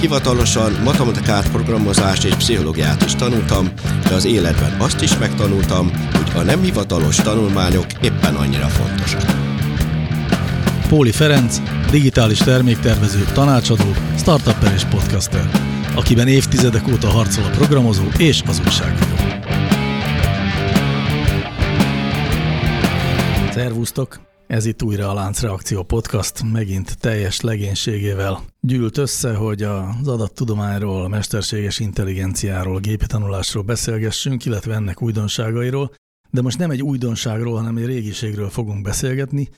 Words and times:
hivatalosan 0.00 0.72
matematikát, 0.84 1.50
programozást 1.50 2.24
és 2.24 2.34
pszichológiát 2.34 3.04
is 3.04 3.14
tanultam, 3.14 3.68
de 4.08 4.14
az 4.14 4.24
életben 4.24 4.80
azt 4.80 5.02
is 5.02 5.18
megtanultam, 5.18 5.90
hogy 6.12 6.30
a 6.34 6.42
nem 6.42 6.62
hivatalos 6.62 7.16
tanulmányok 7.16 7.86
éppen 8.02 8.34
annyira 8.34 8.66
fontosak. 8.66 9.22
Póli 10.88 11.12
Ferenc, 11.12 11.60
digitális 11.90 12.38
terméktervező, 12.38 13.24
tanácsadó, 13.32 13.94
startupper 14.16 14.72
és 14.72 14.84
podcaster, 14.84 15.50
akiben 15.94 16.28
évtizedek 16.28 16.88
óta 16.88 17.08
harcol 17.08 17.44
a 17.44 17.50
programozó 17.50 18.04
és 18.18 18.42
az 18.46 18.60
újságíró. 18.66 19.16
Szervusztok! 23.50 24.20
Ez 24.46 24.66
itt 24.66 24.82
újra 24.82 25.10
a 25.10 25.14
Láncreakció 25.14 25.82
Podcast, 25.82 26.42
megint 26.52 26.98
teljes 26.98 27.40
legénységével 27.40 28.47
gyűlt 28.60 28.98
össze, 28.98 29.34
hogy 29.34 29.62
az 29.62 30.08
adattudományról, 30.08 31.04
a 31.04 31.08
mesterséges 31.08 31.78
intelligenciáról, 31.78 32.76
a 32.76 32.80
gépi 32.80 33.06
tanulásról 33.06 33.62
beszélgessünk, 33.62 34.44
illetve 34.44 34.74
ennek 34.74 35.02
újdonságairól, 35.02 35.94
de 36.30 36.42
most 36.42 36.58
nem 36.58 36.70
egy 36.70 36.82
újdonságról, 36.82 37.56
hanem 37.56 37.76
egy 37.76 37.86
régiségről 37.86 38.50
fogunk 38.50 38.82
beszélgetni, 38.82 39.48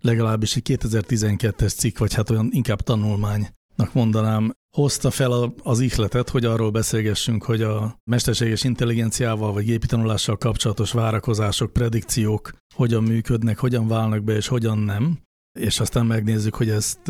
legalábbis 0.00 0.56
egy 0.56 0.78
2012-es 0.80 1.76
cikk, 1.76 1.98
vagy 1.98 2.14
hát 2.14 2.30
olyan 2.30 2.48
inkább 2.52 2.80
tanulmánynak 2.80 3.92
mondanám, 3.92 4.52
hozta 4.76 5.10
fel 5.10 5.54
az 5.62 5.80
ihletet, 5.80 6.28
hogy 6.28 6.44
arról 6.44 6.70
beszélgessünk, 6.70 7.44
hogy 7.44 7.62
a 7.62 7.98
mesterséges 8.10 8.64
intelligenciával 8.64 9.52
vagy 9.52 9.64
gépi 9.64 9.86
tanulással 9.86 10.36
kapcsolatos 10.36 10.92
várakozások, 10.92 11.72
predikciók 11.72 12.52
hogyan 12.74 13.02
működnek, 13.02 13.58
hogyan 13.58 13.88
válnak 13.88 14.24
be 14.24 14.36
és 14.36 14.46
hogyan 14.46 14.78
nem, 14.78 15.18
és 15.58 15.80
aztán 15.80 16.06
megnézzük, 16.06 16.54
hogy 16.54 16.70
ezt 16.70 17.00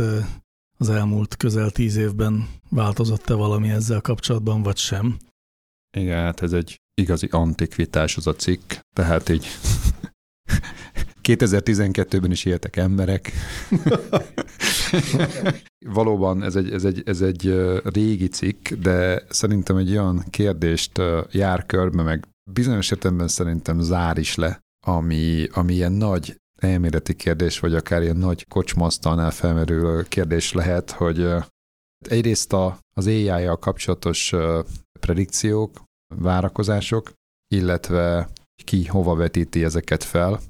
az 0.80 0.90
elmúlt 0.90 1.36
közel 1.36 1.70
tíz 1.70 1.96
évben 1.96 2.48
változott-e 2.70 3.34
valami 3.34 3.70
ezzel 3.70 4.00
kapcsolatban, 4.00 4.62
vagy 4.62 4.76
sem. 4.76 5.16
Igen, 5.96 6.18
hát 6.18 6.42
ez 6.42 6.52
egy 6.52 6.76
igazi 6.94 7.28
antikvitás 7.30 8.16
az 8.16 8.26
a 8.26 8.34
cikk, 8.34 8.72
tehát 8.94 9.28
így 9.28 9.46
2012-ben 11.28 12.30
is 12.30 12.44
éltek 12.44 12.76
emberek. 12.76 13.32
Valóban 15.86 16.42
ez 16.42 16.56
egy, 16.56 16.72
ez, 16.72 16.84
egy, 16.84 17.02
ez 17.04 17.20
egy 17.20 17.54
régi 17.82 18.28
cikk, 18.28 18.68
de 18.68 19.22
szerintem 19.28 19.76
egy 19.76 19.90
olyan 19.90 20.24
kérdést 20.30 21.00
jár 21.30 21.66
körbe, 21.66 22.02
meg 22.02 22.28
bizonyos 22.50 22.90
értelemben 22.90 23.28
szerintem 23.28 23.80
zár 23.80 24.18
is 24.18 24.34
le, 24.34 24.60
ami, 24.86 25.46
ami 25.52 25.74
ilyen 25.74 25.92
nagy 25.92 26.36
elméleti 26.60 27.14
kérdés, 27.14 27.58
vagy 27.58 27.74
akár 27.74 28.02
ilyen 28.02 28.16
nagy 28.16 28.46
kocsmasztalnál 28.48 29.30
felmerülő 29.30 30.02
kérdés 30.02 30.52
lehet, 30.52 30.90
hogy 30.90 31.28
egyrészt 32.08 32.52
a, 32.52 32.78
az 32.96 33.06
AI-jal 33.06 33.58
kapcsolatos 33.58 34.34
predikciók, 35.00 35.82
várakozások, 36.14 37.12
illetve 37.54 38.28
ki 38.64 38.86
hova 38.86 39.14
vetíti 39.14 39.64
ezeket 39.64 40.04
fel. 40.04 40.40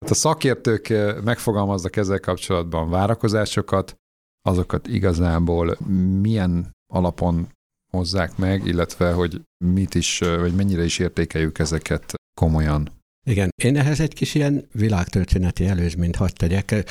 Hát 0.00 0.10
a 0.10 0.14
szakértők 0.14 0.88
megfogalmaznak 1.24 1.96
ezzel 1.96 2.20
kapcsolatban 2.20 2.90
várakozásokat, 2.90 3.96
azokat 4.42 4.86
igazából 4.86 5.76
milyen 6.20 6.70
alapon 6.92 7.48
hozzák 7.92 8.36
meg, 8.36 8.66
illetve 8.66 9.12
hogy 9.12 9.40
mit 9.64 9.94
is, 9.94 10.18
vagy 10.18 10.54
mennyire 10.54 10.84
is 10.84 10.98
értékeljük 10.98 11.58
ezeket 11.58 12.14
komolyan. 12.40 12.99
Igen, 13.30 13.50
én 13.62 13.76
ehhez 13.76 14.00
egy 14.00 14.14
kis 14.14 14.34
ilyen 14.34 14.68
világtörténeti 14.72 15.66
előzményt 15.66 16.16
hadd 16.16 16.30
tegyek. 16.34 16.84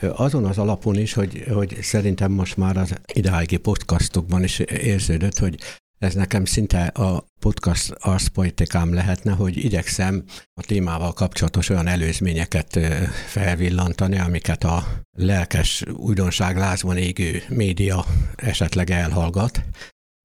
Azon 0.00 0.44
az 0.44 0.58
alapon 0.58 0.98
is, 0.98 1.12
hogy, 1.12 1.44
hogy 1.52 1.78
szerintem 1.82 2.32
most 2.32 2.56
már 2.56 2.76
az 2.76 2.94
idáigi 3.12 3.56
podcastokban 3.56 4.42
is 4.42 4.58
érződött, 4.58 5.38
hogy 5.38 5.58
ez 5.98 6.14
nekem 6.14 6.44
szinte 6.44 6.86
a 6.86 7.24
podcast 7.40 7.90
arszpolitikám 7.90 8.94
lehetne, 8.94 9.32
hogy 9.32 9.64
igyekszem 9.64 10.24
a 10.54 10.62
témával 10.62 11.12
kapcsolatos 11.12 11.68
olyan 11.68 11.86
előzményeket 11.86 12.78
felvillantani, 13.26 14.18
amiket 14.18 14.64
a 14.64 14.86
lelkes 15.16 15.84
újdonság 15.92 16.56
lázban 16.56 16.96
égő 16.96 17.42
média 17.48 18.04
esetleg 18.36 18.90
elhallgat, 18.90 19.62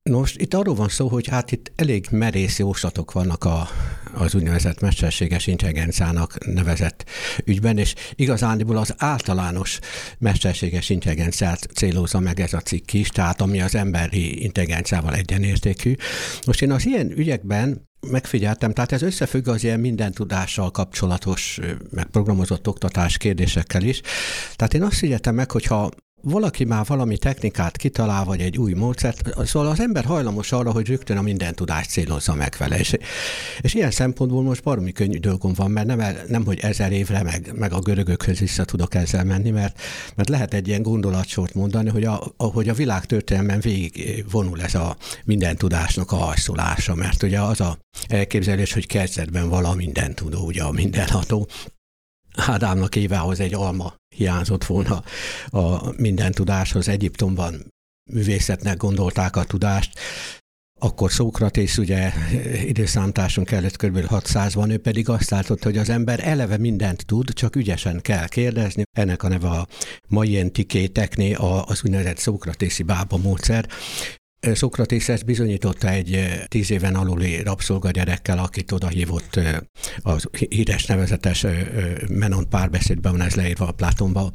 Nos, 0.09 0.35
itt 0.35 0.53
arról 0.53 0.75
van 0.75 0.87
szó, 0.87 1.07
hogy 1.07 1.27
hát 1.27 1.51
itt 1.51 1.71
elég 1.75 2.07
merész 2.11 2.59
jóslatok 2.59 3.11
vannak 3.11 3.43
a, 3.43 3.67
az 4.13 4.35
úgynevezett 4.35 4.79
mesterséges 4.79 5.47
intelligenciának 5.47 6.45
nevezett 6.45 7.05
ügyben, 7.43 7.77
és 7.77 7.95
igazániból 8.15 8.77
az 8.77 8.93
általános 8.97 9.79
mesterséges 10.17 10.89
intelligenciát 10.89 11.67
célozza 11.73 12.19
meg 12.19 12.39
ez 12.39 12.53
a 12.53 12.59
cikk 12.59 12.93
is, 12.93 13.09
tehát 13.09 13.41
ami 13.41 13.61
az 13.61 13.75
emberi 13.75 14.43
intelligenciával 14.43 15.15
egyenértékű. 15.15 15.95
Most 16.45 16.61
én 16.61 16.71
az 16.71 16.85
ilyen 16.85 17.11
ügyekben 17.11 17.87
megfigyeltem, 18.07 18.73
tehát 18.73 18.91
ez 18.91 19.01
összefügg 19.01 19.47
az 19.47 19.63
ilyen 19.63 19.79
minden 19.79 20.11
tudással 20.11 20.71
kapcsolatos, 20.71 21.59
meg 21.89 22.05
programozott 22.05 22.67
oktatás 22.67 23.17
kérdésekkel 23.17 23.83
is. 23.83 24.01
Tehát 24.55 24.73
én 24.73 24.83
azt 24.83 24.97
figyeltem 24.97 25.35
meg, 25.35 25.51
hogyha 25.51 25.89
valaki 26.21 26.63
már 26.63 26.85
valami 26.85 27.17
technikát 27.17 27.77
kitalál, 27.77 28.23
vagy 28.23 28.41
egy 28.41 28.57
új 28.57 28.73
módszert, 28.73 29.45
szóval 29.45 29.69
az 29.69 29.79
ember 29.79 30.05
hajlamos 30.05 30.51
arra, 30.51 30.71
hogy 30.71 30.87
rögtön 30.87 31.17
a 31.17 31.21
minden 31.21 31.55
tudást 31.55 31.89
célozza 31.89 32.35
meg 32.35 32.55
vele. 32.57 32.79
És, 32.79 32.97
és 33.61 33.73
ilyen 33.73 33.91
szempontból 33.91 34.43
most 34.43 34.63
baromi 34.63 34.91
könnyű 34.91 35.17
dolgom 35.17 35.53
van, 35.53 35.71
mert 35.71 35.87
nem, 35.87 36.15
nem 36.27 36.45
hogy 36.45 36.59
ezer 36.59 36.91
évre, 36.91 37.23
meg, 37.23 37.51
meg 37.55 37.73
a 37.73 37.79
görögökhöz 37.79 38.39
vissza 38.39 38.65
tudok 38.65 38.95
ezzel 38.95 39.23
menni, 39.23 39.49
mert, 39.49 39.81
mert 40.15 40.29
lehet 40.29 40.53
egy 40.53 40.67
ilyen 40.67 40.81
gondolatsort 40.81 41.53
mondani, 41.53 41.89
hogy 41.89 42.03
a, 42.03 42.33
hogy 42.37 42.69
a 42.69 42.73
világ 42.73 43.05
történelmen 43.05 43.59
végig 43.59 44.25
vonul 44.31 44.61
ez 44.61 44.75
a 44.75 44.97
minden 45.25 45.57
tudásnak 45.57 46.11
a 46.11 46.15
hajszolása, 46.15 46.95
mert 46.95 47.23
ugye 47.23 47.41
az 47.41 47.61
a 47.61 47.77
elképzelés, 48.07 48.73
hogy 48.73 48.87
kezdetben 48.87 49.49
vala 49.49 49.73
minden 49.73 50.15
tudó, 50.15 50.45
ugye 50.45 50.63
a 50.63 50.71
mindenható, 50.71 51.47
Ádámnak 52.35 52.95
évához 52.95 53.39
egy 53.39 53.53
alma 53.53 53.93
hiányzott 54.19 54.65
volna 54.65 55.03
a 55.49 55.91
minden 55.97 56.31
tudáshoz. 56.31 56.87
Egyiptomban 56.87 57.73
művészetnek 58.11 58.77
gondolták 58.77 59.35
a 59.35 59.43
tudást, 59.43 59.99
akkor 60.79 61.11
Szókratész 61.11 61.77
ugye 61.77 62.11
időszámtásunk 62.65 63.51
előtt 63.51 63.77
kb. 63.77 63.97
600-ban, 63.97 64.69
ő 64.69 64.77
pedig 64.77 65.09
azt 65.09 65.29
látott, 65.29 65.63
hogy 65.63 65.77
az 65.77 65.89
ember 65.89 66.27
eleve 66.27 66.57
mindent 66.57 67.05
tud, 67.05 67.33
csak 67.33 67.55
ügyesen 67.55 68.01
kell 68.01 68.27
kérdezni. 68.27 68.83
Ennek 68.97 69.23
a 69.23 69.27
neve 69.27 69.49
a 69.49 69.67
mai 70.07 70.51
Tekné, 70.91 71.33
az 71.65 71.83
úgynevezett 71.83 72.17
Szókratészi 72.17 72.83
bába 72.83 73.17
módszer. 73.17 73.69
Szokratész 74.41 75.09
ezt 75.09 75.25
bizonyította 75.25 75.89
egy 75.89 76.39
tíz 76.47 76.71
éven 76.71 76.95
aluli 76.95 77.41
rabszolgagyerekkel, 77.41 78.37
akit 78.37 78.71
odahívott 78.71 79.39
az 80.01 80.27
híres 80.49 80.85
nevezetes 80.85 81.45
Menon 82.07 82.49
párbeszédben 82.49 83.11
van 83.11 83.21
ez 83.21 83.35
leírva 83.35 83.67
a 83.67 83.71
Plátonba, 83.71 84.31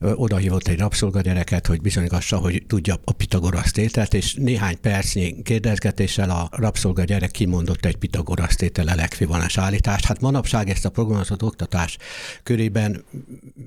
odahívott 0.00 0.68
egy 0.68 0.78
rabszolgagyereket, 0.78 1.66
hogy 1.66 1.80
bizonygassa, 1.80 2.36
hogy 2.36 2.62
tudja 2.66 3.00
a 3.04 3.12
Pitagorasz 3.12 3.70
tételt, 3.70 4.14
és 4.14 4.34
néhány 4.34 4.80
percnyi 4.80 5.42
kérdezgetéssel 5.42 6.30
a 6.30 6.48
rabszolgagyerek 6.52 7.30
kimondott 7.30 7.84
egy 7.84 7.96
Pitagorasz 7.96 8.56
tétele 8.56 8.94
lekvivalens 8.94 9.58
állítást. 9.58 10.04
Hát 10.04 10.20
manapság 10.20 10.68
ezt 10.68 10.84
a 10.84 10.90
programozott 10.90 11.42
oktatás 11.42 11.98
körében, 12.42 13.04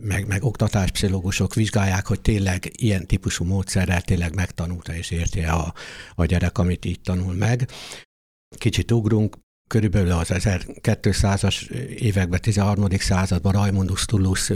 meg, 0.01 0.27
meg 0.27 0.43
oktatáspszichológusok 0.43 1.53
vizsgálják, 1.53 2.07
hogy 2.07 2.21
tényleg 2.21 2.71
ilyen 2.75 3.07
típusú 3.07 3.45
módszerrel 3.45 4.01
tényleg 4.01 4.35
megtanulta 4.35 4.95
és 4.95 5.11
érti 5.11 5.41
a 5.41 5.72
a, 6.15 6.25
gyerek, 6.25 6.57
amit 6.57 6.85
így 6.85 7.01
tanul 7.01 7.33
meg. 7.33 7.69
Kicsit 8.57 8.91
ugrunk, 8.91 9.37
körülbelül 9.67 10.11
az 10.11 10.29
1200-as 10.31 11.69
években, 11.89 12.41
13. 12.41 12.89
században 12.89 13.51
Raimundus 13.51 14.05
Tullus 14.05 14.51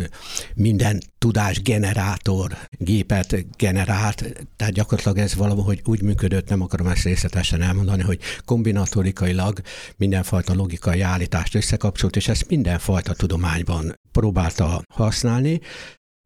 minden 0.55 1.01
tudás 1.17 1.61
generátor 1.61 2.57
gépet 2.71 3.57
generált, 3.57 4.45
tehát 4.55 4.73
gyakorlatilag 4.73 5.17
ez 5.17 5.35
valahogy 5.35 5.81
úgy 5.85 6.01
működött, 6.01 6.49
nem 6.49 6.61
akarom 6.61 6.87
ezt 6.87 7.03
részletesen 7.03 7.61
elmondani, 7.61 8.01
hogy 8.01 8.19
kombinatorikailag 8.45 9.61
mindenfajta 9.95 10.53
logikai 10.53 11.01
állítást 11.01 11.55
összekapcsolt, 11.55 12.15
és 12.15 12.27
ezt 12.27 12.49
mindenfajta 12.49 13.13
tudományban 13.13 13.93
próbálta 14.11 14.81
használni. 14.93 15.59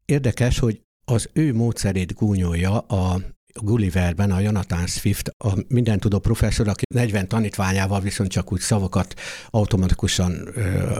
Érdekes, 0.04 0.58
hogy 0.58 0.80
az 1.04 1.28
ő 1.32 1.54
módszerét 1.54 2.14
gúnyolja 2.14 2.78
a 2.78 3.20
Gulliverben 3.54 4.30
a 4.30 4.40
Jonathan 4.40 4.86
Swift, 4.86 5.34
a 5.38 5.52
mindentudó 5.68 6.18
professzor, 6.18 6.68
aki 6.68 6.84
40 6.94 7.28
tanítványával 7.28 8.00
viszont 8.00 8.30
csak 8.30 8.52
úgy 8.52 8.60
szavakat 8.60 9.14
automatikusan 9.50 10.48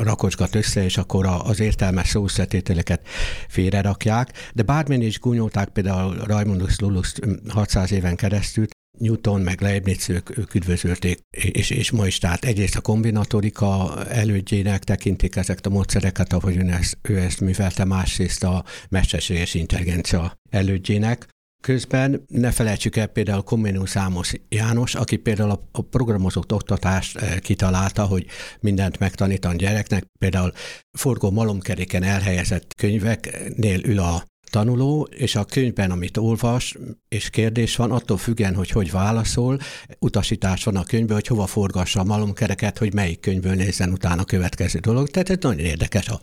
rakocsgat 0.03 0.55
össze, 0.55 0.85
és 0.85 0.97
akkor 0.97 1.27
az 1.27 1.61
értelmes 1.61 2.09
szószetételeket 2.09 3.07
félrerakják. 3.49 4.51
De 4.55 4.63
bármilyen 4.63 5.03
is 5.03 5.21
gúnyolták 5.21 5.69
például 5.69 6.17
Raimundus 6.17 6.79
Lullus 6.79 7.13
600 7.49 7.93
éven 7.93 8.17
keresztül, 8.17 8.67
Newton 8.99 9.41
meg 9.41 9.61
Leibniz 9.61 10.11
ők, 10.11 10.39
ők 10.39 10.55
üdvözölték, 10.55 11.19
és, 11.31 11.71
és 11.71 11.91
ma 11.91 12.07
is, 12.07 12.19
tehát 12.19 12.45
egyrészt 12.45 12.77
a 12.77 12.81
kombinatorika 12.81 14.03
elődjének 14.09 14.85
tekintik 14.85 15.37
ezeket 15.37 15.67
a 15.67 15.71
módszereket, 15.71 16.33
ahogy 16.33 16.57
ő 16.57 16.69
ezt, 16.69 16.99
ő 17.03 17.19
ezt 17.19 17.41
művelte, 17.41 17.85
másrészt 17.85 18.45
a 18.45 18.65
mesterséges 18.89 19.55
intelligencia 19.55 20.39
elődjének. 20.51 21.27
Közben 21.63 22.25
ne 22.29 22.51
felejtsük 22.51 22.97
el 22.97 23.07
például 23.07 23.43
Comenius 23.43 23.91
Számos 23.91 24.33
János, 24.49 24.95
aki 24.95 25.17
például 25.17 25.51
a, 25.51 25.69
a 25.73 25.83
programozott 25.83 26.53
oktatást 26.53 27.17
eh, 27.17 27.39
kitalálta, 27.39 28.05
hogy 28.05 28.27
mindent 28.61 28.99
megtanít 28.99 29.45
a 29.45 29.55
gyereknek, 29.55 30.05
például 30.19 30.53
forgó 30.99 31.31
malomkeréken 31.31 32.03
elhelyezett 32.03 32.75
könyveknél 32.75 33.81
ül 33.85 33.99
a 33.99 34.25
tanuló, 34.53 35.09
és 35.11 35.35
a 35.35 35.45
könyvben, 35.45 35.91
amit 35.91 36.17
olvas, 36.17 36.77
és 37.09 37.31
kérdés 37.31 37.77
van, 37.77 37.91
attól 37.91 38.17
függően, 38.17 38.55
hogy 38.55 38.71
hogy 38.71 38.91
válaszol, 38.91 39.59
utasítás 39.99 40.65
van 40.65 40.77
a 40.77 40.85
könyvben, 40.85 41.15
hogy 41.15 41.27
hova 41.27 41.47
forgassa 41.47 42.01
a 42.01 42.05
malomkereket, 42.05 42.79
hogy 42.79 42.95
melyik 42.95 43.21
könyvből 43.21 43.55
nézzen 43.55 43.93
utána 43.93 44.21
a 44.21 44.25
következő 44.25 44.79
dolog. 44.79 45.09
Tehát 45.09 45.31
ez 45.31 45.37
nagyon 45.41 45.59
érdekes 45.59 46.09
a 46.09 46.21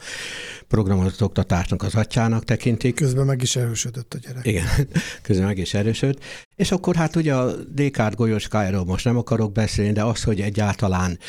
programozott 0.67 1.23
oktatásnak 1.23 1.83
az 1.83 1.95
atyának 1.95 2.43
tekintik. 2.43 2.95
Közben 2.95 3.25
meg 3.25 3.41
is 3.41 3.55
erősödött 3.55 4.13
a 4.13 4.17
gyerek. 4.17 4.45
Igen, 4.45 4.65
közben 5.27 5.45
meg 5.45 5.57
is 5.57 5.73
erősödött. 5.73 6.23
És 6.59 6.71
akkor 6.71 6.95
hát 6.95 7.15
ugye 7.15 7.35
a 7.35 7.55
Descartes 7.63 8.15
golyóskájáról 8.15 8.85
most 8.85 9.05
nem 9.05 9.17
akarok 9.17 9.51
beszélni, 9.51 9.91
de 9.91 10.03
az, 10.03 10.23
hogy 10.23 10.41
egyáltalán 10.41 11.19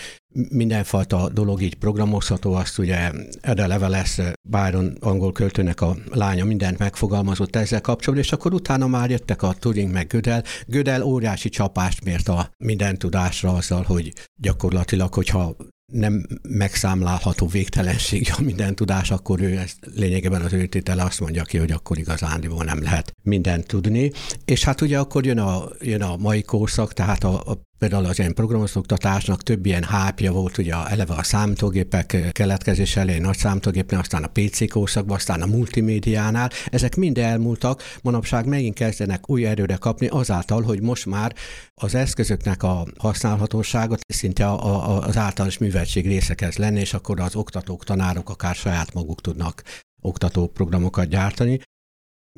mindenfajta 0.49 1.29
dolog 1.29 1.63
így 1.63 1.75
programozható, 1.75 2.55
azt 2.55 2.79
ugye 2.79 3.11
Ada 3.43 3.67
Leveles, 3.67 4.21
Byron 4.49 4.97
angol 5.01 5.33
költőnek 5.33 5.81
a 5.81 5.97
lánya 6.13 6.45
mindent 6.45 6.79
megfogalmazott 6.79 7.57
ezzel 7.57 7.81
kapcsolatban, 7.81 8.25
és 8.29 8.33
akkor 8.33 8.55
utána 8.55 8.87
már 8.87 9.11
jöttek 9.11 9.43
a 9.43 9.55
Turing 9.59 9.93
meg 9.93 10.07
Gödel. 10.07 10.45
Gödel 10.67 11.03
óriási 11.03 11.49
csapást 11.49 12.05
mért 12.05 12.29
a 12.29 12.51
minden 12.59 12.99
tudásra 12.99 13.53
azzal, 13.53 13.83
hogy 13.83 14.13
gyakorlatilag, 14.41 15.15
hogyha 15.15 15.57
nem 15.91 16.27
megszámlálható 16.49 17.47
végtelenség 17.47 18.33
a 18.37 18.43
minden 18.43 18.75
tudás, 18.75 19.11
akkor 19.11 19.41
ő 19.41 19.57
ezt 19.57 19.79
lényegében 19.95 20.43
az 20.43 20.53
ő 20.53 20.67
tétele 20.67 21.03
azt 21.03 21.21
mondja 21.21 21.45
ki, 21.45 21.59
hogy 21.59 21.71
akkor 21.71 21.99
igazándiból 21.99 22.65
nem 22.65 22.83
lehet 22.83 23.15
mindent 23.23 23.67
tudni. 23.67 24.13
És 24.45 24.65
hát 24.65 24.81
ugye 24.81 24.99
akkor 24.99 25.27
jön 25.27 25.39
a, 25.39 25.69
jön 25.81 26.03
a 26.03 26.17
mai 26.17 26.43
korszak, 26.43 26.93
tehát 26.93 27.25
a, 27.25 27.51
a 27.51 27.69
Például 27.81 28.05
az 28.05 28.19
ilyen 28.19 28.35
programozóktatásnak 28.35 29.43
több 29.43 29.67
ilyen 29.67 29.83
hápja 29.83 30.33
volt, 30.33 30.59
ugye 30.59 30.75
eleve 30.75 31.15
a 31.15 31.23
számítógépek 31.23 32.17
keletkezés 32.33 32.97
elején 32.97 33.21
nagy 33.21 33.37
számítógépnél, 33.37 33.99
aztán 33.99 34.25
a 34.25 34.31
PC 34.33 34.71
korszakban, 34.71 35.17
aztán 35.17 35.43
a 35.43 35.47
multimédiánál. 35.47 36.51
Ezek 36.67 36.97
mind 36.97 37.19
elmúltak, 37.19 37.83
manapság 38.03 38.47
megint 38.47 38.75
kezdenek 38.75 39.31
új 39.31 39.47
erőre 39.47 39.77
kapni 39.77 40.07
azáltal, 40.07 40.63
hogy 40.63 40.81
most 40.81 41.07
már 41.07 41.35
az 41.75 41.95
eszközöknek 41.95 42.63
a 42.63 42.87
használhatóságot 42.99 44.01
szinte 44.13 44.47
a, 44.47 44.89
a, 44.89 45.07
az 45.07 45.17
általános 45.17 45.59
műveltség 45.59 46.07
része 46.07 46.35
kezd 46.35 46.59
lenni, 46.59 46.81
és 46.81 46.95
akkor 46.95 47.21
az 47.21 47.37
oktatók, 47.37 47.85
tanárok 47.85 48.31
akár 48.31 48.55
saját 48.55 48.93
maguk 48.93 49.21
tudnak 49.21 49.63
oktató 50.03 50.47
programokat 50.47 51.09
gyártani. 51.09 51.61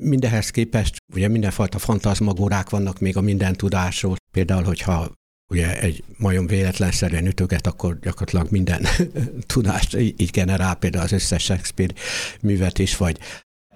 Mindehez 0.03 0.49
képest 0.49 0.97
ugye 1.13 1.27
mindenfajta 1.27 1.77
fantazmagórák 1.77 2.69
vannak 2.69 2.99
még 2.99 3.17
a 3.17 3.21
minden 3.21 3.53
tudásról. 3.53 4.15
Például, 4.31 4.63
hogyha 4.63 5.11
ugye 5.53 5.81
egy 5.81 6.03
majom 6.17 6.47
véletlenszerűen 6.47 7.25
ütöget, 7.25 7.67
akkor 7.67 7.99
gyakorlatilag 7.99 8.47
minden 8.51 8.85
tudást 9.53 9.95
így 9.97 10.29
generál, 10.31 10.75
például 10.75 11.03
az 11.03 11.11
összes 11.11 11.43
Shakespeare 11.43 11.93
művet 12.41 12.79
is, 12.79 12.97
vagy 12.97 13.19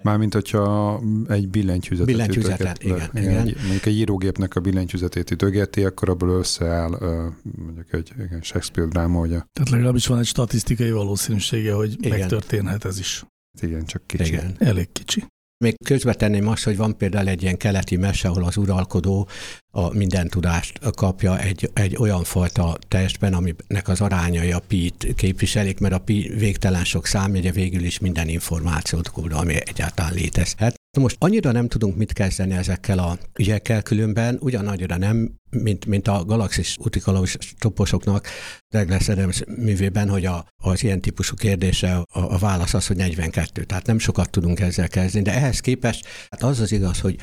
Mármint, 0.02 0.32
hogyha 0.32 1.00
egy 1.28 1.48
billentyűzetet 1.48 2.14
billentyűzetet, 2.14 2.82
igen, 2.82 3.10
igen. 3.14 3.46
Egy, 3.46 3.56
mondjuk 3.60 3.86
egy 3.86 3.96
írógépnek 3.96 4.56
a 4.56 4.60
billentyűzetét 4.60 5.30
ütögeti, 5.30 5.84
akkor 5.84 6.08
abból 6.08 6.28
összeáll 6.28 6.98
mondjuk 7.42 7.92
egy 7.92 8.12
igen, 8.18 8.40
Shakespeare 8.42 8.90
dráma, 8.90 9.20
ugye. 9.20 9.40
Tehát 9.52 9.70
legalábbis 9.70 10.06
van 10.06 10.18
egy 10.18 10.26
statisztikai 10.26 10.90
valószínűsége, 10.90 11.72
hogy 11.72 11.96
igen. 12.00 12.18
megtörténhet 12.18 12.84
ez 12.84 12.98
is. 12.98 13.24
Igen, 13.60 13.84
csak 13.84 14.06
kicsi. 14.06 14.32
Igen. 14.32 14.54
Elég 14.58 14.92
kicsi. 14.92 15.24
Még 15.64 15.76
közvetenném 15.84 16.48
azt, 16.48 16.64
hogy 16.64 16.76
van 16.76 16.96
például 16.96 17.28
egy 17.28 17.42
ilyen 17.42 17.56
keleti 17.56 17.96
mese, 17.96 18.28
ahol 18.28 18.44
az 18.44 18.56
uralkodó 18.56 19.28
a 19.70 19.94
minden 19.94 20.28
tudást 20.28 20.78
kapja 20.94 21.38
egy, 21.40 21.70
egy 21.74 21.96
olyan 21.96 22.24
fajta 22.24 22.78
testben, 22.88 23.34
aminek 23.34 23.88
az 23.88 24.00
arányai 24.00 24.52
a 24.52 24.58
pi 24.58 24.92
képviselik, 25.16 25.78
mert 25.80 25.94
a 25.94 25.98
pi 25.98 26.32
végtelen 26.36 26.84
sok 26.84 27.06
számjegye 27.06 27.52
végül 27.52 27.84
is 27.84 27.98
minden 27.98 28.28
információt 28.28 29.08
kód, 29.08 29.32
ami 29.32 29.54
egyáltalán 29.54 30.14
létezhet. 30.14 30.77
Most 30.98 31.16
annyira 31.18 31.52
nem 31.52 31.68
tudunk 31.68 31.96
mit 31.96 32.12
kezdeni 32.12 32.54
ezekkel 32.54 32.98
a 32.98 33.18
ügyekkel, 33.38 33.82
különben 33.82 34.38
ugyanannyira 34.40 34.96
nem, 34.96 35.34
mint, 35.50 35.86
mint 35.86 36.08
a 36.08 36.24
galaxis 36.24 36.76
utikalós 36.80 37.36
toposoknak 37.58 38.26
Douglas 38.74 39.08
Adams 39.08 39.42
művében, 39.46 40.08
hogy 40.08 40.24
a, 40.24 40.46
az 40.62 40.82
ilyen 40.82 41.00
típusú 41.00 41.34
kérdése 41.34 41.96
a, 41.96 42.06
a 42.10 42.38
válasz 42.38 42.74
az, 42.74 42.86
hogy 42.86 42.96
42. 42.96 43.64
Tehát 43.64 43.86
nem 43.86 43.98
sokat 43.98 44.30
tudunk 44.30 44.60
ezzel 44.60 44.88
kezdeni, 44.88 45.24
de 45.24 45.34
ehhez 45.34 45.60
képest 45.60 46.06
hát 46.30 46.42
az 46.42 46.60
az 46.60 46.72
igaz, 46.72 47.00
hogy 47.00 47.16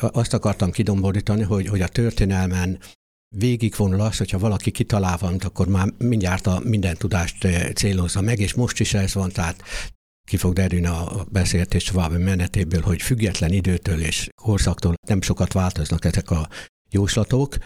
azt 0.00 0.34
akartam 0.34 0.70
kidomborítani, 0.70 1.42
hogy, 1.42 1.66
hogy 1.68 1.80
a 1.80 1.88
történelmen 1.88 2.78
végigvonul 3.36 4.00
az, 4.00 4.18
hogyha 4.18 4.38
valaki 4.38 4.70
kitalál 4.70 5.16
valamit, 5.16 5.44
akkor 5.44 5.68
már 5.68 5.88
mindjárt 5.98 6.46
a 6.46 6.60
minden 6.64 6.96
tudást 6.96 7.48
célozza 7.74 8.20
meg, 8.20 8.38
és 8.38 8.54
most 8.54 8.80
is 8.80 8.94
ez 8.94 9.14
van, 9.14 9.30
tehát 9.30 9.62
ki 10.24 10.36
fog 10.36 10.52
derülni 10.52 10.86
a 10.86 11.26
beszélgetés 11.30 11.84
további 11.84 12.16
menetéből, 12.16 12.80
hogy 12.80 13.02
független 13.02 13.52
időtől 13.52 14.00
és 14.00 14.28
korszaktól 14.42 14.94
nem 15.06 15.20
sokat 15.20 15.52
változnak 15.52 16.04
ezek 16.04 16.30
a 16.30 16.48
jóslatok. 16.90 17.56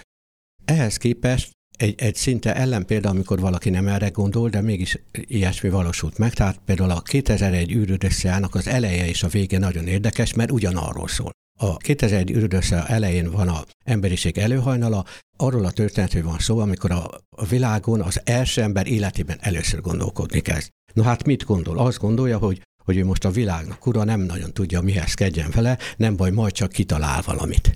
Ehhez 0.65 0.97
képest 0.97 1.51
egy, 1.77 1.95
egy 2.01 2.15
szinte 2.15 2.55
ellenpélda, 2.55 3.09
amikor 3.09 3.41
valaki 3.41 3.71
nem 3.71 3.89
erre 3.89 4.09
gondol, 4.09 4.49
de 4.49 4.61
mégis 4.61 4.99
ilyesmi 5.13 5.69
valósult 5.69 6.19
meg. 6.19 6.35
Tehát 6.35 6.61
például 6.65 6.91
a 6.91 7.01
2001 7.01 7.73
űrődösszeának 7.73 8.55
az 8.55 8.67
eleje 8.67 9.09
és 9.09 9.23
a 9.23 9.29
vége 9.29 9.59
nagyon 9.59 9.87
érdekes, 9.87 10.35
mert 10.35 10.51
ugyanarról 10.51 11.09
szól. 11.09 11.31
A 11.59 11.77
2001 11.77 12.31
űrödösszel 12.31 12.87
elején 12.87 13.31
van 13.31 13.49
a 13.49 13.65
emberiség 13.85 14.39
előhajnala, 14.39 15.05
arról 15.37 15.65
a 15.65 15.71
történetről 15.71 16.23
van 16.23 16.39
szó, 16.39 16.59
amikor 16.59 16.91
a 16.91 17.11
világon 17.49 18.01
az 18.01 18.21
első 18.25 18.63
ember 18.63 18.87
életében 18.87 19.39
először 19.41 19.81
gondolkodni 19.81 20.41
kezd. 20.41 20.69
Na 20.97 21.03
hát 21.03 21.25
mit 21.25 21.45
gondol? 21.45 21.79
Azt 21.79 21.99
gondolja, 21.99 22.39
hogy 22.39 22.63
hogy 22.85 22.97
ő 22.97 23.05
most 23.05 23.25
a 23.25 23.31
világnak 23.31 23.87
ura 23.87 24.05
nem 24.05 24.21
nagyon 24.21 24.53
tudja, 24.53 24.81
mihez 24.81 25.15
kedjen 25.15 25.51
vele, 25.55 25.79
nem 25.97 26.17
baj, 26.17 26.31
majd 26.31 26.53
csak 26.53 26.73
kitalál 26.73 27.23
valamit. 27.27 27.75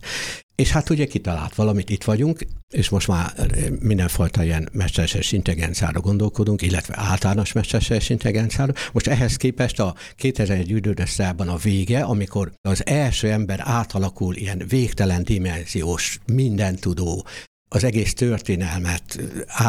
És 0.54 0.70
hát 0.70 0.90
ugye 0.90 1.06
kitalált 1.06 1.54
valamit, 1.54 1.90
itt 1.90 2.04
vagyunk, 2.04 2.46
és 2.74 2.88
most 2.88 3.08
már 3.08 3.32
mindenfajta 3.80 4.42
ilyen 4.42 4.68
mesterséges 4.72 5.32
intelligenciára 5.32 6.00
gondolkodunk, 6.00 6.62
illetve 6.62 6.94
általános 6.96 7.52
mesterséges 7.52 8.08
intelligenciára. 8.08 8.72
Most 8.92 9.06
ehhez 9.06 9.36
képest 9.36 9.80
a 9.80 9.94
2001 10.14 10.70
űrődösszában 10.70 11.48
a 11.48 11.56
vége, 11.56 12.00
amikor 12.00 12.52
az 12.68 12.86
első 12.86 13.30
ember 13.30 13.60
átalakul 13.62 14.34
ilyen 14.36 14.64
végtelen 14.68 15.24
dimenziós, 15.24 16.18
mindentudó, 16.26 17.26
az 17.68 17.84
egész 17.84 18.14
történelmet 18.14 19.20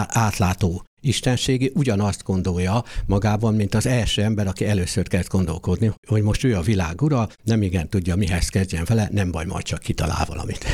átlátó 0.07 0.83
istenségi 1.01 1.71
ugyanazt 1.75 2.23
gondolja 2.23 2.83
magában, 3.05 3.55
mint 3.55 3.75
az 3.75 3.85
első 3.85 4.21
ember, 4.21 4.47
aki 4.47 4.65
először 4.65 5.07
kezd 5.07 5.29
gondolkodni, 5.29 5.93
hogy 6.07 6.21
most 6.21 6.43
ő 6.43 6.55
a 6.55 6.61
világ 6.61 7.01
ura, 7.01 7.27
nem 7.43 7.61
igen 7.61 7.89
tudja, 7.89 8.15
mihez 8.15 8.47
kezdjen 8.47 8.85
vele, 8.87 9.09
nem 9.11 9.31
baj, 9.31 9.45
majd 9.45 9.63
csak 9.63 9.79
kitalál 9.79 10.25
valamit. 10.25 10.65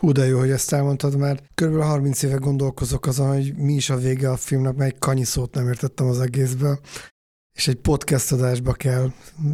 Hú, 0.00 0.12
de 0.12 0.26
jó, 0.26 0.38
hogy 0.38 0.50
ezt 0.50 0.72
elmondtad, 0.72 1.16
mert 1.16 1.44
kb. 1.54 1.80
30 1.80 2.22
éve 2.22 2.34
gondolkozok 2.34 3.06
azon, 3.06 3.28
hogy 3.28 3.54
mi 3.56 3.72
is 3.72 3.90
a 3.90 3.96
vége 3.96 4.30
a 4.30 4.36
filmnek, 4.36 4.74
mert 4.74 4.92
egy 4.92 4.98
kanyiszót 4.98 5.54
nem 5.54 5.68
értettem 5.68 6.06
az 6.06 6.20
egészből, 6.20 6.80
és 7.56 7.68
egy 7.68 7.76
podcast 7.76 8.32
adásba 8.32 8.72
kell 8.72 9.12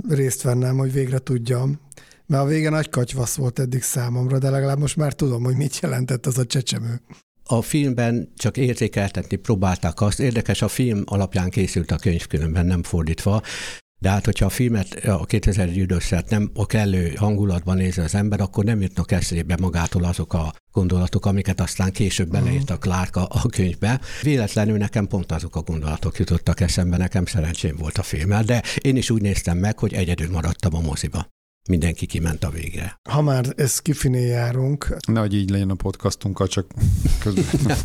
részt 0.09 0.43
vennem, 0.43 0.77
hogy 0.77 0.93
végre 0.93 1.19
tudjam. 1.19 1.81
Mert 2.27 2.43
a 2.43 2.47
vége 2.47 2.71
nagy 2.71 2.89
katyvasz 2.89 3.35
volt 3.35 3.59
eddig 3.59 3.83
számomra, 3.83 4.39
de 4.39 4.51
legalább 4.51 4.79
most 4.79 4.97
már 4.97 5.13
tudom, 5.13 5.45
hogy 5.45 5.57
mit 5.57 5.79
jelentett 5.79 6.27
az 6.27 6.39
a 6.39 6.47
csecsemő 6.47 7.01
a 7.51 7.63
filmben 7.63 8.33
csak 8.37 8.57
értékeltetni 8.57 9.37
próbálták 9.37 10.01
azt. 10.01 10.21
Érdekes, 10.21 10.63
a 10.63 10.69
film 10.69 11.03
alapján 11.05 11.51
készült 11.51 11.91
a 11.91 11.97
könyv, 11.97 12.27
különben 12.27 12.67
nem 12.67 12.83
fordítva, 12.83 13.43
de 14.01 14.09
hát, 14.09 14.25
hogyha 14.25 14.47
a 14.47 14.49
filmet, 14.49 15.05
a 15.05 15.25
2000 15.25 15.77
időszert 15.77 16.31
nem 16.31 16.51
a 16.55 16.67
kellő 16.67 17.13
hangulatban 17.17 17.77
nézi 17.77 18.01
az 18.01 18.15
ember, 18.15 18.41
akkor 18.41 18.65
nem 18.65 18.81
jutnak 18.81 19.13
eszébe 19.13 19.57
magától 19.61 20.05
azok 20.05 20.35
a 20.35 20.55
gondolatok, 20.73 21.27
amiket 21.27 21.61
aztán 21.61 21.93
később 21.93 22.31
beleírt 22.31 22.71
a 22.71 22.79
Clark 22.79 23.17
a, 23.17 23.29
a 23.31 23.49
könyvbe. 23.49 24.01
Véletlenül 24.23 24.77
nekem 24.77 25.07
pont 25.07 25.33
azok 25.33 25.57
a 25.57 25.63
gondolatok 25.63 26.19
jutottak 26.19 26.61
eszembe, 26.61 26.97
nekem 26.97 27.25
szerencsém 27.25 27.77
volt 27.77 27.99
a 27.99 28.03
filmmel, 28.03 28.43
de 28.43 28.63
én 28.81 28.97
is 28.97 29.11
úgy 29.11 29.23
néztem 29.23 29.59
meg, 29.59 29.79
hogy 29.79 29.95
egyedül 29.95 30.31
maradtam 30.31 30.75
a 30.75 30.81
moziba. 30.81 31.38
Mindenki 31.69 32.07
kiment 32.07 32.45
a 32.45 32.51
végre. 32.51 33.01
Ha 33.11 33.23
már 33.23 33.53
ezt 33.57 33.83
kifiné 33.83 34.27
járunk, 34.27 34.97
Nehogy 35.07 35.35
így 35.35 35.51
legyen 35.51 35.71
a 35.71 35.75
podcastunkkal, 35.75 36.47
csak 36.47 36.67
közben. 37.19 37.77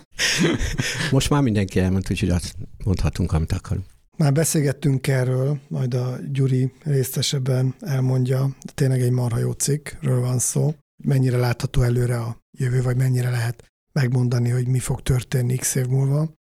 Most 1.10 1.30
már 1.30 1.42
mindenki 1.42 1.80
elment, 1.80 2.10
úgyhogy 2.10 2.28
azt 2.28 2.54
mondhatunk, 2.84 3.32
amit 3.32 3.52
akarunk. 3.52 3.86
már 4.16 4.32
beszélgettünk 4.32 5.06
erről, 5.06 5.58
majd 5.68 5.94
a 5.94 6.18
Gyuri 6.32 6.72
részesebben 6.82 7.74
elmondja, 7.80 8.56
de 8.64 8.72
tényleg 8.74 9.00
egy 9.00 9.10
marha 9.10 9.38
jó 9.38 9.52
cikkről 9.52 10.20
van 10.20 10.38
szó, 10.38 10.74
mennyire 11.04 11.36
látható 11.36 11.82
előre 11.82 12.18
a 12.18 12.36
jövő, 12.58 12.82
vagy 12.82 12.96
mennyire 12.96 13.30
lehet 13.30 13.64
megmondani, 13.92 14.48
hogy 14.50 14.66
mi 14.66 14.78
fog 14.78 15.02
történni 15.02 15.56
x 15.56 15.74
év 15.74 15.86
múlva. 15.86 16.32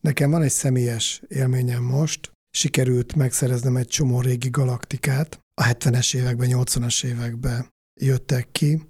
Nekem 0.00 0.30
van 0.30 0.42
egy 0.42 0.50
személyes 0.50 1.22
élményem 1.28 1.82
most, 1.82 2.32
sikerült 2.50 3.14
megszereznem 3.14 3.76
egy 3.76 3.86
csomó 3.86 4.20
régi 4.20 4.50
galaktikát, 4.50 5.40
a 5.58 5.62
70-es 5.62 6.14
években, 6.14 6.48
80-as 6.52 7.04
években 7.04 7.68
jöttek 8.00 8.50
ki, 8.50 8.88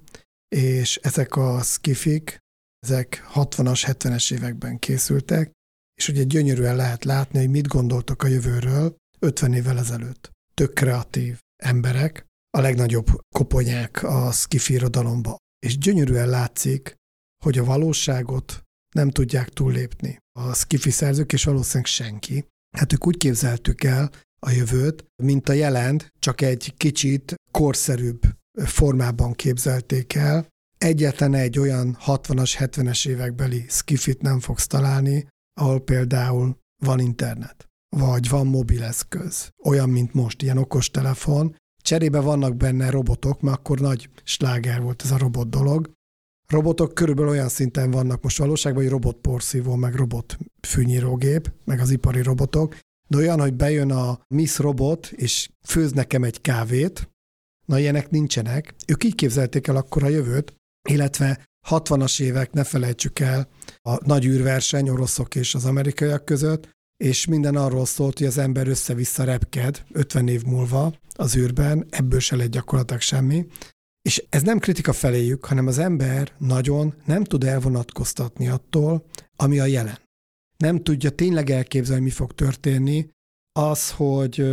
és 0.48 0.96
ezek 0.96 1.36
a 1.36 1.62
skifik, 1.62 2.38
ezek 2.86 3.28
60-as, 3.34 3.82
70-es 3.86 4.32
években 4.32 4.78
készültek, 4.78 5.50
és 5.94 6.08
ugye 6.08 6.22
gyönyörűen 6.22 6.76
lehet 6.76 7.04
látni, 7.04 7.38
hogy 7.38 7.50
mit 7.50 7.66
gondoltak 7.66 8.22
a 8.22 8.26
jövőről 8.26 8.96
50 9.18 9.52
évvel 9.52 9.78
ezelőtt. 9.78 10.30
Tök 10.54 10.74
kreatív 10.74 11.38
emberek, 11.62 12.26
a 12.50 12.60
legnagyobb 12.60 13.06
koponyák 13.34 14.02
a 14.02 14.32
skifi 14.32 14.72
irodalomba. 14.72 15.36
És 15.66 15.78
gyönyörűen 15.78 16.28
látszik, 16.28 16.94
hogy 17.44 17.58
a 17.58 17.64
valóságot 17.64 18.62
nem 18.94 19.10
tudják 19.10 19.48
túllépni. 19.48 20.18
A 20.38 20.54
skifi 20.54 20.90
szerzők 20.90 21.32
és 21.32 21.44
valószínűleg 21.44 21.86
senki. 21.86 22.46
Hát 22.76 22.92
ők 22.92 23.06
úgy 23.06 23.16
képzeltük 23.16 23.84
el 23.84 24.10
a 24.38 24.50
jövőt, 24.50 25.04
mint 25.22 25.48
a 25.48 25.52
jelent, 25.52 26.12
csak 26.18 26.40
egy 26.40 26.74
kicsit 26.76 27.34
korszerűbb 27.50 28.20
formában 28.64 29.32
képzelték 29.32 30.14
el. 30.14 30.46
Egyetlen 30.78 31.34
egy 31.34 31.58
olyan 31.58 31.96
60-as, 32.06 32.54
70-es 32.58 33.08
évekbeli 33.08 33.64
skifit 33.68 34.22
nem 34.22 34.40
fogsz 34.40 34.66
találni, 34.66 35.26
ahol 35.60 35.80
például 35.80 36.58
van 36.84 37.00
internet, 37.00 37.66
vagy 37.96 38.28
van 38.28 38.46
mobileszköz, 38.46 39.50
olyan, 39.64 39.88
mint 39.90 40.14
most, 40.14 40.42
ilyen 40.42 40.58
okostelefon. 40.58 41.56
Cserébe 41.82 42.20
vannak 42.20 42.56
benne 42.56 42.90
robotok, 42.90 43.40
mert 43.40 43.56
akkor 43.58 43.78
nagy 43.78 44.10
sláger 44.24 44.80
volt 44.82 45.02
ez 45.04 45.10
a 45.10 45.18
robot 45.18 45.50
dolog. 45.50 45.90
Robotok 46.48 46.94
körülbelül 46.94 47.30
olyan 47.30 47.48
szinten 47.48 47.90
vannak 47.90 48.22
most 48.22 48.38
valóságban, 48.38 48.82
hogy 48.82 48.92
robotporszívó, 48.92 49.74
meg 49.74 49.94
robot 49.94 50.38
fűnyírógép, 50.66 51.52
meg 51.64 51.80
az 51.80 51.90
ipari 51.90 52.22
robotok, 52.22 52.76
de 53.08 53.16
olyan, 53.16 53.40
hogy 53.40 53.54
bejön 53.54 53.90
a 53.90 54.20
Miss 54.28 54.58
Robot, 54.58 55.06
és 55.06 55.48
főz 55.66 55.92
nekem 55.92 56.24
egy 56.24 56.40
kávét, 56.40 57.10
na 57.66 57.78
ilyenek 57.78 58.10
nincsenek. 58.10 58.74
Ők 58.86 59.04
így 59.04 59.14
képzelték 59.14 59.66
el 59.66 59.76
akkor 59.76 60.04
a 60.04 60.08
jövőt, 60.08 60.54
illetve 60.88 61.46
60-as 61.68 62.20
évek, 62.20 62.52
ne 62.52 62.64
felejtsük 62.64 63.18
el, 63.18 63.48
a 63.82 64.06
nagy 64.06 64.24
űrverseny 64.26 64.88
oroszok 64.88 65.34
és 65.34 65.54
az 65.54 65.64
amerikaiak 65.64 66.24
között, 66.24 66.68
és 66.96 67.26
minden 67.26 67.56
arról 67.56 67.86
szólt, 67.86 68.18
hogy 68.18 68.26
az 68.26 68.38
ember 68.38 68.68
össze-vissza 68.68 69.24
repked 69.24 69.82
50 69.92 70.28
év 70.28 70.42
múlva 70.42 70.94
az 71.12 71.36
űrben, 71.36 71.86
ebből 71.90 72.20
se 72.20 72.36
lett 72.36 72.50
gyakorlatilag 72.50 73.00
semmi. 73.00 73.46
És 74.02 74.24
ez 74.28 74.42
nem 74.42 74.58
kritika 74.58 74.92
feléjük, 74.92 75.44
hanem 75.44 75.66
az 75.66 75.78
ember 75.78 76.32
nagyon 76.38 76.94
nem 77.04 77.24
tud 77.24 77.44
elvonatkoztatni 77.44 78.48
attól, 78.48 79.04
ami 79.36 79.58
a 79.58 79.64
jelen. 79.64 79.98
Nem 80.62 80.82
tudja 80.82 81.10
tényleg 81.10 81.50
elképzelni, 81.50 82.02
mi 82.02 82.10
fog 82.10 82.32
történni. 82.32 83.08
Az, 83.52 83.90
hogy 83.90 84.44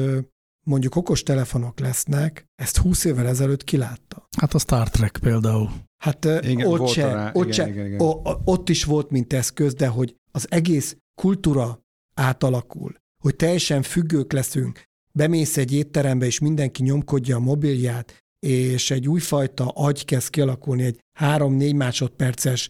mondjuk 0.65 0.95
okos 0.95 1.23
telefonok 1.23 1.79
lesznek, 1.79 2.45
ezt 2.55 2.77
20 2.77 3.03
évvel 3.03 3.27
ezelőtt 3.27 3.63
kilátta. 3.63 4.27
Hát 4.37 4.53
a 4.53 4.59
Star 4.59 4.89
Trek 4.89 5.17
például. 5.21 5.69
Hát 6.03 6.25
Igen, 6.25 6.67
ott, 6.67 6.77
volt 6.77 6.91
se, 6.91 7.13
rá, 7.13 7.31
ott, 7.33 7.43
igen, 7.43 7.53
se, 7.53 7.67
igen, 7.67 7.85
igen. 7.85 7.99
Ott 8.43 8.69
is 8.69 8.83
volt, 8.83 9.09
mint 9.09 9.33
eszköz, 9.33 9.73
de 9.73 9.87
hogy 9.87 10.15
az 10.31 10.51
egész 10.51 10.97
kultúra 11.21 11.79
átalakul, 12.13 12.95
hogy 13.23 13.35
teljesen 13.35 13.81
függők 13.81 14.31
leszünk, 14.31 14.83
bemész 15.11 15.57
egy 15.57 15.73
étterembe, 15.73 16.25
és 16.25 16.39
mindenki 16.39 16.83
nyomkodja 16.83 17.35
a 17.35 17.39
mobilját, 17.39 18.17
és 18.39 18.91
egy 18.91 19.07
újfajta 19.07 19.67
agy 19.67 20.05
kezd 20.05 20.29
kialakulni, 20.29 20.83
egy 20.83 20.99
három-négy 21.17 21.75
másodperces 21.75 22.69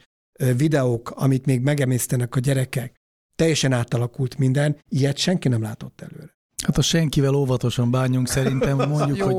videók, 0.55 1.11
amit 1.11 1.45
még 1.45 1.61
megemésztenek 1.61 2.35
a 2.35 2.39
gyerekek. 2.39 2.95
Teljesen 3.35 3.71
átalakult 3.71 4.37
minden, 4.37 4.77
ilyet 4.89 5.17
senki 5.17 5.47
nem 5.47 5.61
látott 5.61 6.01
előre. 6.01 6.33
Hát 6.63 6.77
a 6.77 6.81
senkivel 6.81 7.33
óvatosan 7.33 7.91
bánjunk 7.91 8.27
szerintem, 8.27 8.77
mondjuk, 8.89 9.21
hogy 9.21 9.35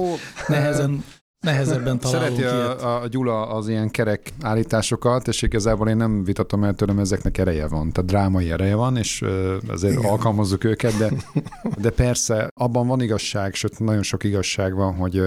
nehezen, 0.46 1.04
nehezebben 1.44 1.98
találunk 1.98 2.36
Szereti 2.36 2.56
ilyet. 2.56 2.82
a, 2.82 3.02
a 3.02 3.06
Gyula 3.06 3.48
az 3.48 3.68
ilyen 3.68 3.90
kerek 3.90 4.32
állításokat, 4.40 5.28
és 5.28 5.42
igazából 5.42 5.88
én 5.88 5.96
nem 5.96 6.24
vitatom 6.24 6.64
el 6.64 6.74
tőlem, 6.74 6.98
ezeknek 6.98 7.38
ereje 7.38 7.68
van, 7.68 7.92
tehát 7.92 8.10
drámai 8.10 8.50
ereje 8.50 8.74
van, 8.74 8.96
és 8.96 9.24
azért 9.68 9.98
Igen. 9.98 10.10
Alkalmazzuk 10.10 10.64
őket, 10.64 10.96
de, 10.96 11.12
de 11.84 11.90
persze 11.90 12.48
abban 12.54 12.86
van 12.86 13.00
igazság, 13.00 13.54
sőt 13.54 13.78
nagyon 13.78 14.02
sok 14.02 14.24
igazság 14.24 14.74
van, 14.74 14.94
hogy 14.94 15.18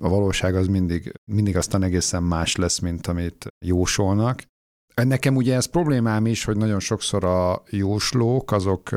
a 0.00 0.08
valóság 0.08 0.54
az 0.54 0.66
mindig, 0.66 1.12
mindig 1.24 1.56
aztán 1.56 1.82
egészen 1.82 2.22
más 2.22 2.56
lesz, 2.56 2.78
mint 2.78 3.06
amit 3.06 3.46
jósolnak. 3.64 4.42
Nekem 4.94 5.36
ugye 5.36 5.54
ez 5.54 5.66
problémám 5.66 6.26
is, 6.26 6.44
hogy 6.44 6.56
nagyon 6.56 6.80
sokszor 6.80 7.24
a 7.24 7.62
jóslók, 7.70 8.52
azok 8.52 8.90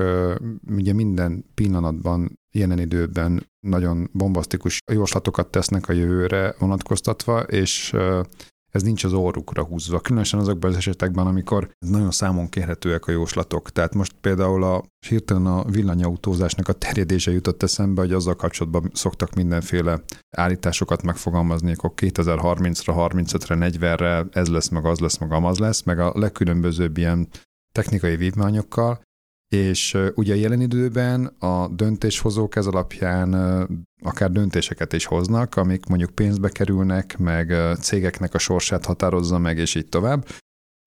ugye 0.67 0.93
minden 0.93 1.45
pillanatban, 1.53 2.39
jelen 2.51 2.79
időben 2.79 3.49
nagyon 3.59 4.09
bombasztikus 4.11 4.79
jóslatokat 4.91 5.47
tesznek 5.47 5.89
a 5.89 5.93
jövőre 5.93 6.55
vonatkoztatva, 6.59 7.41
és 7.41 7.95
ez 8.75 8.81
nincs 8.81 9.03
az 9.03 9.13
orrukra 9.13 9.63
húzva. 9.63 9.99
Különösen 9.99 10.39
azokban 10.39 10.69
az 10.71 10.77
esetekben, 10.77 11.27
amikor 11.27 11.69
nagyon 11.85 12.11
számon 12.11 12.49
kérhetőek 12.49 13.07
a 13.07 13.11
jóslatok. 13.11 13.69
Tehát 13.69 13.93
most 13.93 14.15
például 14.21 14.63
a 14.63 14.83
hirtelen 15.07 15.45
a 15.45 15.63
villanyautózásnak 15.63 16.67
a 16.67 16.73
terjedése 16.73 17.31
jutott 17.31 17.63
eszembe, 17.63 18.01
hogy 18.01 18.13
azzal 18.13 18.35
kapcsolatban 18.35 18.91
szoktak 18.93 19.33
mindenféle 19.33 20.01
állításokat 20.37 21.03
megfogalmazni, 21.03 21.71
akkor 21.71 21.91
2030-ra, 21.95 23.09
35-re, 23.11 23.57
40-re 23.59 24.25
ez 24.31 24.47
lesz, 24.47 24.69
meg 24.69 24.85
az 24.85 24.99
lesz, 24.99 25.17
meg 25.17 25.31
amaz 25.31 25.57
lesz, 25.57 25.83
meg 25.83 25.99
a 25.99 26.11
legkülönbözőbb 26.15 26.97
ilyen 26.97 27.27
technikai 27.71 28.15
vívmányokkal, 28.15 29.01
és 29.55 29.97
ugye 30.15 30.33
a 30.33 30.37
jelen 30.37 30.61
időben 30.61 31.25
a 31.25 31.67
döntéshozók 31.67 32.55
ez 32.55 32.65
alapján 32.65 33.33
akár 34.01 34.31
döntéseket 34.31 34.93
is 34.93 35.05
hoznak, 35.05 35.55
amik 35.55 35.85
mondjuk 35.85 36.09
pénzbe 36.09 36.49
kerülnek, 36.49 37.17
meg 37.17 37.53
cégeknek 37.79 38.33
a 38.33 38.37
sorsát 38.37 38.85
határozza 38.85 39.37
meg, 39.37 39.57
és 39.57 39.75
így 39.75 39.89
tovább. 39.89 40.27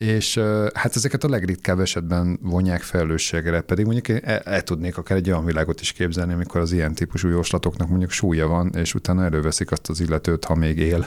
És 0.05 0.39
hát 0.75 0.97
ezeket 0.97 1.25
a 1.25 1.29
legritkább 1.29 1.81
esetben 1.81 2.39
vonják 2.43 2.83
felelősségre, 2.83 3.61
pedig 3.61 3.85
mondjuk 3.85 4.09
én 4.09 4.21
el, 4.23 4.39
el 4.39 4.63
tudnék 4.63 4.97
akár 4.97 5.17
egy 5.17 5.31
olyan 5.31 5.45
világot 5.45 5.81
is 5.81 5.93
képzelni, 5.93 6.33
amikor 6.33 6.61
az 6.61 6.73
ilyen 6.73 6.95
típusú 6.95 7.29
jóslatoknak 7.29 7.89
mondjuk 7.89 8.11
súlya 8.11 8.47
van, 8.47 8.73
és 8.75 8.95
utána 8.95 9.25
előveszik 9.25 9.71
azt 9.71 9.89
az 9.89 10.01
illetőt, 10.01 10.45
ha 10.45 10.55
még 10.55 10.79
él. 10.79 11.07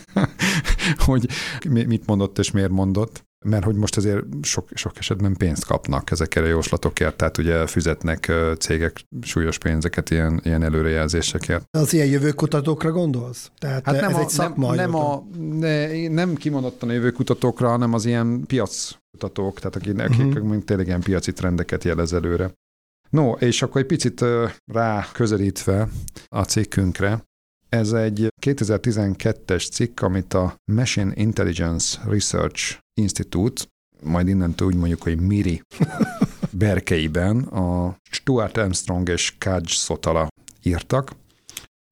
hogy 1.06 1.28
mi- 1.68 1.84
mit 1.84 2.06
mondott 2.06 2.38
és 2.38 2.50
miért 2.50 2.70
mondott, 2.70 3.24
mert 3.42 3.64
hogy 3.64 3.74
most 3.74 3.96
azért 3.96 4.24
sok, 4.42 4.68
sok 4.74 4.98
esetben 4.98 5.34
pénzt 5.36 5.64
kapnak 5.64 6.10
ezekért 6.10 6.46
a 6.46 6.48
jóslatokért, 6.48 7.16
tehát 7.16 7.38
ugye 7.38 7.66
fizetnek 7.66 8.32
cégek 8.58 9.00
súlyos 9.22 9.58
pénzeket 9.58 10.10
ilyen, 10.10 10.40
ilyen 10.44 10.62
előrejelzésekért. 10.62 11.64
Az 11.70 11.92
ilyen 11.92 12.06
jövőkutatókra 12.06 12.90
gondolsz? 12.92 13.50
Tehát 13.58 13.84
hát 13.84 13.94
ez 13.94 14.16
egy 14.16 14.28
szakma. 14.28 14.74
nem, 14.74 14.90
nem, 14.90 15.00
a, 15.00 15.24
ne, 15.58 16.08
nem 16.08 16.34
kimondottan 16.34 16.88
a 16.88 16.92
jövőkutatókra, 16.92 17.68
hanem 17.68 17.92
az 17.92 18.04
ilyen 18.04 18.46
piackutatók, 18.46 19.58
tehát 19.58 19.76
akik, 19.76 19.98
akik 19.98 20.16
Mhm. 20.16 20.26
uh-huh. 20.26 20.42
mondjuk 20.42 20.64
tényleg 20.64 20.86
ilyen 20.86 21.00
piaci 21.00 21.32
trendeket 21.32 21.84
jelez 21.84 22.12
előre. 22.12 22.50
No, 23.10 23.32
és 23.32 23.62
akkor 23.62 23.80
egy 23.80 23.86
picit 23.86 24.24
rá 24.72 25.06
közelítve 25.12 25.88
a 26.28 26.42
cikkünkre, 26.42 27.22
ez 27.68 27.92
egy 27.92 28.28
2012-es 28.42 29.70
cikk, 29.70 30.00
amit 30.00 30.34
a 30.34 30.56
Machine 30.72 31.12
Intelligence 31.14 32.00
Research 32.04 32.78
Institute, 32.94 33.64
majd 34.02 34.28
innentől 34.28 34.68
úgy 34.68 34.76
mondjuk, 34.76 35.02
hogy 35.02 35.20
MIRI 35.20 35.62
berkeiben 36.50 37.42
a 37.42 37.96
Stuart 38.10 38.56
Armstrong 38.56 39.08
és 39.08 39.34
Kaj 39.38 39.60
Sotala 39.64 40.28
írtak. 40.62 41.12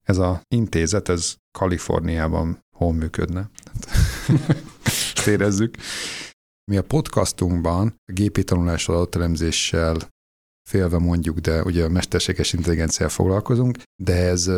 Ez 0.03 0.17
a 0.17 0.41
intézet, 0.55 1.09
ez 1.09 1.35
Kaliforniában 1.57 2.59
hol 2.77 2.93
működne? 2.93 3.49
Érezzük. 5.25 5.77
Mi 6.71 6.77
a 6.77 6.83
podcastunkban 6.83 7.95
gépi 8.05 8.43
tanulás 8.43 8.87
adatelemzéssel 8.87 9.97
félve 10.69 10.97
mondjuk, 10.97 11.39
de 11.39 11.63
ugye 11.63 11.83
a 11.83 11.89
mesterséges 11.89 12.53
intelligenciával 12.53 13.15
foglalkozunk, 13.15 13.77
de 14.03 14.13
ez 14.13 14.49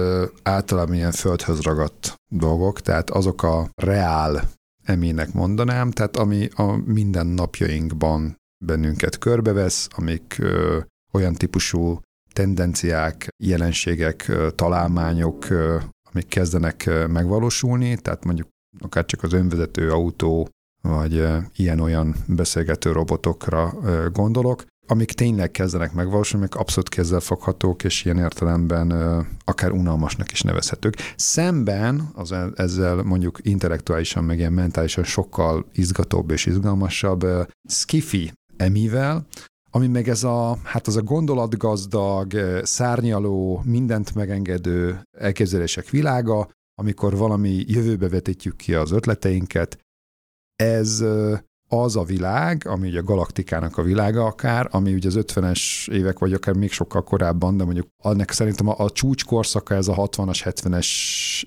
általában 0.43 0.95
ilyen 0.95 1.11
földhöz 1.11 1.59
ragadt 1.59 2.15
dolgok, 2.31 2.81
tehát 2.81 3.09
azok 3.09 3.43
a 3.43 3.69
reál 3.75 4.49
emének 4.83 5.33
mondanám, 5.33 5.91
tehát 5.91 6.17
ami 6.17 6.49
a 6.55 6.75
mindennapjainkban 6.85 8.35
bennünket 8.65 9.17
körbevesz, 9.17 9.87
amik 9.95 10.35
ö, 10.39 10.79
olyan 11.11 11.33
típusú 11.33 11.99
tendenciák, 12.33 13.27
jelenségek, 13.43 14.27
ö, 14.27 14.49
találmányok, 14.51 15.49
ö, 15.49 15.77
amik 16.11 16.27
kezdenek 16.27 16.89
megvalósulni, 17.07 17.97
tehát 17.97 18.25
mondjuk 18.25 18.47
akár 18.79 19.05
csak 19.05 19.23
az 19.23 19.33
önvezető 19.33 19.91
autó, 19.91 20.49
vagy 20.81 21.27
ilyen-olyan 21.55 22.15
beszélgető 22.27 22.91
robotokra 22.91 23.73
gondolok, 24.11 24.65
amik 24.87 25.11
tényleg 25.11 25.51
kezdenek 25.51 25.93
megvalósulni, 25.93 26.45
amik 26.45 26.61
abszolút 26.61 26.89
kézzelfoghatók, 26.89 27.83
és 27.83 28.05
ilyen 28.05 28.17
értelemben 28.17 28.91
akár 29.45 29.71
unalmasnak 29.71 30.31
is 30.31 30.41
nevezhetők. 30.41 30.95
Szemben 31.15 32.09
az 32.13 32.31
e, 32.31 32.49
ezzel 32.55 33.03
mondjuk 33.03 33.39
intellektuálisan, 33.41 34.23
meg 34.23 34.37
ilyen 34.37 34.53
mentálisan 34.53 35.03
sokkal 35.03 35.65
izgatóbb 35.73 36.31
és 36.31 36.45
izgalmasabb 36.45 37.25
skifi 37.69 38.31
emivel, 38.57 39.25
ami 39.71 39.87
meg 39.87 40.09
ez 40.09 40.23
a, 40.23 40.57
hát 40.63 40.87
az 40.87 40.95
a 40.95 41.01
gondolatgazdag, 41.01 42.33
szárnyaló, 42.63 43.61
mindent 43.65 44.15
megengedő 44.15 45.01
elképzelések 45.17 45.89
világa, 45.89 46.49
amikor 46.75 47.17
valami 47.17 47.63
jövőbe 47.67 48.09
vetítjük 48.09 48.55
ki 48.55 48.73
az 48.73 48.91
ötleteinket, 48.91 49.77
ez 50.55 51.03
az 51.81 51.95
a 51.95 52.03
világ, 52.03 52.67
ami 52.67 52.87
ugye 52.87 52.99
a 52.99 53.03
galaktikának 53.03 53.77
a 53.77 53.81
világa 53.81 54.25
akár, 54.25 54.67
ami 54.71 54.93
ugye 54.93 55.07
az 55.07 55.17
50-es 55.17 55.89
évek, 55.91 56.19
vagy 56.19 56.33
akár 56.33 56.55
még 56.55 56.71
sokkal 56.71 57.03
korábban, 57.03 57.57
de 57.57 57.63
mondjuk 57.63 57.87
annak 58.03 58.31
szerintem 58.31 58.67
a, 58.67 58.75
a 58.77 58.89
csúcskorszaka 58.89 59.75
ez 59.75 59.87
a 59.87 59.95
60-as, 59.95 60.41
70-es 60.43 60.87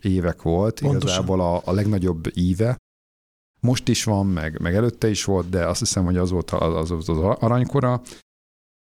évek 0.00 0.42
volt, 0.42 0.80
Pontosan. 0.80 1.08
igazából 1.08 1.40
a, 1.40 1.62
a 1.64 1.72
legnagyobb 1.72 2.30
íve. 2.34 2.76
Most 3.60 3.88
is 3.88 4.04
van, 4.04 4.26
meg, 4.26 4.60
meg 4.60 4.74
előtte 4.74 5.08
is 5.08 5.24
volt, 5.24 5.48
de 5.48 5.66
azt 5.66 5.78
hiszem, 5.78 6.04
hogy 6.04 6.16
az 6.16 6.30
volt 6.30 6.50
az, 6.50 6.90
az, 6.90 7.08
az 7.08 7.18
aranykora, 7.18 8.02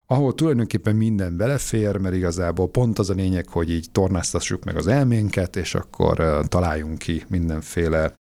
ahol 0.06 0.34
tulajdonképpen 0.34 0.96
minden 0.96 1.36
belefér, 1.36 1.96
mert 1.96 2.14
igazából 2.14 2.68
pont 2.68 2.98
az 2.98 3.10
a 3.10 3.14
lényeg, 3.14 3.48
hogy 3.48 3.70
így 3.70 3.90
tornáztassuk 3.92 4.64
meg 4.64 4.76
az 4.76 4.86
elménket, 4.86 5.56
és 5.56 5.74
akkor 5.74 6.44
találjunk 6.48 6.98
ki 6.98 7.24
mindenféle 7.28 8.14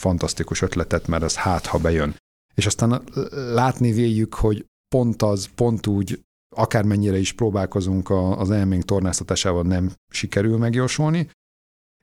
fantasztikus 0.00 0.62
ötletet, 0.62 1.06
mert 1.06 1.22
ez 1.22 1.34
hát, 1.34 1.66
ha 1.66 1.78
bejön. 1.78 2.16
És 2.58 2.66
aztán 2.66 3.02
látni 3.32 3.92
véljük, 3.92 4.34
hogy 4.34 4.64
pont 4.88 5.22
az, 5.22 5.48
pont 5.54 5.86
úgy, 5.86 6.20
akármennyire 6.56 7.18
is 7.18 7.32
próbálkozunk 7.32 8.10
az 8.10 8.50
elménk 8.50 8.84
tornáztatásával, 8.84 9.62
nem 9.62 9.92
sikerül 10.10 10.56
megjósolni, 10.56 11.30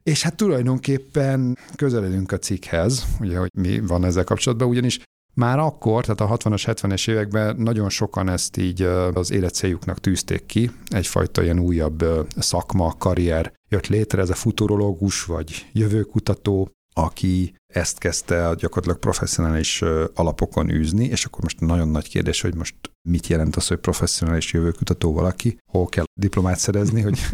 és 0.02 0.22
hát 0.22 0.36
tulajdonképpen 0.36 1.58
közeledünk 1.76 2.32
a 2.32 2.38
cikkhez, 2.38 3.06
ugye, 3.20 3.38
hogy 3.38 3.50
mi 3.58 3.80
van 3.80 4.04
ezzel 4.04 4.24
kapcsolatban, 4.24 4.68
ugyanis 4.68 5.00
már 5.34 5.58
akkor, 5.58 6.04
tehát 6.04 6.20
a 6.20 6.36
60-as, 6.36 6.62
70-es 6.66 7.10
években 7.10 7.56
nagyon 7.56 7.88
sokan 7.88 8.28
ezt 8.28 8.56
így 8.56 8.82
az 9.14 9.30
életcéljuknak 9.30 10.00
tűzték 10.00 10.46
ki, 10.46 10.70
egyfajta 10.88 11.42
ilyen 11.42 11.58
újabb 11.58 12.04
szakma, 12.36 12.94
karrier 12.98 13.52
jött 13.68 13.86
létre, 13.86 14.20
ez 14.20 14.30
a 14.30 14.34
futurológus 14.34 15.24
vagy 15.24 15.66
jövőkutató, 15.72 16.70
aki 16.94 17.54
ezt 17.76 17.98
kezdte 17.98 18.54
gyakorlatilag 18.56 18.98
professzionális 18.98 19.82
alapokon 20.14 20.70
űzni, 20.70 21.04
és 21.04 21.24
akkor 21.24 21.42
most 21.42 21.60
nagyon 21.60 21.88
nagy 21.88 22.08
kérdés, 22.08 22.40
hogy 22.40 22.54
most 22.54 22.74
mit 23.08 23.26
jelent 23.26 23.56
az, 23.56 23.66
hogy 23.66 23.78
professzionális 23.78 24.52
jövőkutató 24.52 25.12
valaki, 25.12 25.58
hol 25.72 25.86
kell 25.86 26.04
diplomát 26.20 26.58
szerezni, 26.58 27.00
hogy 27.00 27.20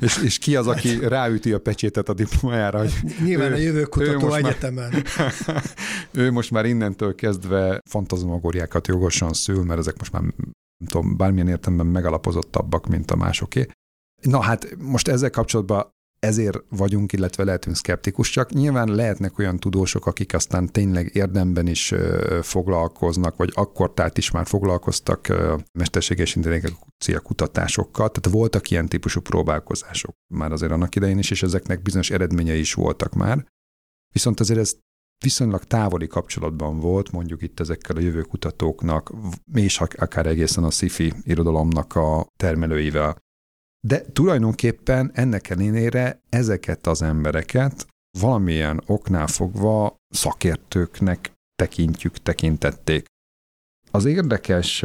és, 0.00 0.22
és 0.22 0.38
ki 0.38 0.56
az, 0.56 0.66
aki 0.66 0.98
ráüti 0.98 1.52
a 1.52 1.60
pecsétet 1.60 2.08
a 2.08 2.14
diplomájára? 2.14 2.78
Hogy 2.78 2.92
Nyilván 3.24 3.50
ő, 3.50 3.54
a 3.54 3.58
jövőkutató 3.58 4.34
egyetemen. 4.34 5.04
Már, 5.16 5.62
ő 6.22 6.30
most 6.30 6.50
már 6.50 6.64
innentől 6.64 7.14
kezdve 7.14 7.80
fantazmagóriákat 7.90 8.86
jogosan 8.86 9.32
szül, 9.32 9.64
mert 9.64 9.78
ezek 9.78 9.98
most 9.98 10.12
már 10.12 10.22
nem 10.22 10.88
tudom, 10.88 11.16
bármilyen 11.16 11.48
értelemben 11.48 11.86
megalapozottabbak, 11.86 12.86
mint 12.86 13.10
a 13.10 13.16
másoké. 13.16 13.66
Na 14.22 14.40
hát 14.40 14.76
most 14.78 15.08
ezzel 15.08 15.30
kapcsolatban 15.30 15.94
ezért 16.18 16.58
vagyunk, 16.68 17.12
illetve 17.12 17.44
lehetünk 17.44 17.76
szkeptikusak. 17.76 18.52
Nyilván 18.52 18.94
lehetnek 18.94 19.38
olyan 19.38 19.56
tudósok, 19.56 20.06
akik 20.06 20.34
aztán 20.34 20.66
tényleg 20.66 21.10
érdemben 21.14 21.66
is 21.66 21.94
foglalkoznak, 22.42 23.36
vagy 23.36 23.52
akkor 23.54 23.94
tehát 23.94 24.18
is 24.18 24.30
már 24.30 24.46
foglalkoztak 24.46 25.32
mesterséges 25.72 26.34
intelligencia 26.34 27.20
kutatásokkal. 27.22 28.10
Tehát 28.10 28.38
voltak 28.38 28.70
ilyen 28.70 28.88
típusú 28.88 29.20
próbálkozások 29.20 30.14
már 30.34 30.52
azért 30.52 30.72
annak 30.72 30.94
idején 30.94 31.18
is, 31.18 31.30
és 31.30 31.42
ezeknek 31.42 31.82
bizonyos 31.82 32.10
eredményei 32.10 32.58
is 32.58 32.74
voltak 32.74 33.14
már. 33.14 33.46
Viszont 34.12 34.40
azért 34.40 34.58
ez 34.58 34.76
viszonylag 35.24 35.64
távoli 35.64 36.06
kapcsolatban 36.06 36.78
volt, 36.80 37.10
mondjuk 37.10 37.42
itt 37.42 37.60
ezekkel 37.60 37.96
a 37.96 38.00
jövőkutatóknak, 38.00 39.12
és 39.54 39.80
akár 39.80 40.26
egészen 40.26 40.64
a 40.64 40.70
sci-fi 40.70 41.12
irodalomnak 41.22 41.94
a 41.94 42.26
termelőivel. 42.36 43.16
De 43.86 44.04
tulajdonképpen 44.12 45.10
ennek 45.14 45.50
ellenére 45.50 46.20
ezeket 46.28 46.86
az 46.86 47.02
embereket 47.02 47.86
valamilyen 48.18 48.82
oknál 48.86 49.26
fogva 49.26 49.96
szakértőknek 50.08 51.32
tekintjük, 51.54 52.18
tekintették. 52.18 53.06
Az 53.90 54.04
érdekes 54.04 54.82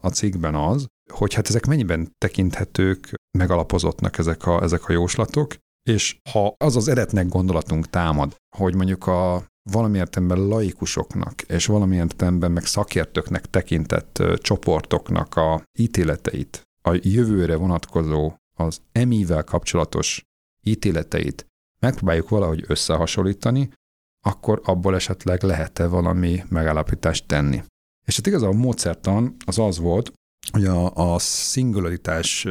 a 0.00 0.08
cikkben 0.12 0.54
az, 0.54 0.86
hogy 1.12 1.34
hát 1.34 1.48
ezek 1.48 1.66
mennyiben 1.66 2.12
tekinthetők 2.18 3.14
megalapozottnak 3.38 4.18
ezek 4.18 4.46
a, 4.46 4.62
ezek 4.62 4.88
a 4.88 4.92
jóslatok, 4.92 5.56
és 5.88 6.18
ha 6.30 6.54
az 6.58 6.76
az 6.76 6.88
eretnek 6.88 7.28
gondolatunk 7.28 7.90
támad, 7.90 8.34
hogy 8.56 8.74
mondjuk 8.74 9.06
a 9.06 9.46
valami 9.70 9.98
értelemben 9.98 10.46
laikusoknak, 10.46 11.42
és 11.42 11.66
valami 11.66 11.96
értelemben 11.96 12.52
meg 12.52 12.64
szakértőknek 12.64 13.50
tekintett 13.50 14.22
csoportoknak 14.40 15.36
a 15.36 15.62
ítéleteit 15.78 16.65
a 16.86 16.98
jövőre 17.02 17.56
vonatkozó, 17.56 18.32
az 18.58 18.80
emivel 18.92 19.44
kapcsolatos 19.44 20.22
ítéleteit 20.62 21.46
megpróbáljuk 21.78 22.28
valahogy 22.28 22.64
összehasonlítani, 22.66 23.70
akkor 24.24 24.60
abból 24.64 24.94
esetleg 24.94 25.42
lehet-e 25.42 25.86
valami 25.86 26.42
megállapítást 26.48 27.26
tenni. 27.26 27.62
És 28.06 28.16
hát 28.16 28.26
igazából 28.26 28.54
a 28.54 28.58
módszertan 28.58 29.36
az 29.46 29.58
az 29.58 29.78
volt, 29.78 30.12
hogy 30.52 30.64
a, 30.64 31.12
a 31.14 31.18
szingularitás, 31.18 32.46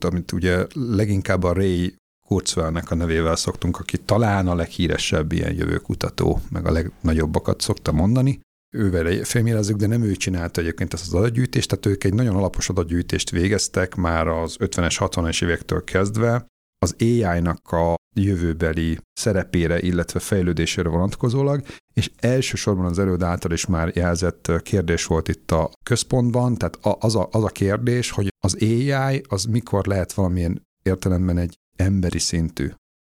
amit 0.00 0.32
ugye 0.32 0.66
leginkább 0.74 1.42
a 1.42 1.52
Ray 1.52 1.94
Kurzweilnek 2.26 2.90
a 2.90 2.94
nevével 2.94 3.36
szoktunk, 3.36 3.78
aki 3.78 3.98
talán 3.98 4.48
a 4.48 4.54
leghíresebb 4.54 5.32
ilyen 5.32 5.54
jövőkutató, 5.54 6.40
meg 6.50 6.66
a 6.66 6.72
legnagyobbakat 6.72 7.60
szokta 7.60 7.92
mondani, 7.92 8.40
ővel 8.70 9.24
felmérezzük, 9.24 9.76
de 9.76 9.86
nem 9.86 10.02
ő 10.02 10.12
csinálta 10.12 10.60
egyébként 10.60 10.92
ezt 10.92 11.06
az 11.06 11.14
adatgyűjtést, 11.14 11.68
tehát 11.68 11.86
ők 11.86 12.04
egy 12.04 12.14
nagyon 12.14 12.36
alapos 12.36 12.68
adatgyűjtést 12.68 13.30
végeztek 13.30 13.94
már 13.94 14.26
az 14.26 14.56
50-es, 14.58 14.96
60-es 14.98 15.44
évektől 15.44 15.84
kezdve, 15.84 16.46
az 16.82 16.94
AI-nak 16.98 17.72
a 17.72 17.94
jövőbeli 18.16 18.98
szerepére, 19.12 19.80
illetve 19.80 20.18
fejlődésére 20.18 20.88
vonatkozólag, 20.88 21.62
és 21.94 22.10
elsősorban 22.16 22.84
az 22.84 22.98
előd 22.98 23.22
által 23.22 23.52
is 23.52 23.66
már 23.66 23.90
jelzett 23.94 24.52
kérdés 24.62 25.06
volt 25.06 25.28
itt 25.28 25.50
a 25.50 25.70
központban, 25.84 26.54
tehát 26.54 26.78
az 26.82 27.16
a, 27.16 27.28
az 27.30 27.44
a 27.44 27.48
kérdés, 27.48 28.10
hogy 28.10 28.28
az 28.44 28.56
AI 28.60 29.22
az 29.28 29.44
mikor 29.44 29.86
lehet 29.86 30.12
valamilyen 30.12 30.62
értelemben 30.82 31.38
egy 31.38 31.58
emberi 31.76 32.18
szintű 32.18 32.70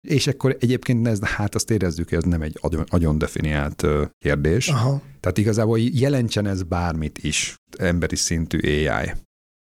és 0.08 0.26
akkor 0.26 0.56
egyébként 0.60 1.06
ez, 1.06 1.20
hát 1.24 1.54
azt 1.54 1.70
érezzük, 1.70 2.08
hogy 2.08 2.18
ez 2.18 2.24
nem 2.24 2.42
egy 2.42 2.58
agyon 2.88 3.18
definiált 3.18 3.86
kérdés. 4.18 4.68
Aha. 4.68 5.02
Tehát 5.20 5.38
igazából 5.38 5.78
jelentsen 5.78 6.46
ez 6.46 6.62
bármit 6.62 7.18
is, 7.18 7.56
emberi 7.78 8.16
szintű 8.16 8.58
AI. 8.58 9.12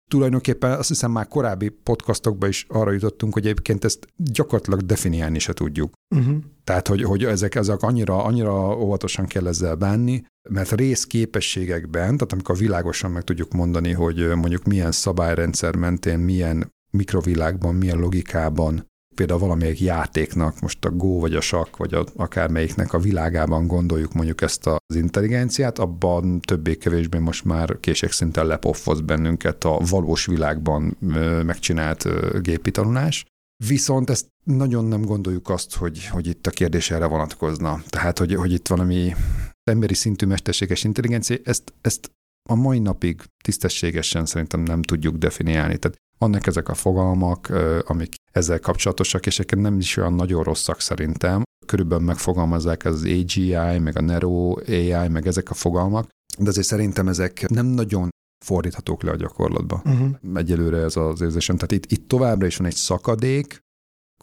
Tulajdonképpen 0.09 0.71
azt 0.71 0.87
hiszem 0.87 1.11
már 1.11 1.27
korábbi 1.27 1.69
podcastokban 1.69 2.49
is 2.49 2.65
arra 2.69 2.91
jutottunk, 2.91 3.33
hogy 3.33 3.43
egyébként 3.45 3.83
ezt 3.85 4.07
gyakorlatilag 4.15 4.81
definiálni 4.81 5.39
se 5.39 5.53
tudjuk. 5.53 5.93
Uh-huh. 6.15 6.35
Tehát, 6.63 6.87
hogy, 6.87 7.03
hogy 7.03 7.23
ezek, 7.23 7.55
ezek 7.55 7.81
annyira, 7.81 8.23
annyira 8.23 8.77
óvatosan 8.77 9.25
kell 9.25 9.47
ezzel 9.47 9.75
bánni, 9.75 10.23
mert 10.49 10.71
részképességekben, 10.71 12.17
tehát 12.17 12.31
amikor 12.31 12.57
világosan 12.57 13.11
meg 13.11 13.23
tudjuk 13.23 13.51
mondani, 13.51 13.91
hogy 13.91 14.27
mondjuk 14.35 14.63
milyen 14.63 14.91
szabályrendszer 14.91 15.75
mentén, 15.75 16.19
milyen 16.19 16.71
mikrovilágban, 16.91 17.75
milyen 17.75 17.97
logikában 17.97 18.91
például 19.13 19.39
valamelyik 19.39 19.79
játéknak, 19.79 20.59
most 20.59 20.85
a 20.85 20.91
Go 20.91 21.19
vagy 21.19 21.35
a 21.35 21.41
Sakk, 21.41 21.77
vagy 21.77 21.93
a, 21.93 22.05
akármelyiknek 22.15 22.93
a 22.93 22.99
világában 22.99 23.67
gondoljuk 23.67 24.13
mondjuk 24.13 24.41
ezt 24.41 24.67
az 24.67 24.95
intelligenciát, 24.95 25.79
abban 25.79 26.39
többé-kevésbé 26.39 27.17
most 27.17 27.45
már 27.45 27.79
készségszinten 27.79 28.45
lepoffoz 28.45 29.01
bennünket 29.01 29.63
a 29.63 29.79
valós 29.89 30.25
világban 30.25 30.97
megcsinált 31.45 32.07
gépi 32.41 32.71
tanulás. 32.71 33.25
Viszont 33.67 34.09
ezt 34.09 34.27
nagyon 34.43 34.85
nem 34.85 35.01
gondoljuk 35.01 35.49
azt, 35.49 35.75
hogy, 35.75 36.07
hogy 36.07 36.27
itt 36.27 36.47
a 36.47 36.51
kérdés 36.51 36.91
erre 36.91 37.05
vonatkozna. 37.05 37.81
Tehát, 37.89 38.19
hogy, 38.19 38.35
hogy 38.35 38.51
itt 38.51 38.67
valami 38.67 39.15
emberi 39.63 39.93
szintű 39.93 40.25
mesterséges 40.25 40.83
intelligencia, 40.83 41.37
ezt, 41.43 41.73
ezt 41.81 42.11
a 42.49 42.55
mai 42.55 42.79
napig 42.79 43.21
tisztességesen 43.43 44.25
szerintem 44.25 44.59
nem 44.59 44.81
tudjuk 44.81 45.15
definiálni. 45.15 45.77
Tehát 45.77 45.97
vannak 46.17 46.47
ezek 46.47 46.69
a 46.69 46.73
fogalmak, 46.73 47.49
amik 47.85 48.15
ezzel 48.35 48.59
kapcsolatosak, 48.59 49.25
és 49.25 49.39
ezek 49.39 49.55
nem 49.55 49.77
is 49.77 49.97
olyan 49.97 50.13
nagyon 50.13 50.43
rosszak 50.43 50.81
szerintem. 50.81 51.43
Körülbelül 51.65 52.05
megfogalmazzák 52.05 52.85
az 52.85 53.03
AGI, 53.03 53.79
meg 53.79 53.97
a 53.97 54.01
Nero 54.01 54.55
AI, 54.67 55.07
meg 55.07 55.27
ezek 55.27 55.49
a 55.49 55.53
fogalmak, 55.53 56.09
de 56.37 56.49
azért 56.49 56.67
szerintem 56.67 57.07
ezek 57.07 57.49
nem 57.49 57.65
nagyon 57.65 58.09
fordíthatók 58.45 59.03
le 59.03 59.11
a 59.11 59.15
gyakorlatba. 59.15 59.81
Uh-huh. 59.85 60.09
Egyelőre 60.33 60.77
ez 60.77 60.95
az 60.95 61.21
érzésem. 61.21 61.55
Tehát 61.55 61.71
itt, 61.71 61.91
itt 61.91 62.07
továbbra 62.07 62.45
is 62.45 62.57
van 62.57 62.67
egy 62.67 62.75
szakadék 62.75 63.63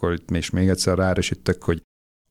akkor 0.00 0.12
itt 0.12 0.30
és 0.30 0.50
még 0.50 0.68
egyszer 0.68 0.98
ráerősítek, 0.98 1.62
hogy 1.62 1.82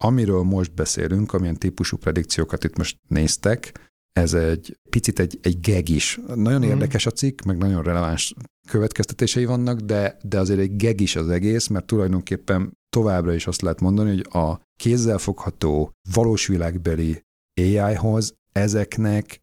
amiről 0.01 0.43
most 0.43 0.73
beszélünk, 0.73 1.33
amilyen 1.33 1.57
típusú 1.57 1.97
predikciókat 1.97 2.63
itt 2.63 2.77
most 2.77 2.97
néztek, 3.07 3.89
ez 4.11 4.33
egy 4.33 4.78
picit 4.89 5.19
egy, 5.19 5.39
egy 5.41 5.59
geg 5.59 5.89
is. 5.89 6.19
Nagyon 6.35 6.65
mm. 6.65 6.69
érdekes 6.69 7.05
a 7.05 7.11
cikk, 7.11 7.41
meg 7.41 7.57
nagyon 7.57 7.83
releváns 7.83 8.33
következtetései 8.67 9.45
vannak, 9.45 9.79
de, 9.79 10.17
de 10.23 10.39
azért 10.39 10.59
egy 10.59 10.75
geg 10.75 11.01
is 11.01 11.15
az 11.15 11.29
egész, 11.29 11.67
mert 11.67 11.85
tulajdonképpen 11.85 12.77
továbbra 12.89 13.33
is 13.33 13.47
azt 13.47 13.61
lehet 13.61 13.79
mondani, 13.79 14.09
hogy 14.09 14.41
a 14.43 14.61
kézzelfogható, 14.75 15.91
valós 16.13 16.47
világbeli 16.47 17.23
AI-hoz 17.61 18.33
ezeknek 18.51 19.39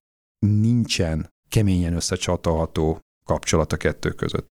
nincsen 0.46 1.28
keményen 1.48 1.94
összecsatolható 1.94 3.00
kapcsolat 3.26 3.72
a 3.72 3.76
kettő 3.76 4.10
között. 4.10 4.46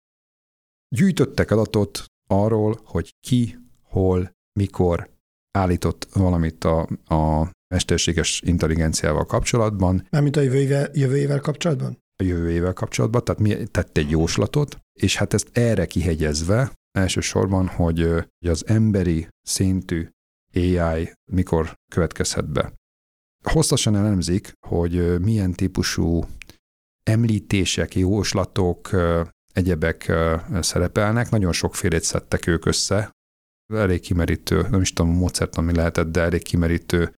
Gyűjtöttek 0.89 1.51
adatot 1.51 2.05
arról, 2.31 2.81
hogy 2.85 3.11
ki, 3.21 3.59
hol, 3.83 4.31
mikor 4.53 5.12
állított 5.53 6.09
valamit 6.13 6.65
a, 6.65 6.81
a 7.15 7.51
mesterséges 7.75 8.41
intelligenciával 8.45 9.27
kapcsolatban. 9.27 10.07
Mármint 10.11 10.37
a 10.37 10.41
jövő 10.41 10.57
évvel, 10.57 10.91
jövő 10.93 11.17
évvel 11.17 11.41
kapcsolatban? 11.41 11.99
A 12.17 12.23
jövő 12.23 12.51
évvel 12.51 12.73
kapcsolatban, 12.73 13.25
tehát 13.25 13.41
mi 13.41 13.65
tett 13.65 13.97
egy 13.97 14.11
jóslatot, 14.11 14.79
és 15.01 15.17
hát 15.17 15.35
ezt 15.35 15.49
erre 15.53 15.87
kihegyezve 15.87 16.73
elsősorban, 16.99 17.67
hogy, 17.67 18.01
hogy 18.39 18.51
az 18.51 18.67
emberi 18.67 19.29
szintű 19.43 20.09
AI 20.55 21.13
mikor 21.33 21.75
következhet 21.93 22.53
be. 22.53 22.73
Hosszasan 23.45 23.97
elemzik, 23.97 24.53
hogy 24.67 25.21
milyen 25.21 25.53
típusú 25.53 26.25
említések, 27.03 27.95
jóslatok, 27.95 28.91
egyebek 29.53 30.13
szerepelnek, 30.61 31.31
nagyon 31.31 31.53
sokfélét 31.53 32.03
szedtek 32.03 32.47
ők 32.47 32.67
össze, 32.67 33.11
elég 33.67 34.01
kimerítő, 34.01 34.67
nem 34.71 34.81
is 34.81 34.93
tudom 34.93 35.13
a 35.13 35.19
módszert, 35.19 35.57
ami 35.57 35.75
lehetett, 35.75 36.11
de 36.11 36.21
elég 36.21 36.43
kimerítő, 36.43 37.15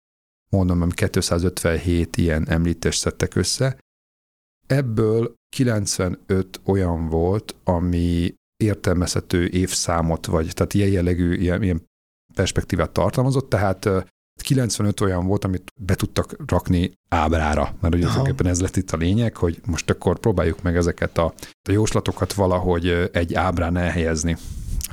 mondom, 0.51 0.83
ami 0.83 0.93
257 0.93 2.17
ilyen 2.17 2.49
említést 2.49 3.01
szedtek 3.01 3.35
össze. 3.35 3.79
Ebből 4.67 5.35
95 5.57 6.61
olyan 6.65 7.09
volt, 7.09 7.55
ami 7.65 8.35
értelmezhető 8.57 9.49
évszámot, 9.49 10.27
vagy 10.27 10.51
tehát 10.55 10.75
ilyen 10.75 10.89
jellegű, 10.89 11.35
ilyen, 11.35 11.63
ilyen 11.63 11.83
perspektívát 12.35 12.91
tartalmazott, 12.91 13.49
tehát 13.49 13.89
95 14.43 15.01
olyan 15.01 15.27
volt, 15.27 15.45
amit 15.45 15.73
be 15.81 15.95
tudtak 15.95 16.37
rakni 16.47 16.93
ábrára, 17.09 17.75
mert 17.81 17.95
ugye 17.95 18.03
tulajdonképpen 18.03 18.47
ez 18.47 18.61
lett 18.61 18.77
itt 18.77 18.91
a 18.91 18.97
lényeg, 18.97 19.37
hogy 19.37 19.61
most 19.67 19.91
akkor 19.91 20.19
próbáljuk 20.19 20.63
meg 20.63 20.77
ezeket 20.77 21.19
a, 21.19 21.35
a 21.69 21.73
jóslatokat 21.73 22.33
valahogy 22.33 23.11
egy 23.13 23.35
ábrán 23.35 23.77
elhelyezni. 23.77 24.37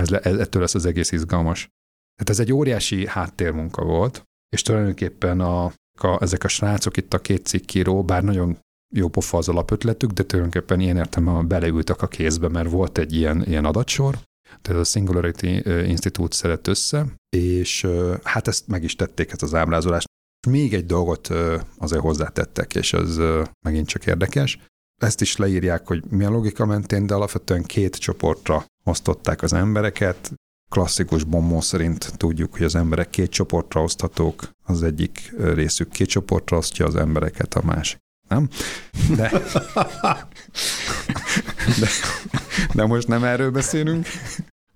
Ez, 0.02 0.12
ez, 0.12 0.38
ettől 0.38 0.62
lesz 0.62 0.76
az 0.76 0.86
egész 0.86 1.12
izgalmas. 1.12 1.68
Tehát 2.16 2.30
ez 2.30 2.40
egy 2.40 2.54
óriási 2.54 3.08
háttérmunka 3.08 3.84
volt, 3.84 4.24
és 4.56 4.62
tulajdonképpen 4.62 5.40
a, 5.40 5.66
a, 6.00 6.18
ezek 6.20 6.44
a 6.44 6.48
srácok 6.48 6.98
itt 6.98 7.14
a 7.14 7.20
két 7.20 7.46
cikkíró, 7.46 8.04
bár 8.04 8.24
nagyon 8.24 8.58
jó 8.96 9.08
pofa 9.08 9.38
az 9.38 9.50
alapötletük, 9.50 10.12
de 10.12 10.24
tulajdonképpen 10.24 10.80
ilyen 10.80 10.98
értem 10.98 11.48
beleültek 11.48 12.02
a 12.02 12.08
kézbe, 12.08 12.48
mert 12.48 12.70
volt 12.70 12.98
egy 12.98 13.14
ilyen, 13.14 13.44
ilyen 13.46 13.66
adatsor, 13.66 14.18
tehát 14.62 14.82
a 14.82 14.84
Singularity 14.84 15.62
Institute 15.88 16.36
szedett 16.36 16.68
össze, 16.68 17.06
és 17.36 17.88
hát 18.24 18.48
ezt 18.48 18.68
meg 18.68 18.84
is 18.84 18.96
tették, 18.96 19.32
ezt 19.32 19.44
az 19.44 19.54
ábrázolást. 19.54 20.10
Még 20.48 20.74
egy 20.74 20.86
dolgot 20.86 21.30
azért 21.78 22.02
hozzátettek, 22.02 22.76
és 22.76 22.94
ez 22.94 23.18
megint 23.66 23.88
csak 23.88 24.06
érdekes. 24.06 24.60
Ezt 25.02 25.22
is 25.22 25.36
leírják, 25.36 25.88
hogy 25.88 26.04
mi 26.10 26.24
a 26.24 26.30
logika 26.30 26.66
mentén, 26.66 27.06
de 27.06 27.14
alapvetően 27.14 27.64
két 27.64 27.96
csoportra 27.96 28.66
osztották 28.84 29.42
az 29.42 29.54
embereket. 29.54 30.32
Klasszikus 30.72 31.24
bombó 31.24 31.62
szerint 31.62 32.18
tudjuk, 32.18 32.52
hogy 32.52 32.64
az 32.64 32.76
emberek 32.76 33.10
két 33.10 33.30
csoportra 33.30 33.82
oszthatók, 33.82 34.50
az 34.64 34.84
egyik 34.84 35.34
részük 35.38 35.90
két 35.90 36.08
csoportra 36.08 36.58
osztja 36.58 36.86
az 36.86 36.96
embereket, 36.96 37.54
a 37.54 37.62
másik 37.66 38.00
nem? 38.28 38.50
De, 39.16 39.32
de, 41.80 41.88
de 42.74 42.86
most 42.86 43.08
nem 43.08 43.24
erről 43.24 43.52
beszélünk, 43.52 44.08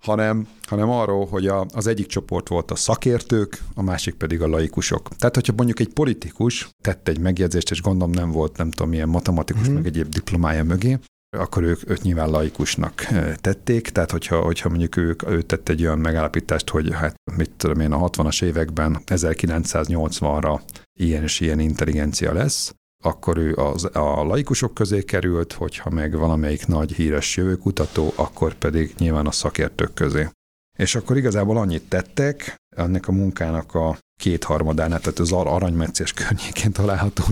hanem, 0.06 0.48
hanem 0.62 0.90
arról, 0.90 1.26
hogy 1.26 1.46
a, 1.46 1.66
az 1.74 1.86
egyik 1.86 2.06
csoport 2.06 2.48
volt 2.48 2.70
a 2.70 2.74
szakértők, 2.74 3.62
a 3.74 3.82
másik 3.82 4.14
pedig 4.14 4.42
a 4.42 4.46
laikusok. 4.46 5.08
Tehát, 5.16 5.34
hogyha 5.34 5.52
mondjuk 5.56 5.80
egy 5.80 5.92
politikus 5.92 6.68
tett 6.82 7.08
egy 7.08 7.18
megjegyzést, 7.18 7.70
és 7.70 7.82
gondolom 7.82 8.14
nem 8.14 8.30
volt, 8.30 8.56
nem 8.56 8.70
tudom, 8.70 8.88
milyen 8.88 9.08
matematikus, 9.08 9.68
mm. 9.68 9.74
meg 9.74 9.86
egyéb 9.86 10.08
diplomája 10.08 10.64
mögé, 10.64 10.98
akkor 11.36 11.62
ők, 11.62 11.90
ők 11.90 12.02
nyilván 12.02 12.30
laikusnak 12.30 13.06
tették, 13.40 13.88
tehát 13.88 14.10
hogyha, 14.10 14.40
hogyha 14.40 14.68
mondjuk 14.68 14.96
ők, 14.96 15.28
ő 15.28 15.42
tett 15.42 15.68
egy 15.68 15.82
olyan 15.82 15.98
megállapítást, 15.98 16.70
hogy 16.70 16.94
hát 16.94 17.14
mit 17.36 17.50
tudom 17.56 17.80
én, 17.80 17.92
a 17.92 18.08
60-as 18.08 18.42
években 18.42 18.98
1980-ra 19.06 20.60
ilyen 21.00 21.22
és 21.22 21.40
ilyen 21.40 21.58
intelligencia 21.58 22.32
lesz, 22.32 22.74
akkor 23.06 23.36
ő 23.36 23.54
az, 23.54 23.88
a 23.92 24.24
laikusok 24.24 24.74
közé 24.74 25.02
került, 25.02 25.52
hogyha 25.52 25.90
meg 25.90 26.16
valamelyik 26.16 26.66
nagy 26.66 26.92
híres 26.92 27.36
jövőkutató, 27.36 28.12
akkor 28.14 28.54
pedig 28.54 28.94
nyilván 28.98 29.26
a 29.26 29.30
szakértők 29.30 29.94
közé. 29.94 30.28
És 30.78 30.94
akkor 30.94 31.16
igazából 31.16 31.56
annyit 31.56 31.88
tettek, 31.88 32.56
ennek 32.76 33.08
a 33.08 33.12
munkának 33.12 33.74
a 33.74 33.98
kétharmadánál, 34.20 35.00
tehát 35.00 35.18
az 35.18 35.32
aranymetszés 35.32 36.12
környékén 36.12 36.72
található 36.72 37.24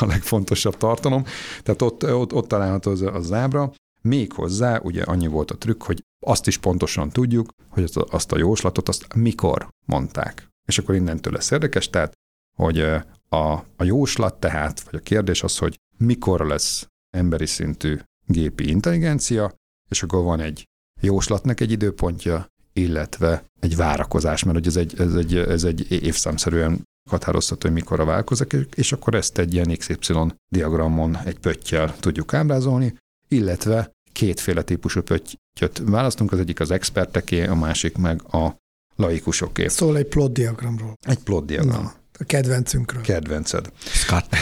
a 0.00 0.06
legfontosabb 0.06 0.76
tartalom, 0.76 1.24
tehát 1.62 1.82
ott, 1.82 2.04
ott, 2.04 2.32
ott 2.32 2.48
található 2.48 2.90
az, 2.90 3.02
az 3.02 3.32
ábra, 3.32 3.72
még 4.02 4.32
hozzá 4.32 4.78
ugye 4.82 5.02
annyi 5.02 5.26
volt 5.26 5.50
a 5.50 5.56
trükk, 5.56 5.82
hogy 5.82 6.02
azt 6.26 6.46
is 6.46 6.58
pontosan 6.58 7.10
tudjuk, 7.10 7.48
hogy 7.68 7.90
azt 8.10 8.32
a 8.32 8.38
jóslatot 8.38 8.88
azt 8.88 9.14
mikor 9.14 9.68
mondták. 9.86 10.48
És 10.68 10.78
akkor 10.78 10.94
innentől 10.94 11.32
lesz 11.32 11.50
érdekes, 11.50 11.90
tehát 11.90 12.12
hogy 12.56 12.86
a, 13.28 13.52
a 13.76 13.84
jóslat 13.84 14.40
tehát, 14.40 14.80
vagy 14.80 14.94
a 14.94 15.02
kérdés 15.02 15.42
az, 15.42 15.58
hogy 15.58 15.78
mikor 15.96 16.46
lesz 16.46 16.86
emberi 17.10 17.46
szintű 17.46 17.98
gépi 18.26 18.68
intelligencia, 18.68 19.54
és 19.90 20.02
akkor 20.02 20.22
van 20.22 20.40
egy 20.40 20.64
jóslatnak 21.00 21.60
egy 21.60 21.70
időpontja, 21.70 22.46
illetve 22.72 23.44
egy 23.60 23.76
várakozás, 23.76 24.42
mert 24.42 24.56
hogy 24.56 24.66
ez 24.66 24.76
egy, 24.76 25.00
ez 25.00 25.14
egy, 25.14 25.36
ez 25.36 25.64
egy 25.64 25.92
évszámszerűen 25.92 26.82
határozható, 27.10 27.66
hogy 27.66 27.76
mikor 27.76 28.00
a 28.00 28.04
válkozik, 28.04 28.56
és 28.74 28.92
akkor 28.92 29.14
ezt 29.14 29.38
egy 29.38 29.54
ilyen 29.54 29.76
XY 29.76 30.14
diagramon 30.52 31.16
egy 31.24 31.38
pöttyel 31.38 31.96
tudjuk 32.00 32.34
ábrázolni, 32.34 32.96
illetve 33.28 33.90
kétféle 34.12 34.62
típusú 34.62 35.02
pöttyöt 35.02 35.82
választunk, 35.84 36.32
az 36.32 36.38
egyik 36.38 36.60
az 36.60 36.70
experteké, 36.70 37.46
a 37.46 37.54
másik 37.54 37.96
meg 37.96 38.22
a 38.34 38.56
laikusoké. 38.96 39.68
Szól 39.68 39.96
egy 39.96 40.06
plot 40.06 40.32
diagramról. 40.32 40.94
Egy 41.00 41.18
plot 41.18 41.46
diagram. 41.46 41.82
Na. 41.82 41.94
A 42.18 42.24
kedvencünkről. 42.24 43.02
Kedvenced. 43.02 43.72
Scott. 43.78 44.36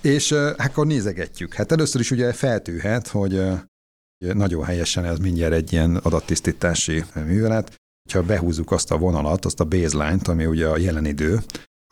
És 0.00 0.32
hát 0.32 0.60
akkor 0.60 0.86
nézegetjük. 0.86 1.54
Hát 1.54 1.72
először 1.72 2.00
is 2.00 2.10
ugye 2.10 2.32
feltűhet, 2.32 3.08
hogy 3.08 3.42
nagyon 4.18 4.64
helyesen 4.64 5.04
ez 5.04 5.18
mindjárt 5.18 5.52
egy 5.52 5.72
ilyen 5.72 5.96
adattisztítási 5.96 7.04
művelet. 7.14 7.78
Ha 8.12 8.22
behúzzuk 8.22 8.70
azt 8.70 8.90
a 8.90 8.98
vonalat, 8.98 9.44
azt 9.44 9.60
a 9.60 9.64
baseline-t, 9.64 10.28
ami 10.28 10.46
ugye 10.46 10.66
a 10.66 10.78
jelen 10.78 11.04
idő, 11.04 11.40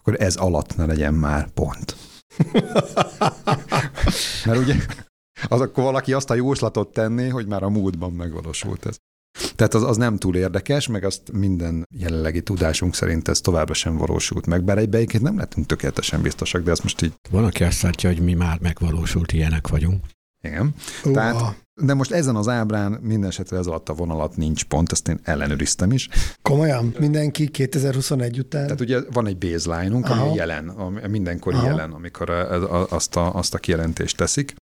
akkor 0.00 0.20
ez 0.20 0.36
alatt 0.36 0.76
ne 0.76 0.86
legyen 0.86 1.14
már 1.14 1.48
pont. 1.48 1.96
Mert 4.44 4.58
ugye 4.58 4.74
az 5.48 5.60
akkor 5.60 5.84
valaki 5.84 6.12
azt 6.12 6.30
a 6.30 6.34
jóslatot 6.34 6.92
tenné, 6.92 7.28
hogy 7.28 7.46
már 7.46 7.62
a 7.62 7.68
múltban 7.68 8.12
megvalósult 8.12 8.86
ez. 8.86 8.96
Tehát 9.54 9.74
az, 9.74 9.82
az 9.82 9.96
nem 9.96 10.16
túl 10.16 10.36
érdekes, 10.36 10.86
meg 10.86 11.04
azt 11.04 11.32
minden 11.32 11.86
jelenlegi 11.94 12.42
tudásunk 12.42 12.94
szerint 12.94 13.28
ez 13.28 13.40
továbbra 13.40 13.74
sem 13.74 13.96
valósult 13.96 14.46
meg, 14.46 14.64
bár 14.64 14.78
egyébként 14.78 15.22
nem 15.22 15.34
lehetünk 15.34 15.66
tökéletesen 15.66 16.22
biztosak, 16.22 16.62
de 16.62 16.70
ez 16.70 16.78
most 16.78 17.02
így... 17.02 17.12
Van, 17.30 17.44
aki 17.44 17.64
azt 17.64 17.82
látja, 17.82 18.10
hogy 18.10 18.20
mi 18.20 18.34
már 18.34 18.58
megvalósult 18.60 19.32
ilyenek 19.32 19.68
vagyunk. 19.68 20.04
Igen. 20.40 20.74
Uh. 21.04 21.12
Tehát, 21.12 21.66
de 21.74 21.94
most 21.94 22.10
ezen 22.10 22.36
az 22.36 22.48
ábrán 22.48 22.92
minden 22.92 23.28
esetre 23.28 23.56
ez 23.56 23.66
alatt 23.66 23.88
a 23.88 23.94
vonalat 23.94 24.36
nincs 24.36 24.64
pont, 24.64 24.92
ezt 24.92 25.08
én 25.08 25.20
ellenőriztem 25.22 25.92
is. 25.92 26.08
Komolyan? 26.42 26.94
Mindenki 26.98 27.48
2021 27.48 28.38
után? 28.38 28.62
Tehát 28.62 28.80
ugye 28.80 29.00
van 29.12 29.26
egy 29.26 29.38
baseline-unk, 29.38 30.10
ami 30.10 30.34
jelen, 30.34 30.68
ami 30.68 31.00
mindenkori 31.08 31.56
Aha. 31.56 31.66
jelen, 31.66 31.92
amikor 31.92 32.30
azt 32.90 33.16
a, 33.16 33.34
azt 33.34 33.54
a 33.54 33.58
kijelentést 33.58 34.16
teszik 34.16 34.54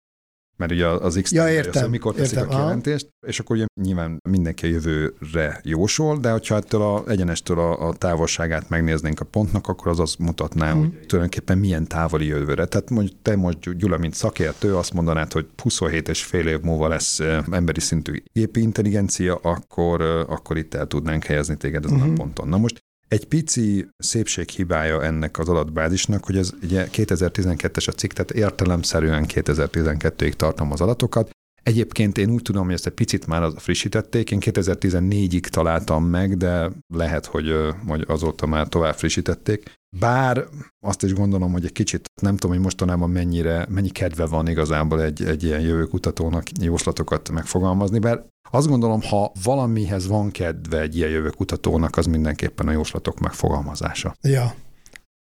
mert 0.56 0.72
ugye 0.72 0.86
az 0.86 1.18
X 1.22 1.32
ja, 1.32 1.48
értem, 1.48 1.90
mikor 1.90 2.14
teszik 2.14 2.36
értem, 2.36 2.50
a 2.50 2.54
kijelentést, 2.54 3.08
aha. 3.20 3.30
és 3.30 3.40
akkor 3.40 3.56
ugye 3.56 3.64
nyilván 3.82 4.18
mindenki 4.28 4.66
a 4.66 4.68
jövőre 4.68 5.60
jósol, 5.62 6.18
de 6.18 6.30
hogyha 6.30 6.56
ettől 6.56 6.82
a 6.82 7.04
egyenestől 7.08 7.58
a, 7.58 7.88
a 7.88 7.94
távolságát 7.94 8.68
megnéznénk 8.68 9.20
a 9.20 9.24
pontnak, 9.24 9.68
akkor 9.68 9.88
az 9.88 10.00
azt 10.00 10.18
mutatná, 10.18 10.74
mm. 10.74 10.78
hogy 10.78 10.90
tulajdonképpen 11.06 11.58
milyen 11.58 11.86
távoli 11.86 12.26
jövőre. 12.26 12.64
Tehát 12.64 12.90
mondjuk 12.90 13.22
te 13.22 13.36
most 13.36 13.76
Gyula, 13.76 13.98
mint 13.98 14.14
szakértő, 14.14 14.76
azt 14.76 14.92
mondanád, 14.92 15.32
hogy 15.32 15.46
27 15.62 16.08
és 16.08 16.24
fél 16.24 16.46
év 16.46 16.60
múlva 16.60 16.88
lesz 16.88 17.20
emberi 17.50 17.80
szintű 17.80 18.22
gépi 18.32 18.60
intelligencia, 18.60 19.34
akkor, 19.34 20.00
akkor 20.28 20.56
itt 20.56 20.74
el 20.74 20.86
tudnánk 20.86 21.24
helyezni 21.24 21.56
téged 21.56 21.84
ezen 21.84 21.98
mm-hmm. 21.98 22.10
a 22.10 22.12
ponton. 22.12 22.48
Na 22.48 22.56
most 22.56 22.84
egy 23.08 23.26
pici 23.26 23.88
szépséghibája 23.98 25.02
ennek 25.02 25.38
az 25.38 25.48
adatbázisnak, 25.48 26.24
hogy 26.24 26.36
ez 26.36 26.52
ugye 26.62 26.88
2012-es 26.92 27.88
a 27.88 27.92
cikk, 27.92 28.12
tehát 28.12 28.30
értelemszerűen 28.30 29.24
2012-ig 29.28 30.32
tartom 30.32 30.72
az 30.72 30.80
adatokat, 30.80 31.30
Egyébként 31.66 32.18
én 32.18 32.30
úgy 32.30 32.42
tudom, 32.42 32.64
hogy 32.64 32.74
ezt 32.74 32.86
egy 32.86 32.92
picit 32.92 33.26
már 33.26 33.52
frissítették, 33.56 34.30
én 34.30 34.38
2014-ig 34.42 35.40
találtam 35.40 36.04
meg, 36.04 36.36
de 36.36 36.70
lehet, 36.94 37.26
hogy, 37.26 37.54
hogy 37.86 38.04
azóta 38.08 38.46
már 38.46 38.68
tovább 38.68 38.94
frissítették. 38.94 39.72
Bár 39.98 40.44
azt 40.86 41.02
is 41.02 41.12
gondolom, 41.12 41.52
hogy 41.52 41.64
egy 41.64 41.72
kicsit 41.72 42.08
nem 42.22 42.36
tudom, 42.36 42.56
hogy 42.56 42.64
mostanában 42.64 43.10
mennyire, 43.10 43.66
mennyi 43.68 43.88
kedve 43.88 44.26
van 44.26 44.48
igazából 44.48 45.02
egy, 45.02 45.24
egy 45.24 45.44
ilyen 45.44 45.60
jövőkutatónak 45.60 46.44
jóslatokat 46.60 47.30
megfogalmazni, 47.30 47.98
bár 47.98 48.24
azt 48.50 48.68
gondolom, 48.68 49.02
ha 49.02 49.32
valamihez 49.42 50.06
van 50.06 50.30
kedve 50.30 50.80
egy 50.80 50.96
ilyen 50.96 51.10
jövőkutatónak, 51.10 51.96
az 51.96 52.06
mindenképpen 52.06 52.68
a 52.68 52.72
jóslatok 52.72 53.20
megfogalmazása. 53.20 54.16
Ja. 54.20 54.54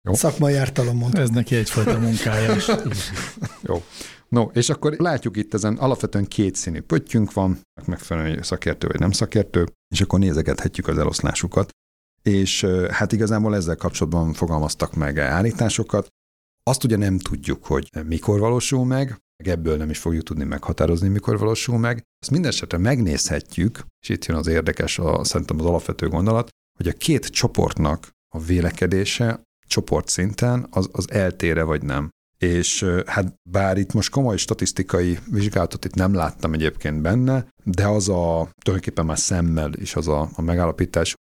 Jó. 0.07 0.13
Szakmai 0.13 0.55
ártalom 0.55 0.97
mondta. 0.97 1.21
Ez 1.21 1.29
neki 1.29 1.55
egyfajta 1.55 1.99
munkája 1.99 2.55
is. 2.55 2.67
Jó. 3.61 3.83
No, 4.29 4.43
és 4.43 4.69
akkor 4.69 4.93
látjuk 4.97 5.37
itt 5.37 5.53
ezen 5.53 5.77
alapvetően 5.77 6.25
két 6.25 6.55
színű 6.55 6.81
pöttyünk 6.81 7.33
van, 7.33 7.59
megfelelően 7.85 8.43
szakértő 8.43 8.87
vagy 8.87 8.99
nem 8.99 9.11
szakértő, 9.11 9.65
és 9.87 10.01
akkor 10.01 10.19
nézegethetjük 10.19 10.87
az 10.87 10.97
eloszlásukat. 10.97 11.69
És 12.21 12.65
hát 12.89 13.11
igazából 13.11 13.55
ezzel 13.55 13.75
kapcsolatban 13.75 14.33
fogalmaztak 14.33 14.93
meg 14.93 15.19
állításokat. 15.19 16.07
Azt 16.63 16.83
ugye 16.83 16.97
nem 16.97 17.17
tudjuk, 17.17 17.65
hogy 17.65 17.89
mikor 18.05 18.39
valósul 18.39 18.85
meg, 18.85 19.17
meg 19.43 19.53
ebből 19.53 19.77
nem 19.77 19.89
is 19.89 19.97
fogjuk 19.97 20.23
tudni 20.23 20.43
meghatározni, 20.43 21.07
mikor 21.07 21.37
valósul 21.37 21.77
meg. 21.77 22.03
Azt 22.21 22.31
minden 22.31 22.51
esetre 22.51 22.77
megnézhetjük, 22.77 23.85
és 24.01 24.09
itt 24.09 24.25
jön 24.25 24.37
az 24.37 24.47
érdekes, 24.47 24.99
a, 24.99 25.23
szerintem 25.23 25.59
az 25.59 25.65
alapvető 25.65 26.07
gondolat, 26.07 26.49
hogy 26.77 26.87
a 26.87 26.93
két 26.93 27.25
csoportnak 27.25 28.09
a 28.35 28.39
vélekedése 28.39 29.41
csoport 29.67 30.07
szinten 30.07 30.67
az, 30.69 30.89
az 30.91 31.11
eltére 31.11 31.63
vagy 31.63 31.83
nem. 31.83 32.09
És 32.37 32.85
hát 33.05 33.35
bár 33.49 33.77
itt 33.77 33.93
most 33.93 34.09
komoly 34.09 34.37
statisztikai 34.37 35.19
vizsgálatot 35.31 35.85
itt 35.85 35.93
nem 35.93 36.13
láttam 36.13 36.53
egyébként 36.53 37.01
benne, 37.01 37.47
de 37.63 37.87
az 37.87 38.09
a 38.09 38.49
tulajdonképpen 38.61 39.05
már 39.05 39.17
szemmel 39.17 39.73
is 39.73 39.95
az 39.95 40.07
a, 40.07 40.29
a 40.35 40.41
megállapítás, 40.41 41.13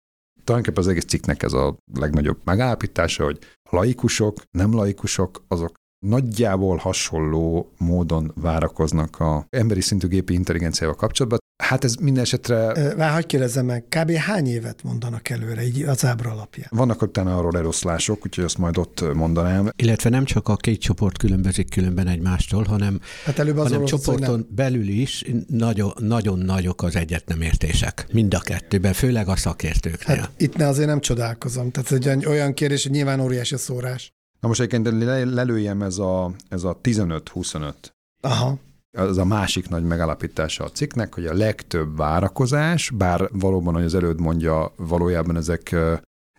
tulajdonképpen 0.44 0.84
az 0.84 0.90
egész 0.90 1.04
cikknek 1.04 1.42
ez 1.42 1.52
a 1.52 1.76
legnagyobb 1.94 2.40
megállapítása, 2.44 3.24
hogy 3.24 3.38
laikusok, 3.70 4.42
nem 4.50 4.74
laikusok, 4.74 5.44
azok 5.48 5.74
nagyjából 6.08 6.76
hasonló 6.76 7.72
módon 7.78 8.32
várakoznak 8.34 9.20
a 9.20 9.46
emberi 9.50 9.80
szintű 9.80 10.06
gépi 10.06 10.32
intelligenciával 10.32 10.96
kapcsolatban. 10.96 11.38
Hát 11.62 11.84
ez 11.84 11.94
minden 11.94 12.22
esetre... 12.22 12.94
Vár, 12.94 13.12
hagyd 13.12 13.26
kérdezzem 13.26 13.66
meg, 13.66 13.84
kb. 13.88 14.12
hány 14.12 14.46
évet 14.46 14.82
mondanak 14.82 15.28
előre, 15.28 15.66
így 15.66 15.82
az 15.82 16.04
ábra 16.04 16.30
alapján? 16.30 16.66
Vannak 16.70 17.02
utána 17.02 17.36
arról 17.36 17.56
eloszlások, 17.56 18.26
úgyhogy 18.26 18.44
azt 18.44 18.58
majd 18.58 18.78
ott 18.78 19.14
mondanám. 19.14 19.70
Illetve 19.76 20.10
nem 20.10 20.24
csak 20.24 20.48
a 20.48 20.56
két 20.56 20.80
csoport 20.80 21.18
különbözik 21.18 21.70
különben 21.70 22.06
egymástól, 22.06 22.64
hanem, 22.64 23.00
hát 23.24 23.38
előbb 23.38 23.56
az 23.56 23.70
hanem 23.70 23.84
csoporton 23.84 24.38
nem... 24.38 24.48
belül 24.50 24.88
is 24.88 25.24
nagyon, 25.48 25.92
nagyon 25.98 26.38
nagyok 26.38 26.82
az 26.82 26.96
egyetnemértések. 26.96 28.06
Mind 28.12 28.34
a 28.34 28.40
kettőben, 28.40 28.92
főleg 28.92 29.28
a 29.28 29.36
szakértőknél. 29.36 30.16
Hát 30.16 30.30
itt 30.36 30.56
ne 30.56 30.66
azért 30.66 30.88
nem 30.88 31.00
csodálkozom. 31.00 31.70
Tehát 31.70 32.06
egy 32.06 32.26
olyan 32.26 32.54
kérdés, 32.54 32.82
hogy 32.82 32.92
nyilván 32.92 33.20
óriási 33.20 33.54
a 33.54 33.58
szórás. 33.58 34.14
Na 34.40 34.48
most 34.48 34.60
egyébként 34.60 35.02
lelőjem 35.32 35.82
ez 35.82 35.98
a, 35.98 36.30
ez 36.48 36.64
a 36.64 36.78
15-25. 36.82 37.72
Aha. 38.20 38.58
Ez 38.90 39.16
a 39.16 39.24
másik 39.24 39.68
nagy 39.68 39.84
megállapítása 39.84 40.64
a 40.64 40.70
cikknek, 40.70 41.14
hogy 41.14 41.26
a 41.26 41.34
legtöbb 41.34 41.96
várakozás, 41.96 42.90
bár 42.90 43.28
valóban, 43.32 43.74
hogy 43.74 43.84
az 43.84 43.94
előd 43.94 44.20
mondja, 44.20 44.72
valójában 44.76 45.36
ezek 45.36 45.76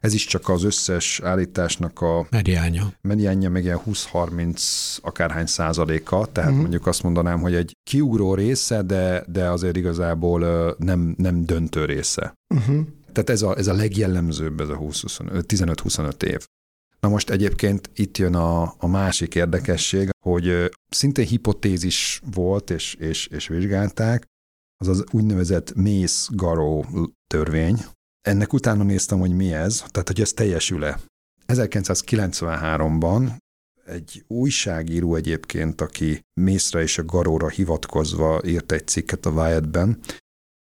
ez 0.02 0.14
is 0.14 0.26
csak 0.26 0.50
az 0.50 0.64
összes 0.64 1.20
állításnak 1.20 2.02
a 2.02 2.28
mediánja. 2.30 2.94
Mediánja 3.02 3.50
meg 3.50 3.64
ilyen 3.64 3.80
20-30 3.86 4.98
akárhány 5.02 5.46
százaléka, 5.46 6.26
tehát 6.26 6.50
uh-huh. 6.50 6.62
mondjuk 6.62 6.88
azt 6.88 7.04
mondanám, 7.04 7.40
hogy 7.40 7.56
egy 7.56 7.76
kiugró 7.84 8.34
része, 8.34 8.82
de, 8.82 9.24
de 9.28 9.50
azért 9.50 9.76
igazából 9.76 10.76
nem, 10.80 11.16
nem 11.18 11.46
döntő 11.46 11.86
része. 11.86 12.34
Uh-huh. 12.56 12.86
Tehát 13.12 13.30
ez 13.30 13.42
a, 13.42 13.58
ez 13.58 13.68
a 13.68 13.74
legjellemzőbb, 13.74 14.60
ez 14.60 14.70
a 14.70 14.78
15-25 14.78 16.24
év. 16.24 16.46
Na 17.00 17.10
most 17.10 17.30
egyébként 17.30 17.90
itt 17.96 18.18
jön 18.18 18.36
a, 18.36 18.74
a 18.78 18.88
másik 18.88 19.36
érdekesség, 19.36 20.10
hogy 20.26 20.72
szintén 20.90 21.26
hipotézis 21.26 22.22
volt, 22.32 22.70
és, 22.70 22.94
és, 22.94 23.28
és 23.28 23.48
vizsgálták, 23.48 24.26
az 24.78 24.88
az 24.88 25.04
úgynevezett 25.12 25.76
Mész-Garó 25.76 26.86
törvény. 27.28 27.86
Ennek 28.22 28.54
utána 28.54 28.84
néztem, 28.84 29.20
hogy 29.20 29.36
mi 29.36 29.54
ez, 29.54 29.84
tehát 29.88 30.08
hogy 30.08 30.22
ez 30.22 30.34
teljesül-e. 30.34 31.00
1993-ban 31.48 33.38
egy 33.86 34.24
újságíró 34.28 35.16
egyébként, 35.16 35.82
aki 35.82 36.22
Mészre 36.42 36.82
és 36.82 36.98
a 36.98 37.06
Garóra 37.06 37.50
hivatkozva 37.50 38.42
írt 38.46 38.72
egy 38.72 38.88
cikket 38.88 39.26
a 39.26 39.30
Wired-ben, 39.30 40.00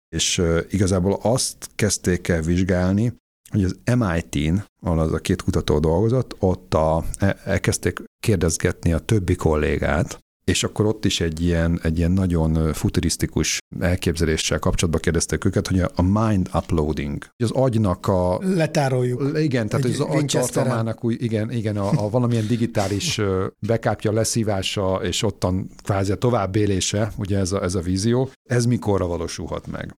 és 0.08 0.42
igazából 0.70 1.18
azt 1.22 1.70
kezdték 1.74 2.28
el 2.28 2.42
vizsgálni, 2.42 3.12
hogy 3.50 3.64
az 3.64 3.76
MIT-n, 3.98 4.54
ahol 4.82 4.98
az 4.98 5.12
a 5.12 5.18
két 5.18 5.42
kutató 5.42 5.78
dolgozott, 5.78 6.36
ott 6.38 6.74
a, 6.74 7.04
e, 7.18 7.36
elkezdték 7.44 8.02
kérdezgetni 8.22 8.92
a 8.92 8.98
többi 8.98 9.34
kollégát, 9.34 10.18
és 10.44 10.64
akkor 10.64 10.86
ott 10.86 11.04
is 11.04 11.20
egy 11.20 11.42
ilyen, 11.42 11.80
egy 11.82 11.98
ilyen 11.98 12.10
nagyon 12.10 12.72
futurisztikus 12.72 13.58
elképzeléssel 13.80 14.58
kapcsolatban 14.58 15.00
kérdezték 15.00 15.44
őket, 15.44 15.68
hogy 15.68 15.80
a 15.94 16.02
mind 16.02 16.50
uploading, 16.54 17.26
az 17.36 17.50
agynak 17.50 18.06
a... 18.06 18.38
Letároljuk. 18.42 19.38
Igen, 19.38 19.68
tehát 19.68 19.84
az 19.84 20.00
agytartalmának 20.00 21.04
új, 21.04 21.16
igen, 21.20 21.50
igen 21.50 21.76
a, 21.76 22.04
a 22.04 22.10
valamilyen 22.10 22.46
digitális 22.46 23.20
bekápja 23.58 24.12
leszívása, 24.12 25.00
és 25.02 25.22
ottan 25.22 25.70
kvázi 25.82 26.12
a 26.12 26.16
továbbélése, 26.16 27.12
ugye 27.16 27.38
ez 27.38 27.52
a, 27.52 27.62
ez 27.62 27.74
a 27.74 27.80
vízió, 27.80 28.30
ez 28.48 28.66
mikorra 28.66 29.06
valósulhat 29.06 29.66
meg. 29.66 29.94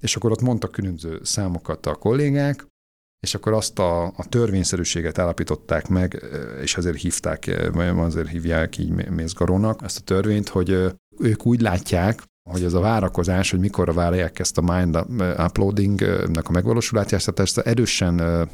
És 0.00 0.16
akkor 0.16 0.30
ott 0.30 0.40
mondtak 0.40 0.72
különböző 0.72 1.20
számokat 1.22 1.86
a 1.86 1.94
kollégák, 1.94 2.66
és 3.20 3.34
akkor 3.34 3.52
azt 3.52 3.78
a, 3.78 4.04
a 4.04 4.28
törvényszerűséget 4.28 5.18
állapították 5.18 5.88
meg, 5.88 6.24
és 6.62 6.76
azért 6.76 6.96
hívták, 6.96 7.70
vagy 7.72 7.88
azért 7.88 8.28
hívják 8.28 8.78
így 8.78 9.10
Mézgarónak 9.10 9.82
ezt 9.82 9.98
a 9.98 10.04
törvényt, 10.04 10.48
hogy 10.48 10.70
ők 11.18 11.46
úgy 11.46 11.60
látják, 11.60 12.22
hogy 12.50 12.64
ez 12.64 12.72
a 12.72 12.80
várakozás, 12.80 13.50
hogy 13.50 13.60
mikorra 13.60 13.92
várják 13.92 14.38
ezt 14.38 14.58
a 14.58 14.60
mind 14.60 14.96
uploadingnek 15.38 16.48
a 16.48 16.52
megvalósulását, 16.52 17.40
ezt 17.40 17.58
erősen 17.58 18.48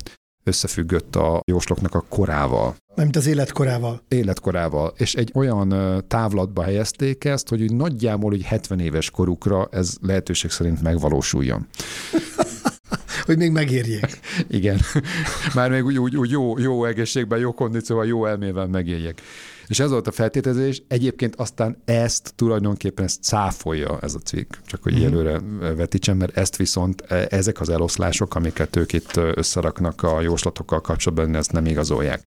összefüggött 0.46 1.16
a 1.16 1.40
jósloknak 1.46 1.94
a 1.94 2.04
korával. 2.08 2.76
Mint 2.94 3.16
az 3.16 3.26
életkorával. 3.26 4.02
Életkorával. 4.08 4.92
És 4.96 5.14
egy 5.14 5.30
olyan 5.34 5.74
távlatba 6.08 6.62
helyezték 6.62 7.24
ezt, 7.24 7.48
hogy 7.48 7.62
úgy 7.62 7.74
nagyjából 7.74 8.32
úgy 8.32 8.42
70 8.42 8.80
éves 8.80 9.10
korukra 9.10 9.68
ez 9.70 9.96
lehetőség 10.00 10.50
szerint 10.50 10.82
megvalósuljon. 10.82 11.66
hogy 13.26 13.36
még 13.36 13.50
megérjék. 13.50 14.20
Igen. 14.48 14.80
Már 15.54 15.70
még 15.70 15.84
úgy, 15.84 15.98
úgy, 15.98 16.16
úgy 16.16 16.30
jó, 16.30 16.58
jó 16.58 16.84
egészségben, 16.84 17.38
jó 17.38 17.52
kondícióval, 17.52 18.06
jó 18.06 18.26
elmével 18.26 18.66
megérjék. 18.66 19.20
És 19.66 19.80
ez 19.80 19.90
volt 19.90 20.06
a 20.06 20.12
feltételezés. 20.12 20.82
Egyébként 20.88 21.36
aztán 21.36 21.82
ezt 21.84 22.32
tulajdonképpen 22.34 23.04
ezt 23.04 23.22
cáfolja 23.22 23.98
ez 24.00 24.14
a 24.14 24.18
cikk, 24.18 24.54
csak 24.66 24.82
hogy 24.82 24.92
uh-huh. 24.92 25.08
előre 25.08 25.40
vetítsem, 25.74 26.16
mert 26.16 26.36
ezt 26.36 26.56
viszont 26.56 27.00
e, 27.00 27.26
ezek 27.30 27.60
az 27.60 27.68
eloszlások, 27.68 28.34
amiket 28.34 28.76
ők 28.76 28.92
itt 28.92 29.16
összeraknak 29.16 30.02
a 30.02 30.20
jóslatokkal 30.20 30.80
kapcsolatban, 30.80 31.34
ezt 31.34 31.52
nem 31.52 31.66
igazolják. 31.66 32.22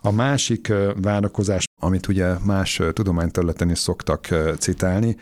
A 0.00 0.10
másik 0.10 0.72
várakozás, 0.96 1.64
amit 1.82 2.08
ugye 2.08 2.38
más 2.44 2.80
tudományterületen 2.92 3.70
is 3.70 3.78
szoktak 3.78 4.28
citálni, 4.58 5.16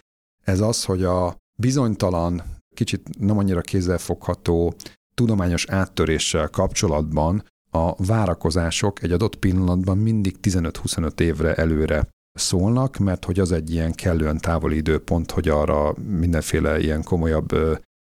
ez 0.45 0.61
az, 0.61 0.85
hogy 0.85 1.05
a 1.05 1.37
bizonytalan, 1.59 2.43
kicsit 2.75 3.19
nem 3.19 3.39
annyira 3.39 3.61
kézzelfogható 3.61 4.75
tudományos 5.15 5.67
áttöréssel 5.69 6.49
kapcsolatban 6.49 7.45
a 7.75 8.05
várakozások 8.05 9.03
egy 9.03 9.13
adott 9.13 9.37
pillanatban 9.37 9.99
mindig 9.99 10.37
15-25 10.43 11.21
évre 11.21 11.55
előre 11.55 12.09
szólnak, 12.33 12.97
mert 12.97 13.25
hogy 13.25 13.41
az 13.41 13.53
egy 13.53 13.71
ilyen 13.71 13.93
kellően 13.93 14.39
távoli 14.39 14.77
időpont, 14.77 15.31
hogy 15.31 15.49
arra 15.49 15.95
mindenféle 16.19 16.81
ilyen 16.81 17.03
komolyabb 17.03 17.49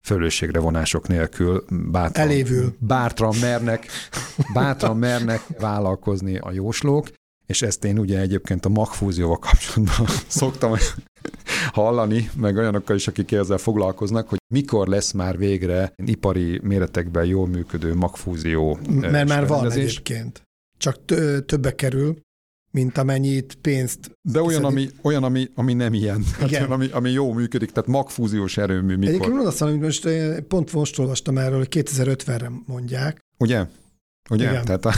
felelősségre 0.07 0.61
vonások 0.61 1.09
nélkül 1.09 1.64
bátran, 1.90 2.27
Elévül. 2.27 2.75
bátran 2.79 3.35
mernek, 3.40 3.87
bátran 4.53 4.97
mernek 4.97 5.47
vállalkozni 5.59 6.38
a 6.38 6.53
jóslók, 6.53 7.09
és 7.48 7.62
ezt 7.62 7.84
én 7.84 7.98
ugye 7.98 8.18
egyébként 8.18 8.64
a 8.64 8.68
magfúzióval 8.68 9.38
kapcsolatban 9.38 10.06
szoktam 10.26 10.74
hallani, 11.72 12.30
meg 12.37 12.56
olyanokkal 12.56 12.96
is, 12.96 13.08
akik 13.08 13.32
ezzel 13.32 13.58
foglalkoznak, 13.58 14.28
hogy 14.28 14.38
mikor 14.54 14.88
lesz 14.88 15.12
már 15.12 15.38
végre 15.38 15.92
ipari 16.04 16.61
méretekben 16.62 17.24
jól 17.24 17.46
működő 17.46 17.94
magfúzió. 17.94 18.78
Mert 18.90 19.28
már 19.28 19.46
van 19.46 19.70
egyébként. 19.70 20.42
Csak 20.78 21.04
többe 21.46 21.74
kerül, 21.74 22.16
mint 22.70 22.98
amennyit 22.98 23.58
pénzt. 23.61 24.11
De 24.28 24.42
olyan, 24.42 24.64
ami, 24.64 24.88
olyan 25.02 25.24
ami, 25.24 25.48
ami 25.54 25.72
nem 25.72 25.94
ilyen. 25.94 26.24
Hát 26.38 26.50
olyan, 26.52 26.70
ami, 26.70 26.88
ami 26.92 27.11
jó 27.11 27.32
működik, 27.32 27.70
tehát 27.70 27.88
magfúziós 27.88 28.56
erőmű 28.56 28.96
mikor. 28.96 29.14
Egyébként 29.14 29.46
azt 29.46 29.61
mondom, 29.61 29.78
hogy 29.78 29.87
most 29.87 30.40
pont 30.40 30.72
most 30.72 30.98
olvastam 30.98 31.38
erről, 31.38 31.58
hogy 31.58 31.68
2050-re 31.70 32.50
mondják. 32.66 33.18
Ugye? 33.38 33.66
Ugye? 34.30 34.50
Igen. 34.50 34.64
Tehát, 34.64 34.84
a, 34.84 34.92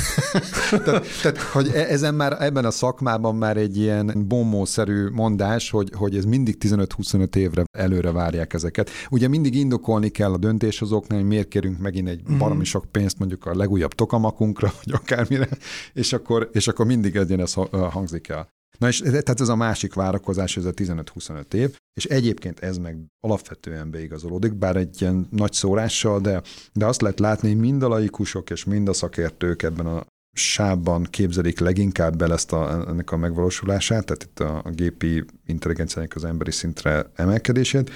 tehát, 0.84 1.04
tehát, 1.22 1.38
hogy 1.38 1.68
e- 1.74 1.86
ezen 1.88 2.14
már, 2.14 2.36
ebben 2.42 2.64
a 2.64 2.70
szakmában 2.70 3.36
már 3.36 3.56
egy 3.56 3.76
ilyen 3.76 4.24
bombószerű 4.28 5.08
mondás, 5.08 5.70
hogy, 5.70 5.90
hogy 5.94 6.16
ez 6.16 6.24
mindig 6.24 6.56
15-25 6.60 7.34
évre 7.36 7.64
előre 7.78 8.12
várják 8.12 8.52
ezeket. 8.52 8.90
Ugye 9.10 9.28
mindig 9.28 9.54
indokolni 9.54 10.08
kell 10.08 10.32
a 10.32 10.38
döntéshozóknál, 10.38 11.18
hogy 11.18 11.28
miért 11.28 11.48
kérünk 11.48 11.78
megint 11.78 12.08
egy 12.08 12.22
Mhm. 12.24 12.38
baromi 12.38 12.64
sok 12.64 12.84
pénzt 12.90 13.18
mondjuk 13.18 13.46
a 13.46 13.56
legújabb 13.56 13.92
tokamakunkra, 13.92 14.72
vagy 14.84 14.94
akármire, 14.94 15.48
és 15.92 16.12
akkor, 16.12 16.48
és 16.52 16.68
akkor 16.68 16.86
mindig 16.86 17.16
ez 17.16 17.52
hangzik 17.90 18.28
el. 18.28 18.48
Na 18.80 18.88
és 18.88 18.98
tehát 18.98 19.40
ez 19.40 19.48
a 19.48 19.56
másik 19.56 19.94
várakozás, 19.94 20.56
ez 20.56 20.64
a 20.64 20.72
15-25 20.72 21.52
év, 21.52 21.76
és 21.92 22.04
egyébként 22.04 22.60
ez 22.60 22.78
meg 22.78 22.96
alapvetően 23.20 23.90
beigazolódik, 23.90 24.54
bár 24.54 24.76
egy 24.76 25.00
ilyen 25.00 25.28
nagy 25.30 25.52
szórással, 25.52 26.20
de, 26.20 26.42
de 26.72 26.86
azt 26.86 27.00
lehet 27.00 27.18
látni, 27.18 27.48
hogy 27.48 27.58
mind 27.58 27.82
a 27.82 27.88
laikusok 27.88 28.50
és 28.50 28.64
mind 28.64 28.88
a 28.88 28.92
szakértők 28.92 29.62
ebben 29.62 29.86
a 29.86 30.06
sávban 30.32 31.02
képzelik 31.02 31.58
leginkább 31.58 32.16
bele 32.16 32.34
ezt 32.34 32.52
a, 32.52 32.84
ennek 32.88 33.10
a 33.10 33.16
megvalósulását, 33.16 34.04
tehát 34.04 34.22
itt 34.22 34.40
a, 34.40 34.62
a 34.64 34.70
gépi 34.70 35.24
intelligenciának 35.46 36.14
az 36.14 36.24
emberi 36.24 36.50
szintre 36.50 37.10
emelkedését, 37.14 37.90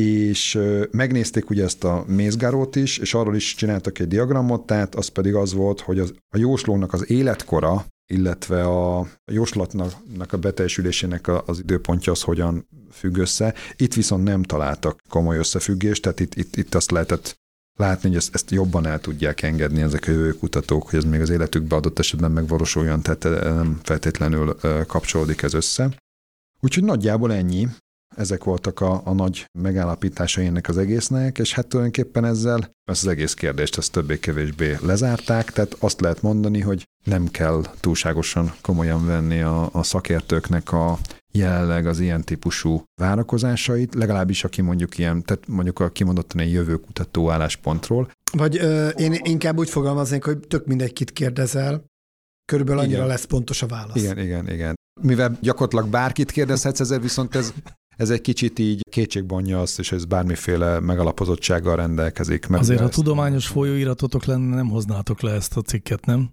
és 0.00 0.58
megnézték 0.90 1.50
ugye 1.50 1.64
ezt 1.64 1.84
a 1.84 2.04
mézgárót 2.06 2.76
is, 2.76 2.98
és 2.98 3.14
arról 3.14 3.36
is 3.36 3.54
csináltak 3.54 3.98
egy 3.98 4.08
diagramot, 4.08 4.66
tehát 4.66 4.94
az 4.94 5.08
pedig 5.08 5.34
az 5.34 5.52
volt, 5.52 5.80
hogy 5.80 5.98
az, 5.98 6.14
a 6.34 6.38
jóslónak 6.38 6.92
az 6.92 7.10
életkora, 7.10 7.86
illetve 8.06 8.64
a 8.64 9.06
jóslatnak 9.32 10.32
a 10.32 10.38
beteljesülésének 10.38 11.28
az 11.48 11.58
időpontja 11.58 12.12
az 12.12 12.22
hogyan 12.22 12.68
függ 12.90 13.16
össze. 13.16 13.54
Itt 13.76 13.94
viszont 13.94 14.24
nem 14.24 14.42
találtak 14.42 15.00
komoly 15.08 15.38
összefüggést, 15.38 16.02
tehát 16.02 16.20
itt, 16.20 16.34
itt, 16.34 16.56
itt 16.56 16.74
azt 16.74 16.90
lehetett 16.90 17.36
látni, 17.76 18.08
hogy 18.08 18.16
ezt, 18.16 18.34
ezt 18.34 18.50
jobban 18.50 18.86
el 18.86 19.00
tudják 19.00 19.42
engedni 19.42 19.82
ezek 19.82 20.04
a 20.06 20.10
jövő 20.10 20.32
kutatók, 20.32 20.90
hogy 20.90 20.98
ez 20.98 21.04
még 21.04 21.20
az 21.20 21.30
életükbe 21.30 21.76
adott 21.76 21.98
esetben 21.98 22.30
megvalósuljon, 22.30 23.02
tehát 23.02 23.24
eh, 23.24 23.54
nem 23.54 23.80
feltétlenül 23.82 24.56
eh, 24.62 24.84
kapcsolódik 24.84 25.42
ez 25.42 25.54
össze. 25.54 25.90
Úgyhogy 26.60 26.84
nagyjából 26.84 27.32
ennyi. 27.32 27.68
Ezek 28.16 28.44
voltak 28.44 28.80
a, 28.80 29.00
a 29.04 29.12
nagy 29.12 29.46
megállapításai 29.58 30.46
ennek 30.46 30.68
az 30.68 30.78
egésznek, 30.78 31.38
és 31.38 31.54
hát 31.54 31.66
tulajdonképpen 31.66 32.24
ezzel 32.24 32.58
ezt 32.84 33.02
az 33.02 33.06
egész 33.06 33.34
kérdést 33.34 33.78
ezt 33.78 33.92
többé-kevésbé 33.92 34.76
lezárták, 34.82 35.52
tehát 35.52 35.76
azt 35.78 36.00
lehet 36.00 36.22
mondani, 36.22 36.60
hogy 36.60 36.84
nem 37.06 37.28
kell 37.28 37.62
túlságosan 37.80 38.54
komolyan 38.60 39.06
venni 39.06 39.40
a, 39.40 39.68
a 39.72 39.82
szakértőknek 39.82 40.72
a 40.72 40.98
jelenleg 41.32 41.86
az 41.86 42.00
ilyen 42.00 42.24
típusú 42.24 42.82
várakozásait, 43.00 43.94
legalábbis 43.94 44.44
aki 44.44 44.62
mondjuk 44.62 44.98
ilyen, 44.98 45.24
tehát 45.24 45.46
mondjuk 45.48 45.78
a 45.78 45.88
kimondottan 45.88 46.40
egy 46.40 46.52
jövőkutató 46.52 47.30
álláspontról. 47.30 48.10
Vagy 48.32 48.56
ö, 48.56 48.88
én 48.88 49.14
inkább 49.22 49.58
úgy 49.58 49.70
fogalmaznék, 49.70 50.24
hogy 50.24 50.38
tök 50.38 50.66
mindegy, 50.66 50.92
kit 50.92 51.12
kérdezel, 51.12 51.84
körülbelül 52.44 52.80
annyira 52.80 52.96
Igen. 52.96 53.08
lesz 53.08 53.24
pontos 53.24 53.62
a 53.62 53.66
válasz. 53.66 53.96
Igen, 53.96 54.18
igen, 54.18 54.50
igen. 54.50 54.74
Mivel 55.00 55.38
gyakorlatilag 55.40 55.88
bárkit 55.88 56.30
kérdezhetsz, 56.30 56.80
ezzel 56.80 56.98
viszont 56.98 57.34
ez, 57.34 57.52
ez 57.96 58.10
egy 58.10 58.20
kicsit 58.20 58.58
így 58.58 58.80
kétségbonja 58.90 59.60
azt, 59.60 59.78
és 59.78 59.92
ez 59.92 60.04
bármiféle 60.04 60.80
megalapozottsággal 60.80 61.76
rendelkezik. 61.76 62.46
Mert 62.46 62.62
Azért, 62.62 62.80
ha 62.80 62.88
tudományos 62.88 63.46
folyóiratotok 63.46 64.24
lenne, 64.24 64.54
nem 64.54 64.68
hoznátok 64.68 65.20
le 65.20 65.32
ezt 65.32 65.56
a 65.56 65.62
cikket, 65.62 66.06
nem? 66.06 66.30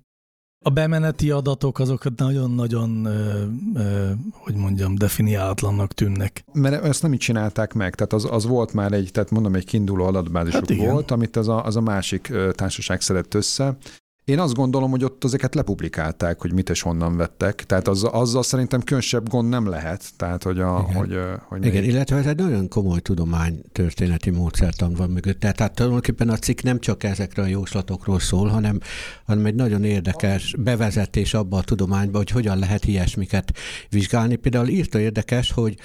A 0.65 0.69
bemeneti 0.69 1.31
adatok 1.31 1.79
azokat 1.79 2.13
nagyon-nagyon, 2.15 3.05
ö, 3.05 3.43
ö, 3.75 4.11
hogy 4.31 4.55
mondjam, 4.55 4.95
definiálatlannak 4.95 5.93
tűnnek. 5.93 6.43
Mert 6.53 6.83
ezt 6.83 7.01
nem 7.01 7.13
így 7.13 7.19
csinálták 7.19 7.73
meg, 7.73 7.95
tehát 7.95 8.13
az, 8.13 8.27
az 8.31 8.45
volt 8.45 8.73
már 8.73 8.91
egy, 8.91 9.09
tehát 9.11 9.31
mondom, 9.31 9.55
egy 9.55 9.65
kiinduló 9.65 10.05
adatbázisuk 10.05 10.59
Hát 10.59 10.69
igen. 10.69 10.91
volt, 10.91 11.11
amit 11.11 11.35
az 11.35 11.47
a, 11.47 11.65
az 11.65 11.75
a 11.75 11.81
másik 11.81 12.33
társaság 12.55 13.01
szedett 13.01 13.33
össze. 13.33 13.77
Én 14.25 14.39
azt 14.39 14.53
gondolom, 14.53 14.91
hogy 14.91 15.03
ott 15.03 15.23
ezeket 15.23 15.55
lepublikálták, 15.55 16.41
hogy 16.41 16.53
mit 16.53 16.69
és 16.69 16.81
honnan 16.81 17.17
vettek, 17.17 17.63
tehát 17.63 17.87
az, 17.87 18.03
azzal 18.03 18.43
szerintem 18.43 18.81
különösebb 18.81 19.29
gond 19.29 19.49
nem 19.49 19.67
lehet, 19.67 20.09
tehát 20.17 20.43
hogy, 20.43 20.59
a, 20.59 20.85
Igen. 20.89 20.95
hogy, 20.95 21.17
hogy 21.47 21.65
Igen, 21.65 21.81
még- 21.81 21.91
illetve 21.91 22.17
ez 22.17 22.25
egy 22.25 22.35
nagyon 22.35 22.67
komoly 22.67 22.99
tudomány 22.99 23.61
történeti 23.71 24.29
módszertan 24.29 24.93
van 24.93 25.09
mögötte. 25.09 25.51
Tehát 25.51 25.75
tulajdonképpen 25.75 26.29
a 26.29 26.37
cikk 26.37 26.61
nem 26.61 26.79
csak 26.79 27.03
ezekről 27.03 27.45
a 27.45 27.47
jóslatokról 27.47 28.19
szól, 28.19 28.47
hanem, 28.47 28.79
hanem 29.25 29.45
egy 29.45 29.55
nagyon 29.55 29.83
érdekes 29.83 30.55
bevezetés 30.59 31.33
abba 31.33 31.57
a 31.57 31.63
tudományba, 31.63 32.17
hogy 32.17 32.29
hogyan 32.29 32.59
lehet 32.59 32.85
ilyesmiket 32.85 33.57
vizsgálni. 33.89 34.35
Például 34.35 34.67
írta 34.67 34.99
érdekes, 34.99 35.51
hogy 35.51 35.77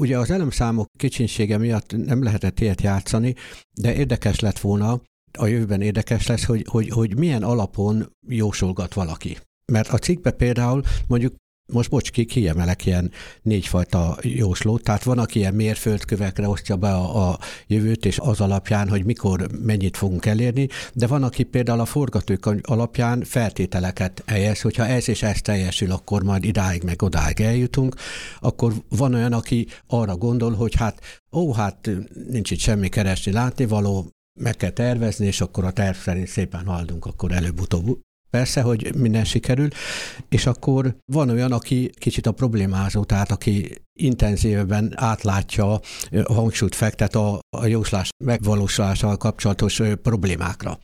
ugye 0.00 0.18
az 0.18 0.30
elemszámok 0.30 0.86
kicsinsége 0.98 1.58
miatt 1.58 1.96
nem 1.96 2.22
lehetett 2.22 2.60
ilyet 2.60 2.82
játszani, 2.82 3.34
de 3.80 3.94
érdekes 3.94 4.40
lett 4.40 4.58
volna, 4.58 5.00
a 5.38 5.46
jövőben 5.46 5.80
érdekes 5.80 6.26
lesz, 6.26 6.44
hogy, 6.44 6.66
hogy, 6.68 6.88
hogy 6.88 7.16
milyen 7.16 7.42
alapon 7.42 8.12
jósolgat 8.28 8.94
valaki. 8.94 9.38
Mert 9.72 9.88
a 9.88 9.98
cikkbe 9.98 10.30
például 10.30 10.82
mondjuk 11.06 11.34
most 11.72 11.90
bocs, 11.90 12.10
ki, 12.10 12.24
kiemelek 12.24 12.86
ilyen 12.86 13.10
négyfajta 13.42 14.18
jóslót, 14.22 14.82
tehát 14.82 15.02
van, 15.02 15.18
aki 15.18 15.38
ilyen 15.38 15.54
mérföldkövekre 15.54 16.48
osztja 16.48 16.76
be 16.76 16.90
a, 16.90 17.30
a 17.30 17.38
jövőt, 17.66 18.04
és 18.04 18.18
az 18.18 18.40
alapján, 18.40 18.88
hogy 18.88 19.04
mikor 19.04 19.46
mennyit 19.62 19.96
fogunk 19.96 20.26
elérni, 20.26 20.68
de 20.92 21.06
van, 21.06 21.22
aki 21.22 21.42
például 21.42 21.80
a 21.80 21.84
forgatókönyv 21.84 22.60
alapján 22.62 23.22
feltételeket 23.24 24.22
helyez, 24.26 24.60
hogyha 24.60 24.86
ez 24.86 25.08
és 25.08 25.22
ez 25.22 25.40
teljesül, 25.40 25.92
akkor 25.92 26.22
majd 26.22 26.44
idáig 26.44 26.82
meg 26.82 27.02
odáig 27.02 27.40
eljutunk, 27.40 27.94
akkor 28.40 28.72
van 28.88 29.14
olyan, 29.14 29.32
aki 29.32 29.66
arra 29.86 30.16
gondol, 30.16 30.52
hogy 30.52 30.74
hát 30.74 31.00
ó, 31.32 31.52
hát 31.52 31.90
nincs 32.28 32.50
itt 32.50 32.58
semmi 32.58 32.88
keresni, 32.88 33.32
látni 33.32 33.66
való, 33.66 34.12
meg 34.38 34.56
kell 34.56 34.70
tervezni, 34.70 35.26
és 35.26 35.40
akkor 35.40 35.64
a 35.64 35.70
terv 35.70 35.96
szerint 35.96 36.28
szépen 36.28 36.66
haladunk, 36.66 37.06
akkor 37.06 37.32
előbb-utóbb 37.32 37.98
Persze, 38.30 38.60
hogy 38.60 38.94
minden 38.94 39.24
sikerül, 39.24 39.68
és 40.28 40.46
akkor 40.46 40.96
van 41.12 41.30
olyan, 41.30 41.52
aki 41.52 41.90
kicsit 41.98 42.26
a 42.26 42.32
problémázó, 42.32 43.04
tehát 43.04 43.30
aki 43.30 43.74
intenzívebben 43.98 44.92
átlátja, 44.96 45.80
ö, 46.10 46.22
hangsúlyt 46.22 46.74
fektet 46.74 47.14
a, 47.14 47.38
a 47.56 47.66
jóslás 47.66 48.08
megvalósulásával 48.24 49.16
kapcsolatos 49.16 49.80
problémákra. 50.02 50.78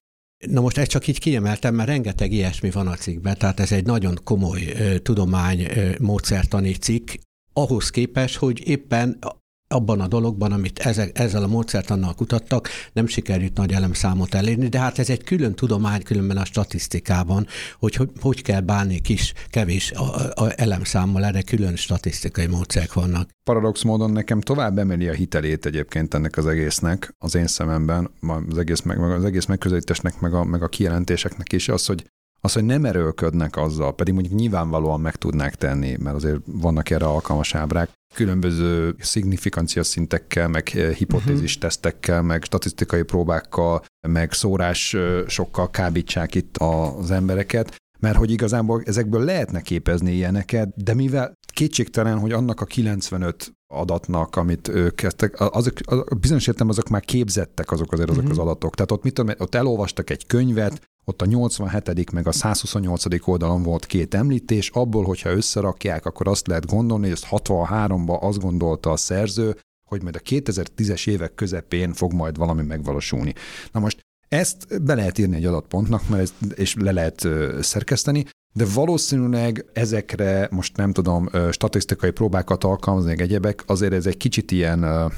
Na 0.46 0.60
most 0.60 0.78
ezt 0.78 0.90
csak 0.90 1.06
így 1.06 1.18
kiemeltem, 1.18 1.74
mert 1.74 1.88
rengeteg 1.88 2.32
ilyesmi 2.32 2.70
van 2.70 2.86
a 2.86 2.94
cikkben, 2.94 3.38
tehát 3.38 3.60
ez 3.60 3.72
egy 3.72 3.86
nagyon 3.86 4.18
komoly 4.24 4.72
tudomány 5.02 5.66
módszertani 6.00 6.72
cikk, 6.72 7.10
ahhoz 7.52 7.90
képest, 7.90 8.36
hogy 8.36 8.68
éppen 8.68 9.18
abban 9.68 10.00
a 10.00 10.06
dologban, 10.06 10.52
amit 10.52 10.78
ezek, 10.78 11.18
ezzel 11.18 11.42
a 11.42 11.46
módszertannal 11.46 12.14
kutattak, 12.14 12.68
nem 12.92 13.06
sikerült 13.06 13.56
nagy 13.56 13.72
elemszámot 13.72 14.34
elérni, 14.34 14.68
de 14.68 14.78
hát 14.78 14.98
ez 14.98 15.10
egy 15.10 15.24
külön 15.24 15.54
tudomány, 15.54 16.02
különben 16.02 16.36
a 16.36 16.44
statisztikában, 16.44 17.46
hogy 17.78 17.94
hogy, 17.94 18.10
hogy 18.20 18.42
kell 18.42 18.60
bánni 18.60 19.00
kis, 19.00 19.32
kevés 19.48 19.92
a, 19.92 20.14
a 20.44 20.52
elemszámmal, 20.56 21.24
erre 21.24 21.42
külön 21.42 21.76
statisztikai 21.76 22.46
módszerek 22.46 22.92
vannak. 22.92 23.28
paradox 23.44 23.82
módon 23.82 24.10
nekem 24.10 24.40
tovább 24.40 24.78
emeli 24.78 25.08
a 25.08 25.12
hitelét 25.12 25.66
egyébként 25.66 26.14
ennek 26.14 26.36
az 26.36 26.46
egésznek, 26.46 27.14
az 27.18 27.34
én 27.34 27.46
szememben, 27.46 28.10
az 28.50 28.58
egész, 28.58 28.80
meg 28.80 29.00
az 29.00 29.24
egész 29.24 29.44
megközelítésnek, 29.46 30.20
meg 30.20 30.34
a, 30.34 30.44
meg 30.44 30.62
a 30.62 30.68
kijelentéseknek 30.68 31.52
is, 31.52 31.68
az, 31.68 31.86
hogy 31.86 32.04
az, 32.44 32.52
hogy 32.52 32.64
nem 32.64 32.84
erőlködnek 32.84 33.56
azzal, 33.56 33.94
pedig 33.94 34.14
mondjuk 34.14 34.34
nyilvánvalóan 34.34 35.00
meg 35.00 35.16
tudnák 35.16 35.54
tenni, 35.54 35.96
mert 35.98 36.16
azért 36.16 36.40
vannak 36.44 36.90
erre 36.90 37.04
alkalmas 37.04 37.54
ábrák, 37.54 37.90
különböző 38.14 38.94
szignificancia 38.98 39.82
szintekkel, 39.82 40.48
meg 40.48 40.68
hipotézis 40.68 41.58
tesztekkel, 41.58 42.22
meg 42.22 42.42
statisztikai 42.42 43.02
próbákkal, 43.02 43.84
meg 44.08 44.32
szórásokkal 44.32 45.70
kábítsák 45.70 46.34
itt 46.34 46.56
az 46.56 47.10
embereket, 47.10 47.76
mert 48.00 48.16
hogy 48.16 48.30
igazából 48.30 48.82
ezekből 48.84 49.24
lehetne 49.24 49.60
képezni 49.60 50.12
ilyeneket, 50.12 50.82
de 50.84 50.94
mivel 50.94 51.32
kétségtelen, 51.52 52.18
hogy 52.18 52.32
annak 52.32 52.60
a 52.60 52.64
95 52.64 53.52
adatnak, 53.74 54.36
amit 54.36 54.68
ők 54.68 54.94
kezdtek, 54.94 55.40
azok, 55.40 55.72
azok 55.84 56.18
bizonyos 56.20 56.46
értem 56.46 56.68
azok 56.68 56.88
már 56.88 57.04
képzettek 57.04 57.70
azok 57.70 57.92
azért 57.92 58.10
azok 58.10 58.28
az 58.30 58.38
adatok. 58.38 58.74
Tehát 58.74 58.90
ott, 58.90 59.02
mit 59.02 59.14
tudom, 59.14 59.34
ott 59.38 59.54
elolvastak 59.54 60.10
egy 60.10 60.26
könyvet, 60.26 60.92
ott 61.04 61.22
a 61.22 61.26
87. 61.26 62.12
meg 62.12 62.26
a 62.26 62.32
128. 62.32 63.28
oldalon 63.28 63.62
volt 63.62 63.86
két 63.86 64.14
említés, 64.14 64.70
abból, 64.70 65.04
hogyha 65.04 65.30
összerakják, 65.30 66.06
akkor 66.06 66.28
azt 66.28 66.46
lehet 66.46 66.66
gondolni, 66.66 67.02
hogy 67.04 67.12
ezt 67.12 67.26
63-ban 67.30 68.20
azt 68.20 68.40
gondolta 68.40 68.90
a 68.90 68.96
szerző, 68.96 69.56
hogy 69.88 70.02
majd 70.02 70.16
a 70.16 70.18
2010-es 70.18 71.08
évek 71.08 71.34
közepén 71.34 71.92
fog 71.92 72.12
majd 72.12 72.36
valami 72.36 72.62
megvalósulni. 72.62 73.34
Na 73.72 73.80
most 73.80 74.00
ezt 74.28 74.82
be 74.82 74.94
lehet 74.94 75.18
írni 75.18 75.36
egy 75.36 75.44
adatpontnak, 75.44 76.08
mert 76.08 76.22
ez, 76.22 76.32
és 76.54 76.74
le 76.74 76.92
lehet 76.92 77.28
szerkeszteni, 77.60 78.24
de 78.54 78.64
valószínűleg 78.74 79.64
ezekre 79.72 80.48
most 80.50 80.76
nem 80.76 80.92
tudom, 80.92 81.28
statisztikai 81.50 82.10
próbákat 82.10 82.64
alkalmazni, 82.64 83.20
egyebek, 83.20 83.62
azért 83.66 83.92
ez 83.92 84.06
egy 84.06 84.16
kicsit 84.16 84.50
ilyen, 84.50 85.10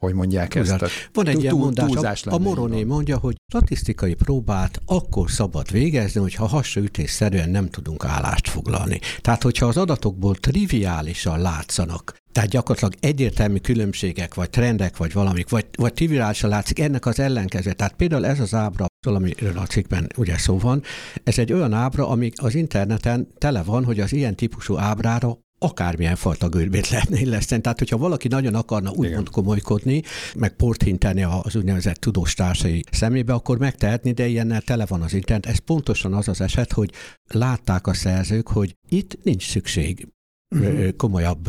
hogy 0.00 0.14
mondják 0.14 0.54
ezt. 0.54 0.68
Túlzás. 0.68 0.78
Tehát 0.78 1.10
Van 1.12 1.26
egy 1.26 1.32
túl- 1.32 1.42
ilyen 1.42 1.56
mondás, 1.56 2.26
a, 2.26 2.32
a 2.34 2.38
Moroné 2.38 2.84
mondja, 2.84 3.18
hogy 3.18 3.36
statisztikai 3.48 4.14
próbát 4.14 4.80
akkor 4.86 5.30
szabad 5.30 5.70
végezni, 5.70 6.20
hogyha 6.20 6.46
hasraütésszerűen 6.46 7.50
nem 7.50 7.68
tudunk 7.68 8.04
állást 8.04 8.48
foglalni. 8.48 9.00
Tehát, 9.20 9.42
hogyha 9.42 9.66
az 9.66 9.76
adatokból 9.76 10.34
triviálisan 10.34 11.40
látszanak, 11.40 12.18
tehát 12.32 12.50
gyakorlatilag 12.50 12.94
egyértelmű 13.00 13.56
különbségek, 13.56 14.34
vagy 14.34 14.50
trendek, 14.50 14.96
vagy 14.96 15.12
valamik, 15.12 15.48
vagy, 15.48 15.66
vagy 15.76 15.92
triviálisan 15.92 16.50
látszik 16.50 16.78
ennek 16.78 17.06
az 17.06 17.18
ellenkező. 17.18 17.72
Tehát 17.72 17.94
például 17.94 18.26
ez 18.26 18.40
az 18.40 18.54
ábra 18.54 18.86
amiről 19.06 19.58
a 19.58 19.66
cikkben 19.66 20.06
ugye 20.16 20.38
szó 20.38 20.58
van. 20.58 20.82
Ez 21.24 21.38
egy 21.38 21.52
olyan 21.52 21.72
ábra, 21.72 22.08
ami 22.08 22.30
az 22.36 22.54
interneten 22.54 23.28
tele 23.38 23.62
van, 23.62 23.84
hogy 23.84 24.00
az 24.00 24.12
ilyen 24.12 24.36
típusú 24.36 24.78
ábrára 24.78 25.38
akármilyen 25.62 26.16
fajta 26.16 26.48
görbét 26.48 26.88
lehetne 26.88 27.20
illeszteni. 27.20 27.60
Tehát, 27.60 27.78
hogyha 27.78 27.96
valaki 27.96 28.28
nagyon 28.28 28.54
akarna 28.54 28.90
úgymond 28.90 29.28
komolykodni, 29.28 30.02
meg 30.36 30.56
port 30.56 30.82
hinteni 30.82 31.22
az 31.22 31.56
úgynevezett 31.56 31.96
tudós 31.96 32.34
társai 32.34 32.84
szemébe, 32.90 33.32
akkor 33.32 33.58
megtehetni, 33.58 34.12
de 34.12 34.26
ilyennel 34.26 34.60
tele 34.60 34.86
van 34.86 35.02
az 35.02 35.12
internet. 35.12 35.50
Ez 35.50 35.58
pontosan 35.58 36.14
az 36.14 36.28
az 36.28 36.40
eset, 36.40 36.72
hogy 36.72 36.92
látták 37.26 37.86
a 37.86 37.94
szerzők, 37.94 38.48
hogy 38.48 38.76
itt 38.88 39.18
nincs 39.22 39.48
szükség 39.48 40.08
uh-huh. 40.50 40.96
komolyabb 40.96 41.48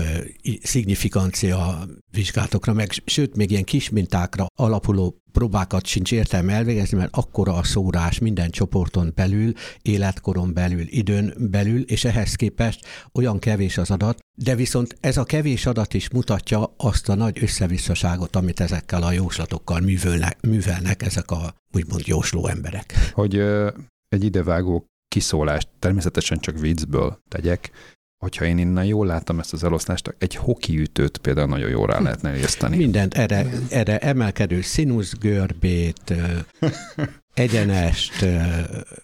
szignifikancia 0.61 1.87
vizsgálatokra, 2.11 2.73
meg 2.73 2.91
sőt, 3.05 3.35
még 3.35 3.51
ilyen 3.51 3.63
kis 3.63 3.89
mintákra 3.89 4.45
alapuló 4.55 5.20
próbákat 5.31 5.85
sincs 5.85 6.11
értelme 6.11 6.53
elvégezni, 6.53 6.97
mert 6.97 7.15
akkora 7.15 7.53
a 7.53 7.63
szórás 7.63 8.19
minden 8.19 8.49
csoporton 8.49 9.11
belül, 9.15 9.53
életkoron 9.81 10.53
belül, 10.53 10.85
időn 10.87 11.33
belül, 11.37 11.81
és 11.81 12.03
ehhez 12.03 12.35
képest 12.35 12.85
olyan 13.13 13.39
kevés 13.39 13.77
az 13.77 13.91
adat, 13.91 14.19
de 14.37 14.55
viszont 14.55 14.97
ez 14.99 15.17
a 15.17 15.23
kevés 15.23 15.65
adat 15.65 15.93
is 15.93 16.09
mutatja 16.09 16.73
azt 16.77 17.09
a 17.09 17.15
nagy 17.15 17.43
összevisszaságot, 17.43 18.35
amit 18.35 18.59
ezekkel 18.59 19.03
a 19.03 19.11
jóslatokkal 19.11 19.79
művelnek, 19.79 20.37
művelnek 20.41 21.03
ezek 21.03 21.31
a 21.31 21.53
úgymond 21.73 22.07
jósló 22.07 22.47
emberek. 22.47 23.11
Hogy 23.13 23.39
egy 24.07 24.23
idevágó 24.23 24.85
kiszólást 25.07 25.67
természetesen 25.79 26.39
csak 26.39 26.59
viccből 26.59 27.19
tegyek, 27.29 27.71
hogyha 28.21 28.45
én 28.45 28.57
innen 28.57 28.85
jól 28.85 29.05
láttam 29.05 29.39
ezt 29.39 29.53
az 29.53 29.63
eloszlást, 29.63 30.15
egy 30.17 30.35
hokiütőt 30.35 31.17
például 31.17 31.47
nagyon 31.47 31.69
jól 31.69 31.87
rá 31.87 31.99
lehetne 31.99 32.37
érteni. 32.37 32.77
Mindent 32.77 33.13
erre, 33.13 33.45
erre 33.69 33.99
emelkedő 33.99 34.61
színuszgörbét, 34.61 36.13
egyenest, 37.33 38.25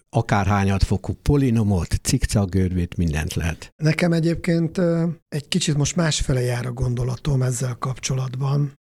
akárhányat 0.10 0.84
fokú 0.84 1.14
polinomot, 1.14 2.00
cikcakgörbét, 2.02 2.98
mindent 2.98 3.34
lehet. 3.34 3.74
Nekem 3.76 4.14
egyébként 4.14 4.82
egy 5.28 5.48
kicsit 5.48 5.78
most 5.78 5.96
másfele 5.96 6.42
jár 6.42 6.66
a 6.66 6.72
gondolatom 6.72 7.42
ezzel 7.42 7.76
kapcsolatban. 7.76 8.74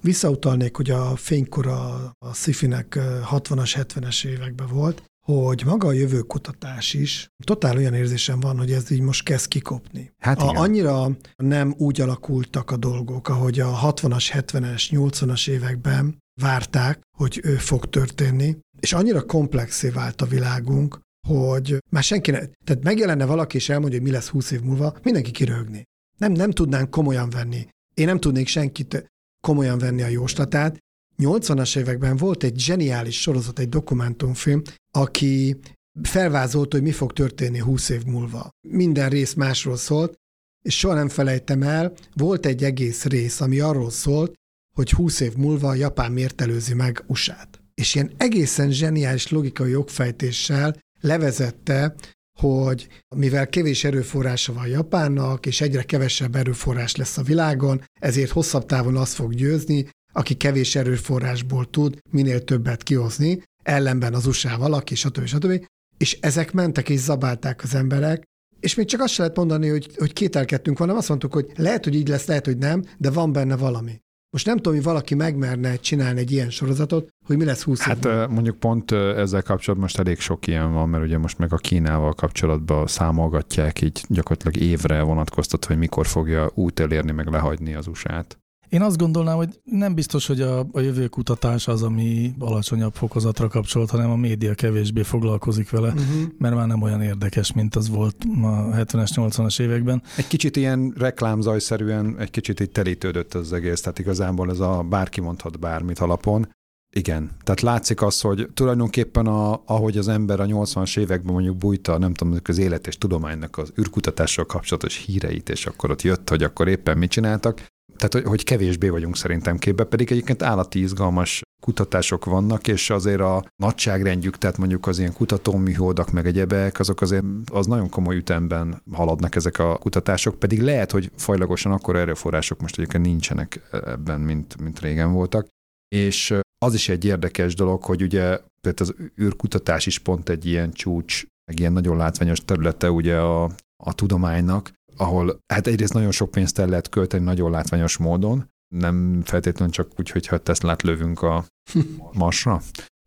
Visszautalnék, 0.00 0.76
hogy 0.76 0.90
a 0.90 1.16
fénykor 1.16 1.66
a, 1.66 2.12
a 2.18 2.34
Szifinek 2.34 2.98
60-as, 3.30 3.86
70-es 3.94 4.26
években 4.26 4.66
volt, 4.66 5.02
hogy 5.30 5.62
maga 5.64 5.88
a 5.88 5.92
jövőkutatás 5.92 6.94
is, 6.94 7.28
totál 7.44 7.76
olyan 7.76 7.94
érzésem 7.94 8.40
van, 8.40 8.58
hogy 8.58 8.72
ez 8.72 8.90
így 8.90 9.00
most 9.00 9.24
kezd 9.24 9.48
kikopni. 9.48 10.12
Hát 10.18 10.42
a, 10.42 10.48
annyira 10.48 11.16
nem 11.36 11.74
úgy 11.76 12.00
alakultak 12.00 12.70
a 12.70 12.76
dolgok, 12.76 13.28
ahogy 13.28 13.60
a 13.60 13.78
60-as, 13.82 14.30
70-es, 14.32 14.84
80-as 14.90 15.48
években 15.48 16.18
várták, 16.40 17.00
hogy 17.16 17.40
ő 17.42 17.56
fog 17.56 17.88
történni, 17.88 18.56
és 18.80 18.92
annyira 18.92 19.22
komplexé 19.22 19.88
vált 19.88 20.20
a 20.20 20.26
világunk, 20.26 21.00
hogy 21.28 21.78
már 21.90 22.02
senki 22.02 22.30
ne, 22.30 22.38
tehát 22.38 22.82
megjelenne 22.82 23.24
valaki 23.24 23.56
és 23.56 23.68
elmondja, 23.68 23.98
hogy 23.98 24.08
mi 24.08 24.14
lesz 24.14 24.28
20 24.28 24.50
év 24.50 24.60
múlva, 24.60 24.96
mindenki 25.02 25.30
kirögni. 25.30 25.82
Nem, 26.18 26.32
nem 26.32 26.50
tudnánk 26.50 26.90
komolyan 26.90 27.30
venni. 27.30 27.68
Én 27.94 28.06
nem 28.06 28.20
tudnék 28.20 28.48
senkit 28.48 29.10
komolyan 29.40 29.78
venni 29.78 30.02
a 30.02 30.08
jóslatát, 30.08 30.78
80-as 31.20 31.76
években 31.78 32.16
volt 32.16 32.42
egy 32.42 32.58
zseniális 32.58 33.20
sorozat, 33.20 33.58
egy 33.58 33.68
dokumentumfilm, 33.68 34.62
aki 34.90 35.56
felvázolta, 36.02 36.76
hogy 36.76 36.86
mi 36.86 36.92
fog 36.92 37.12
történni 37.12 37.58
20 37.58 37.88
év 37.88 38.04
múlva. 38.04 38.50
Minden 38.68 39.08
rész 39.08 39.34
másról 39.34 39.76
szólt, 39.76 40.14
és 40.62 40.78
soha 40.78 40.94
nem 40.94 41.08
felejtem 41.08 41.62
el, 41.62 41.92
volt 42.14 42.46
egy 42.46 42.64
egész 42.64 43.04
rész, 43.04 43.40
ami 43.40 43.60
arról 43.60 43.90
szólt, 43.90 44.34
hogy 44.74 44.90
20 44.90 45.20
év 45.20 45.34
múlva 45.34 45.74
Japán 45.74 46.12
miért 46.12 46.74
meg 46.74 47.04
USA-t. 47.06 47.60
És 47.74 47.94
ilyen 47.94 48.12
egészen 48.16 48.70
zseniális 48.70 49.28
logikai 49.30 49.70
jogfejtéssel 49.70 50.76
levezette, 51.00 51.94
hogy 52.38 52.88
mivel 53.16 53.48
kevés 53.48 53.84
erőforrása 53.84 54.52
van 54.52 54.66
Japánnak, 54.66 55.46
és 55.46 55.60
egyre 55.60 55.82
kevesebb 55.82 56.36
erőforrás 56.36 56.96
lesz 56.96 57.18
a 57.18 57.22
világon, 57.22 57.82
ezért 58.00 58.30
hosszabb 58.30 58.66
távon 58.66 58.96
azt 58.96 59.14
fog 59.14 59.34
győzni, 59.34 59.88
aki 60.12 60.34
kevés 60.34 60.76
erőforrásból 60.76 61.70
tud 61.70 61.98
minél 62.10 62.44
többet 62.44 62.82
kihozni, 62.82 63.42
ellenben 63.62 64.14
az 64.14 64.26
USA-val, 64.26 64.72
aki 64.72 64.94
stb. 64.94 65.26
stb. 65.26 65.66
És 65.96 66.18
ezek 66.20 66.52
mentek 66.52 66.88
és 66.88 67.00
zabálták 67.00 67.62
az 67.62 67.74
emberek, 67.74 68.22
és 68.60 68.74
még 68.74 68.86
csak 68.86 69.00
azt 69.00 69.12
se 69.12 69.22
lehet 69.22 69.36
mondani, 69.36 69.68
hogy, 69.68 69.90
hogy 69.96 70.12
kételkedtünk 70.12 70.78
van, 70.78 70.88
nem 70.88 70.96
azt 70.96 71.08
mondtuk, 71.08 71.32
hogy 71.32 71.46
lehet, 71.56 71.84
hogy 71.84 71.94
így 71.94 72.08
lesz, 72.08 72.26
lehet, 72.26 72.44
hogy 72.44 72.58
nem, 72.58 72.84
de 72.98 73.10
van 73.10 73.32
benne 73.32 73.56
valami. 73.56 74.00
Most 74.32 74.46
nem 74.46 74.56
tudom, 74.56 74.74
hogy 74.74 74.82
valaki 74.82 75.14
megmerne 75.14 75.76
csinálni 75.76 76.20
egy 76.20 76.30
ilyen 76.30 76.50
sorozatot, 76.50 77.08
hogy 77.26 77.36
mi 77.36 77.44
lesz 77.44 77.62
20 77.62 77.80
Hát 77.80 78.04
év 78.04 78.12
mondjuk 78.12 78.58
pont 78.58 78.92
ezzel 78.92 79.42
kapcsolatban 79.42 79.88
most 79.88 79.98
elég 79.98 80.18
sok 80.18 80.46
ilyen 80.46 80.72
van, 80.72 80.88
mert 80.88 81.04
ugye 81.04 81.18
most 81.18 81.38
meg 81.38 81.52
a 81.52 81.56
Kínával 81.56 82.12
kapcsolatban 82.12 82.86
számolgatják 82.86 83.80
így 83.80 84.04
gyakorlatilag 84.08 84.56
évre 84.56 85.02
vonatkoztat, 85.02 85.64
hogy 85.64 85.78
mikor 85.78 86.06
fogja 86.06 86.50
út 86.54 86.80
elérni, 86.80 87.12
meg 87.12 87.26
lehagyni 87.26 87.74
az 87.74 87.86
USA-t. 87.86 88.39
Én 88.70 88.82
azt 88.82 88.96
gondolnám, 88.96 89.36
hogy 89.36 89.60
nem 89.64 89.94
biztos, 89.94 90.26
hogy 90.26 90.40
a, 90.40 90.58
a 90.72 90.80
jövőkutatás 90.80 91.68
az, 91.68 91.82
ami 91.82 92.34
alacsonyabb 92.38 92.94
fokozatra 92.94 93.48
kapcsolt, 93.48 93.90
hanem 93.90 94.10
a 94.10 94.16
média 94.16 94.54
kevésbé 94.54 95.02
foglalkozik 95.02 95.70
vele, 95.70 95.88
uh-huh. 95.88 96.22
mert 96.38 96.54
már 96.54 96.66
nem 96.66 96.82
olyan 96.82 97.02
érdekes, 97.02 97.52
mint 97.52 97.74
az 97.74 97.88
volt 97.88 98.16
a 98.42 98.46
70-es, 98.46 99.10
80-as 99.14 99.60
években. 99.60 100.02
Egy 100.16 100.26
kicsit 100.26 100.56
ilyen 100.56 100.94
reklámzajszerűen 100.96 102.18
egy 102.18 102.30
kicsit 102.30 102.60
itt 102.60 102.72
telítődött 102.72 103.34
az 103.34 103.52
egész, 103.52 103.80
tehát 103.80 103.98
igazából 103.98 104.50
ez 104.50 104.60
a 104.60 104.84
bárki 104.88 105.20
mondhat 105.20 105.58
bármit 105.58 105.98
alapon. 105.98 106.48
Igen, 106.96 107.30
tehát 107.44 107.60
látszik 107.60 108.02
az, 108.02 108.20
hogy 108.20 108.48
tulajdonképpen 108.54 109.26
a, 109.26 109.62
ahogy 109.66 109.98
az 109.98 110.08
ember 110.08 110.40
a 110.40 110.46
80-as 110.46 110.98
években 110.98 111.32
mondjuk 111.32 111.56
bújta, 111.56 111.98
nem 111.98 112.14
tudom, 112.14 112.38
az 112.44 112.58
élet 112.58 112.86
és 112.86 112.98
tudománynak 112.98 113.58
az 113.58 113.72
űrkutatással 113.80 114.46
kapcsolatos 114.46 114.96
híreit, 114.96 115.48
és 115.48 115.66
akkor 115.66 115.90
ott 115.90 116.02
jött, 116.02 116.28
hogy 116.28 116.42
akkor 116.42 116.68
éppen 116.68 116.98
mit 116.98 117.10
csináltak, 117.10 117.62
tehát, 118.00 118.26
hogy 118.26 118.44
kevésbé 118.44 118.88
vagyunk 118.88 119.16
szerintem 119.16 119.58
képbe, 119.58 119.84
pedig 119.84 120.10
egyébként 120.10 120.42
állati 120.42 120.80
izgalmas 120.80 121.42
kutatások 121.62 122.24
vannak, 122.24 122.68
és 122.68 122.90
azért 122.90 123.20
a 123.20 123.44
nagyságrendjük, 123.62 124.38
tehát 124.38 124.58
mondjuk 124.58 124.86
az 124.86 124.98
ilyen 124.98 125.12
kutatóműholdak, 125.12 126.10
meg 126.10 126.26
egyebek, 126.26 126.78
azok 126.78 127.00
azért 127.00 127.24
az 127.52 127.66
nagyon 127.66 127.88
komoly 127.88 128.16
ütemben 128.16 128.82
haladnak 128.92 129.34
ezek 129.34 129.58
a 129.58 129.76
kutatások, 129.76 130.38
pedig 130.38 130.62
lehet, 130.62 130.90
hogy 130.90 131.10
fajlagosan 131.16 131.72
akkor 131.72 131.96
erőforrások 131.96 132.60
most 132.60 132.78
egyébként 132.78 133.04
nincsenek 133.04 133.68
ebben, 133.70 134.20
mint, 134.20 134.60
mint 134.60 134.80
régen 134.80 135.12
voltak. 135.12 135.46
És 135.94 136.34
az 136.64 136.74
is 136.74 136.88
egy 136.88 137.04
érdekes 137.04 137.54
dolog, 137.54 137.84
hogy 137.84 138.02
ugye 138.02 138.38
például 138.60 138.90
az 138.90 138.94
űrkutatás 139.22 139.86
is 139.86 139.98
pont 139.98 140.28
egy 140.28 140.46
ilyen 140.46 140.72
csúcs, 140.72 141.24
meg 141.50 141.58
ilyen 141.58 141.72
nagyon 141.72 141.96
látványos 141.96 142.40
területe 142.44 142.90
ugye 142.90 143.16
a, 143.16 143.44
a 143.84 143.94
tudománynak, 143.94 144.72
ahol 145.00 145.40
hát 145.52 145.66
egyrészt 145.66 145.92
nagyon 145.92 146.10
sok 146.10 146.30
pénzt 146.30 146.58
el 146.58 146.68
lehet 146.68 146.88
költeni 146.88 147.24
nagyon 147.24 147.50
látványos 147.50 147.96
módon, 147.96 148.50
nem 148.74 149.22
feltétlenül 149.24 149.74
csak 149.74 149.88
úgy, 149.98 150.10
hogyha 150.10 150.38
Teslát 150.38 150.82
lövünk 150.82 151.22
a 151.22 151.44
Marsra. 152.12 152.60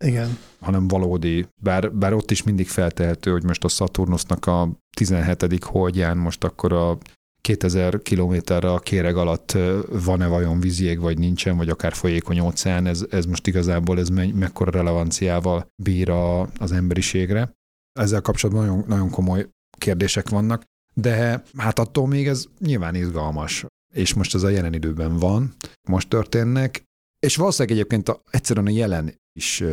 Igen. 0.06 0.38
Hanem 0.60 0.88
valódi, 0.88 1.48
bár, 1.62 1.94
bár 1.94 2.14
ott 2.14 2.32
is 2.32 2.44
mindig 2.44 2.68
feltehető, 2.68 3.32
hogy 3.32 3.44
most 3.44 3.64
a 3.64 3.68
Saturnusnak 3.68 4.46
a 4.46 4.70
17. 4.98 5.64
holdján 5.64 6.18
most 6.18 6.44
akkor 6.44 6.74
a 6.74 6.98
2000 7.42 8.02
kilométerre 8.02 8.72
a 8.72 8.80
kéreg 8.80 9.18
alatt 9.18 9.58
van-e 9.90 10.28
vajon 10.28 10.60
vízjég, 10.60 11.00
vagy 11.00 11.18
nincsen, 11.18 11.58
vagy 11.58 11.70
akár 11.70 11.94
folyékony 11.94 12.40
óceán, 12.40 12.86
ez, 12.86 13.06
ez 13.10 13.26
most 13.26 13.48
igazából 13.48 14.00
ez 14.00 14.10
me- 14.10 14.34
mekkora 14.34 14.72
relevanciával 14.72 15.68
bír 15.84 16.10
a, 16.10 16.42
az 16.42 16.72
emberiségre. 16.72 17.52
Ezzel 18.00 18.22
kapcsolatban 18.22 18.66
nagyon, 18.66 18.84
nagyon 18.88 19.10
komoly 19.10 19.48
kérdések 19.78 20.30
vannak 20.30 20.64
de 20.94 21.44
hát 21.58 21.80
attól 21.80 22.08
még 22.08 22.28
ez 22.28 22.46
nyilván 22.60 22.96
izgalmas. 22.96 23.66
És 23.94 24.14
most 24.14 24.36
ez 24.36 24.44
a 24.44 24.50
jelen 24.50 24.74
időben 24.74 25.18
van, 25.18 25.54
most 25.90 26.10
történnek, 26.10 26.84
és 27.20 27.36
valószínűleg 27.36 27.78
egyébként 27.78 28.10
a, 28.10 28.22
egyszerűen 28.30 28.66
a 28.66 28.70
jelen 28.70 29.14
is 29.34 29.64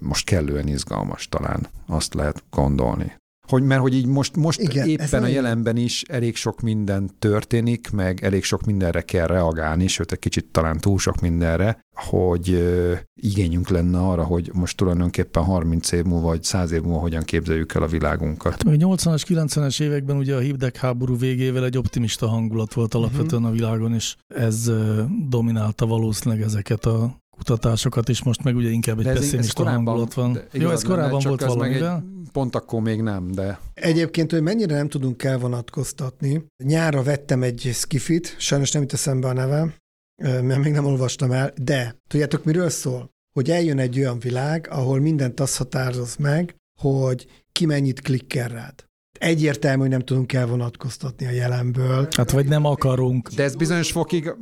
most 0.00 0.26
kellően 0.26 0.68
izgalmas 0.68 1.28
talán, 1.28 1.68
azt 1.86 2.14
lehet 2.14 2.44
gondolni. 2.50 3.16
Hogy, 3.50 3.62
mert 3.62 3.80
hogy 3.80 3.94
így 3.94 4.06
most, 4.06 4.36
most 4.36 4.60
Igen, 4.60 4.88
éppen 4.88 5.22
a 5.22 5.26
jelenben 5.26 5.76
is 5.76 6.02
elég 6.02 6.36
sok 6.36 6.60
minden 6.60 7.10
történik, 7.18 7.90
meg 7.90 8.24
elég 8.24 8.44
sok 8.44 8.64
mindenre 8.64 9.00
kell 9.00 9.26
reagálni, 9.26 9.86
sőt 9.86 10.12
egy 10.12 10.18
kicsit 10.18 10.46
talán 10.46 10.78
túl 10.78 10.98
sok 10.98 11.20
mindenre, 11.20 11.80
hogy 11.94 12.62
igényünk 13.14 13.68
lenne 13.68 13.98
arra, 13.98 14.24
hogy 14.24 14.50
most 14.52 14.76
tulajdonképpen 14.76 15.42
30 15.42 15.92
év 15.92 16.04
múlva, 16.04 16.26
vagy 16.26 16.42
100 16.42 16.70
év 16.70 16.82
múlva 16.82 16.98
hogyan 16.98 17.22
képzeljük 17.22 17.74
el 17.74 17.82
a 17.82 17.86
világunkat. 17.86 18.52
Hát 18.52 18.64
meg 18.64 18.76
80-as, 18.78 19.22
90-es 19.28 19.80
években 19.80 20.16
ugye 20.16 20.34
a 20.34 20.38
hidegháború 20.38 21.18
végével 21.18 21.64
egy 21.64 21.78
optimista 21.78 22.28
hangulat 22.28 22.74
volt 22.74 22.94
alapvetően 22.94 23.42
uh-huh. 23.42 23.48
a 23.48 23.52
világon, 23.58 23.94
és 23.94 24.16
ez 24.34 24.70
dominálta 25.28 25.86
valószínűleg 25.86 26.44
ezeket 26.44 26.84
a 26.84 27.18
kutatásokat, 27.40 28.08
és 28.08 28.22
most 28.22 28.42
meg 28.42 28.56
ugye 28.56 28.68
inkább 28.68 28.98
egy 28.98 29.04
pessimista 29.04 29.70
hangulat 29.70 30.14
van. 30.14 30.32
De 30.32 30.46
Jó, 30.52 30.70
ez 30.70 30.82
korábban 30.82 31.20
volt 31.24 31.44
valamivel. 31.44 32.04
Pont 32.32 32.54
akkor 32.54 32.80
még 32.80 33.02
nem, 33.02 33.30
de... 33.30 33.60
Egyébként, 33.74 34.30
hogy 34.30 34.42
mennyire 34.42 34.74
nem 34.74 34.88
tudunk 34.88 35.22
elvonatkoztatni. 35.22 36.44
Nyára 36.64 37.02
vettem 37.02 37.42
egy 37.42 37.70
skifit, 37.72 38.34
sajnos 38.38 38.70
nem 38.70 38.82
jut 38.82 38.92
eszembe 38.92 39.28
a 39.28 39.32
neve, 39.32 39.74
mert 40.22 40.62
még 40.62 40.72
nem 40.72 40.84
olvastam 40.84 41.32
el, 41.32 41.52
de 41.56 41.96
tudjátok, 42.08 42.44
miről 42.44 42.70
szól? 42.70 43.10
hogy 43.32 43.50
eljön 43.50 43.78
egy 43.78 43.98
olyan 43.98 44.18
világ, 44.18 44.68
ahol 44.70 45.00
mindent 45.00 45.40
azt 45.40 45.56
határoz 45.56 46.16
meg, 46.16 46.54
hogy 46.80 47.44
ki 47.52 47.66
mennyit 47.66 48.00
klikkel 48.00 48.48
rád. 48.48 48.84
Egyértelmű, 49.20 49.80
hogy 49.80 49.90
nem 49.90 50.00
tudunk 50.00 50.32
elvonatkoztatni 50.32 51.26
a 51.26 51.30
jelenből. 51.30 52.08
Hát 52.16 52.30
vagy 52.30 52.46
nem 52.46 52.64
akarunk. 52.64 53.28
De 53.28 53.42
ez 53.42 53.54
bizonyos 53.54 53.90
fokig 53.90 54.34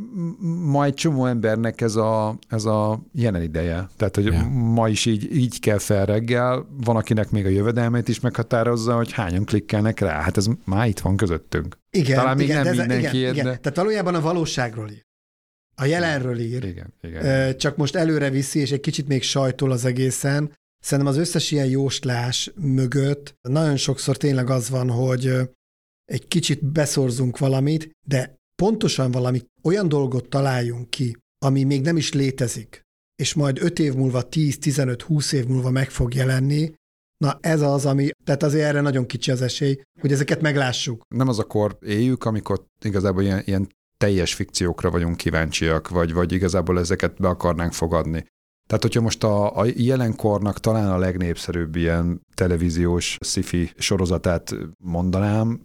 majd 0.63 0.95
csomó 0.95 1.27
embernek 1.27 1.81
ez 1.81 1.97
a, 1.97 2.39
ez 2.49 2.65
a 2.65 3.03
jelen 3.13 3.43
ideje. 3.43 3.89
Tehát, 3.97 4.15
hogy 4.15 4.25
ja. 4.25 4.49
ma 4.49 4.89
is 4.89 5.07
így, 5.07 5.37
így 5.37 5.61
kell 5.61 5.79
fel 5.79 6.07
reggel, 6.07 6.67
van 6.85 6.97
akinek 6.97 7.31
még 7.31 7.47
a 7.47 7.49
jövedelmét 7.49 8.09
is 8.09 8.21
meghatározza, 8.21 8.97
hogy 8.97 9.13
hányan 9.13 9.45
klikkelnek 9.45 10.01
rá. 10.01 10.21
Hát 10.21 10.37
ez 10.37 10.47
már 10.65 10.89
itt 10.89 11.01
van 11.01 11.17
közöttünk. 11.17 11.79
Igen, 11.91 12.17
Talán 12.17 12.37
még 12.37 12.49
igen, 12.49 12.63
nem 12.63 12.65
de 12.65 12.71
ez, 12.71 12.87
mindenki 12.87 13.17
igen, 13.17 13.29
ér, 13.29 13.33
igen. 13.33 13.45
de... 13.45 13.57
Tehát 13.57 13.77
valójában 13.77 14.15
a 14.15 14.21
valóságról 14.21 14.91
ír. 14.91 15.07
A 15.77 15.85
jelenről 15.85 16.39
ír. 16.39 16.65
Igen, 16.65 16.95
igen. 17.03 17.57
Csak 17.59 17.77
most 17.77 17.97
előre 17.97 18.31
viszi, 18.31 18.59
és 18.59 18.71
egy 18.71 18.81
kicsit 18.81 19.09
még 19.09 19.23
sajtol 19.23 19.71
az 19.71 19.85
egészen. 19.85 20.53
Szerintem 20.81 21.13
az 21.13 21.19
összes 21.21 21.51
ilyen 21.51 21.67
jóslás 21.67 22.53
mögött 22.55 23.35
nagyon 23.49 23.77
sokszor 23.77 24.17
tényleg 24.17 24.51
az 24.51 24.69
van, 24.69 24.91
hogy 24.91 25.33
egy 26.05 26.29
kicsit 26.29 26.65
beszorzunk 26.65 27.39
valamit, 27.39 27.91
de 28.07 28.37
pontosan 28.63 29.11
valami 29.11 29.43
olyan 29.63 29.89
dolgot 29.89 30.29
találjunk 30.29 30.91
ki, 30.91 31.17
ami 31.45 31.63
még 31.63 31.83
nem 31.83 31.97
is 31.97 32.13
létezik, 32.13 32.83
és 33.23 33.35
majd 33.35 33.63
5 33.63 33.79
év 33.79 33.95
múlva, 33.95 34.29
10, 34.29 34.59
15, 34.59 35.03
20 35.03 35.33
év 35.33 35.47
múlva 35.47 35.71
meg 35.71 35.91
fog 35.91 36.15
jelenni, 36.15 36.75
na 37.25 37.39
ez 37.41 37.61
az, 37.61 37.87
ami, 37.87 38.09
tehát 38.25 38.43
azért 38.43 38.65
erre 38.65 38.81
nagyon 38.81 39.07
kicsi 39.07 39.31
az 39.31 39.43
esély, 39.43 39.81
hogy 40.01 40.13
ezeket 40.13 40.41
meglássuk. 40.41 41.03
Nem 41.09 41.29
az 41.29 41.39
a 41.39 41.45
kor 41.45 41.79
éljük, 41.81 42.25
amikor 42.25 42.65
igazából 42.85 43.23
ilyen, 43.23 43.43
ilyen 43.45 43.69
teljes 43.97 44.35
fikciókra 44.35 44.91
vagyunk 44.91 45.17
kíváncsiak, 45.17 45.89
vagy, 45.89 46.13
vagy 46.13 46.33
igazából 46.33 46.79
ezeket 46.79 47.21
be 47.21 47.29
akarnánk 47.29 47.73
fogadni. 47.73 48.27
Tehát, 48.69 48.83
hogyha 48.83 49.01
most 49.01 49.25
a, 49.25 49.59
a 49.59 49.65
jelenkornak 49.77 50.61
talán 50.61 50.91
a 50.91 50.99
legnépszerűbb 50.99 51.77
ilyen 51.77 52.21
televíziós 52.35 53.17
sci 53.21 53.73
sorozatát 53.77 54.55
mondanám, 54.85 55.61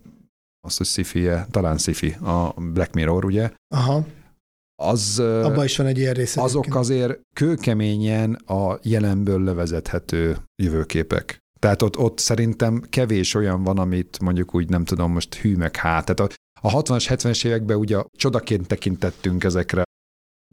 azt, 0.67 0.77
hogy 0.77 0.87
sci 0.87 1.29
talán 1.51 1.77
sci 1.77 2.15
a 2.21 2.53
Black 2.61 2.93
Mirror, 2.93 3.25
ugye? 3.25 3.51
Aha. 3.75 4.05
Az, 4.75 5.19
Abban 5.19 5.63
is 5.63 5.77
van 5.77 5.87
egy 5.87 5.97
ilyen 5.97 6.13
része. 6.13 6.41
Azok 6.41 6.61
egyébként. 6.61 6.83
azért 6.83 7.19
kőkeményen 7.35 8.33
a 8.33 8.79
jelenből 8.81 9.43
levezethető 9.43 10.37
jövőképek. 10.63 11.37
Tehát 11.59 11.81
ott, 11.81 11.97
ott 11.97 12.19
szerintem 12.19 12.81
kevés 12.89 13.33
olyan 13.33 13.63
van, 13.63 13.77
amit 13.77 14.19
mondjuk 14.19 14.55
úgy 14.55 14.69
nem 14.69 14.85
tudom, 14.85 15.11
most 15.11 15.35
hű 15.35 15.55
meg 15.55 15.75
hát. 15.75 16.05
Tehát 16.05 16.31
a, 16.31 16.35
a 16.67 16.81
60-as, 16.81 17.05
70-es 17.09 17.45
években 17.45 17.77
ugye 17.77 17.97
csodaként 18.17 18.67
tekintettünk 18.67 19.43
ezekre 19.43 19.83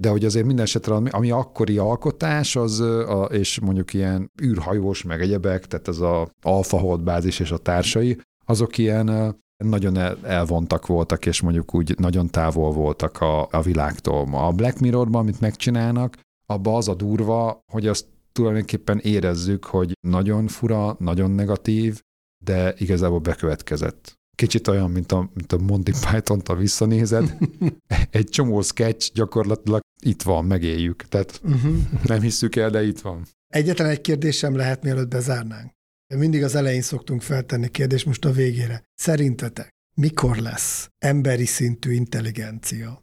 de 0.00 0.08
hogy 0.08 0.24
azért 0.24 0.46
minden 0.46 0.64
esetre, 0.64 0.94
ami, 0.94 1.10
ami 1.10 1.30
akkori 1.30 1.78
alkotás, 1.78 2.56
az, 2.56 2.80
a, 2.80 3.28
és 3.32 3.60
mondjuk 3.60 3.94
ilyen 3.94 4.30
űrhajós, 4.42 5.02
meg 5.02 5.20
egyebek, 5.20 5.66
tehát 5.66 5.88
ez 5.88 5.98
a 5.98 6.28
Alpha 6.42 6.78
Hold 6.78 7.02
bázis 7.02 7.40
és 7.40 7.50
a 7.50 7.58
társai, 7.58 8.20
azok 8.46 8.78
ilyen 8.78 9.36
nagyon 9.64 9.96
el, 9.96 10.16
elvontak 10.22 10.86
voltak, 10.86 11.26
és 11.26 11.40
mondjuk 11.40 11.74
úgy 11.74 11.98
nagyon 11.98 12.30
távol 12.30 12.72
voltak 12.72 13.20
a, 13.20 13.48
a 13.50 13.62
világtól. 13.62 14.34
A 14.34 14.52
Black 14.52 14.78
Mirrorban, 14.78 15.20
amit 15.20 15.40
megcsinálnak, 15.40 16.18
abba 16.46 16.76
az 16.76 16.88
a 16.88 16.94
durva, 16.94 17.60
hogy 17.72 17.86
azt 17.86 18.06
tulajdonképpen 18.32 18.98
érezzük, 18.98 19.64
hogy 19.64 19.92
nagyon 20.00 20.46
fura, 20.46 20.96
nagyon 20.98 21.30
negatív, 21.30 22.02
de 22.44 22.74
igazából 22.78 23.18
bekövetkezett. 23.18 24.19
Kicsit 24.40 24.68
olyan, 24.68 24.90
mint 24.90 25.12
a, 25.12 25.30
mint 25.34 25.52
a 25.52 25.58
Monty 25.58 25.90
Python-t, 25.90 26.46
ha 26.46 26.54
visszanézed. 26.54 27.36
Egy 28.10 28.28
csomó 28.28 28.62
sketch 28.62 29.12
gyakorlatilag 29.12 29.80
itt 30.02 30.22
van, 30.22 30.44
megéljük. 30.44 31.02
Tehát 31.02 31.40
uh-huh. 31.44 31.76
nem 32.04 32.20
hisszük 32.20 32.56
el, 32.56 32.70
de 32.70 32.86
itt 32.86 33.00
van. 33.00 33.26
Egyetlen 33.46 33.88
egy 33.88 34.00
kérdésem 34.00 34.56
lehet, 34.56 34.82
mielőtt 34.82 35.08
bezárnánk. 35.08 35.72
Mindig 36.14 36.42
az 36.42 36.54
elején 36.54 36.82
szoktunk 36.82 37.22
feltenni 37.22 37.68
kérdést, 37.68 38.06
most 38.06 38.24
a 38.24 38.30
végére. 38.30 38.82
Szerintetek 38.94 39.68
mikor 39.94 40.36
lesz 40.36 40.90
emberi 40.98 41.46
szintű 41.46 41.92
intelligencia? 41.92 43.02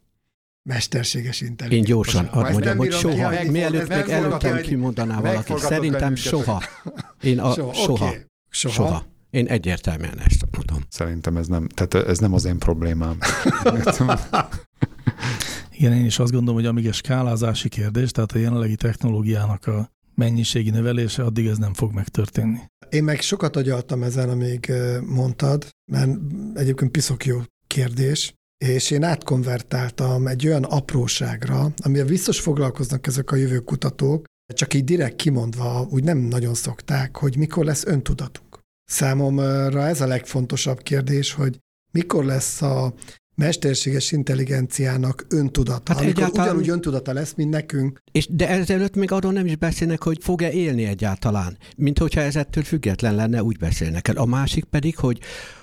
Mesterséges 0.62 1.40
intelligencia. 1.40 1.78
Én 1.78 1.84
gyorsan 1.84 2.26
azt 2.26 2.52
mondjam, 2.52 2.76
hogy 2.76 2.92
soha. 2.92 3.28
Meg, 3.28 3.50
Mielőtt 3.50 3.88
még 3.88 4.08
előttem 4.08 4.60
kimondaná 4.60 5.20
valaki. 5.20 5.52
Szerintem 5.56 6.14
soha. 6.14 6.62
Én 7.22 7.38
a, 7.38 7.52
soha. 7.52 7.72
Soha. 7.74 8.06
Okay. 8.06 8.24
soha. 8.50 8.74
soha. 8.74 9.16
Én 9.30 9.46
egyértelműen 9.46 10.18
ezt 10.18 10.44
mondom. 10.56 10.82
Szerintem 10.88 11.36
ez 11.36 11.46
nem, 11.46 11.68
tehát 11.68 12.08
ez 12.08 12.18
nem 12.18 12.32
az 12.32 12.44
én 12.44 12.58
problémám. 12.58 13.18
Igen, 15.78 15.92
én 15.92 16.04
is 16.04 16.18
azt 16.18 16.32
gondolom, 16.32 16.54
hogy 16.54 16.66
amíg 16.66 16.88
a 16.88 16.92
skálázási 16.92 17.68
kérdés, 17.68 18.10
tehát 18.10 18.32
a 18.32 18.38
jelenlegi 18.38 18.76
technológiának 18.76 19.66
a 19.66 19.90
mennyiségi 20.14 20.70
növelése, 20.70 21.22
addig 21.22 21.46
ez 21.46 21.58
nem 21.58 21.74
fog 21.74 21.92
megtörténni. 21.92 22.58
Én 22.88 23.04
meg 23.04 23.20
sokat 23.20 23.56
agyaltam 23.56 24.02
ezen, 24.02 24.28
amíg 24.28 24.72
mondtad, 25.06 25.68
mert 25.92 26.10
egyébként 26.54 26.90
piszok 26.90 27.24
jó 27.24 27.40
kérdés, 27.66 28.34
és 28.64 28.90
én 28.90 29.02
átkonvertáltam 29.02 30.26
egy 30.26 30.46
olyan 30.46 30.64
apróságra, 30.64 31.72
amivel 31.76 32.06
biztos 32.06 32.40
foglalkoznak 32.40 33.06
ezek 33.06 33.30
a 33.30 33.36
jövőkutatók, 33.36 34.24
csak 34.54 34.74
így 34.74 34.84
direkt 34.84 35.16
kimondva 35.16 35.86
úgy 35.90 36.04
nem 36.04 36.18
nagyon 36.18 36.54
szokták, 36.54 37.16
hogy 37.16 37.36
mikor 37.36 37.64
lesz 37.64 37.84
öntudatunk. 37.84 38.47
Számomra 38.90 39.86
ez 39.86 40.00
a 40.00 40.06
legfontosabb 40.06 40.82
kérdés, 40.82 41.32
hogy 41.32 41.58
mikor 41.90 42.24
lesz 42.24 42.62
a 42.62 42.94
mesterséges 43.34 44.12
intelligenciának 44.12 45.26
öntudata, 45.28 45.92
hát 45.92 46.02
amikor 46.02 46.22
egyáltalán... 46.22 46.48
ugyanúgy 46.48 46.68
öntudata 46.68 47.12
lesz, 47.12 47.34
mint 47.34 47.50
nekünk. 47.50 48.02
És 48.12 48.26
de 48.30 48.48
ezelőtt 48.48 48.94
még 48.94 49.12
arról 49.12 49.32
nem 49.32 49.46
is 49.46 49.56
beszélnek, 49.56 50.02
hogy 50.02 50.18
fog-e 50.20 50.50
élni 50.50 50.84
egyáltalán, 50.84 51.58
mint 51.76 51.98
hogyha 51.98 52.20
ez 52.20 52.36
ettől 52.36 52.64
független 52.64 53.14
lenne, 53.14 53.42
úgy 53.42 53.58
beszélnek 53.58 54.08
el. 54.08 54.16
A 54.16 54.24
másik 54.24 54.64
pedig, 54.64 54.96
hogy 54.96 55.18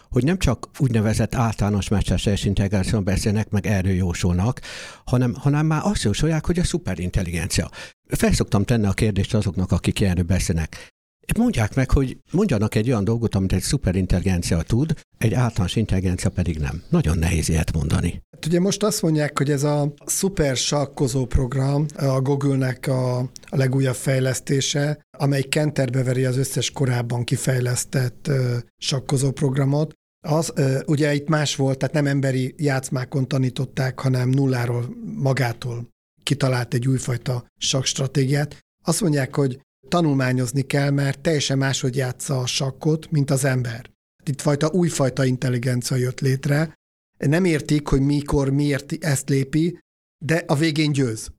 hogy 0.09 0.23
nem 0.23 0.37
csak 0.37 0.69
úgynevezett 0.79 1.35
általános 1.35 1.87
mesterséges 1.87 2.45
integráción 2.45 3.03
beszélnek, 3.03 3.49
meg 3.49 3.65
erről 3.65 3.93
jósolnak, 3.93 4.61
hanem, 5.05 5.33
hanem 5.33 5.65
már 5.65 5.81
azt 5.83 6.03
jósolják, 6.03 6.45
hogy 6.45 6.59
a 6.59 6.63
szuperintelligencia. 6.63 7.69
Felszoktam 8.07 8.63
tenni 8.63 8.85
a 8.85 8.91
kérdést 8.91 9.33
azoknak, 9.33 9.71
akik 9.71 10.01
erről 10.01 10.23
beszélnek. 10.23 10.94
Mondják 11.37 11.75
meg, 11.75 11.91
hogy 11.91 12.17
mondjanak 12.31 12.75
egy 12.75 12.89
olyan 12.89 13.03
dolgot, 13.03 13.35
amit 13.35 13.53
egy 13.53 13.61
szuperintelligencia 13.61 14.61
tud, 14.61 14.93
egy 15.17 15.33
általános 15.33 15.75
intelligencia 15.75 16.29
pedig 16.29 16.57
nem. 16.57 16.83
Nagyon 16.89 17.17
nehéz 17.17 17.49
ilyet 17.49 17.73
mondani. 17.73 18.21
Hát 18.31 18.45
ugye 18.45 18.59
most 18.59 18.83
azt 18.83 19.01
mondják, 19.01 19.37
hogy 19.37 19.51
ez 19.51 19.63
a 19.63 19.93
szuper 20.05 20.55
sakkozó 20.55 21.25
program 21.25 21.85
a 21.95 22.21
Google-nek 22.21 22.87
a, 22.87 23.29
legújabb 23.49 23.95
fejlesztése, 23.95 24.99
amely 25.17 25.41
kenterbe 25.41 26.03
veri 26.03 26.25
az 26.25 26.37
összes 26.37 26.71
korábban 26.71 27.23
kifejlesztett 27.23 28.27
uh, 28.27 28.57
sakkozó 28.77 29.31
programot, 29.31 29.93
az 30.27 30.53
ugye 30.85 31.13
itt 31.13 31.27
más 31.27 31.55
volt, 31.55 31.77
tehát 31.77 31.95
nem 31.95 32.07
emberi 32.07 32.55
játszmákon 32.57 33.27
tanították, 33.27 33.99
hanem 33.99 34.29
nulláról 34.29 34.95
magától 35.15 35.93
kitalált 36.23 36.73
egy 36.73 36.87
újfajta 36.87 37.45
sakstratégiát. 37.57 38.57
Azt 38.83 39.01
mondják, 39.01 39.35
hogy 39.35 39.59
tanulmányozni 39.87 40.61
kell, 40.61 40.89
mert 40.89 41.19
teljesen 41.21 41.57
máshogy 41.57 41.95
játsza 41.95 42.39
a 42.39 42.45
sakkot, 42.45 43.11
mint 43.11 43.31
az 43.31 43.43
ember. 43.45 43.89
Itt 44.23 44.41
fajta 44.41 44.69
újfajta 44.69 45.25
intelligencia 45.25 45.97
jött 45.97 46.19
létre. 46.19 46.73
Nem 47.17 47.45
értik, 47.45 47.87
hogy 47.87 48.01
mikor, 48.01 48.49
miért 48.49 48.93
ezt 49.03 49.29
lépi, 49.29 49.79
de 50.25 50.43
a 50.47 50.55
végén 50.55 50.91
győz. 50.91 51.31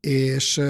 És 0.00 0.60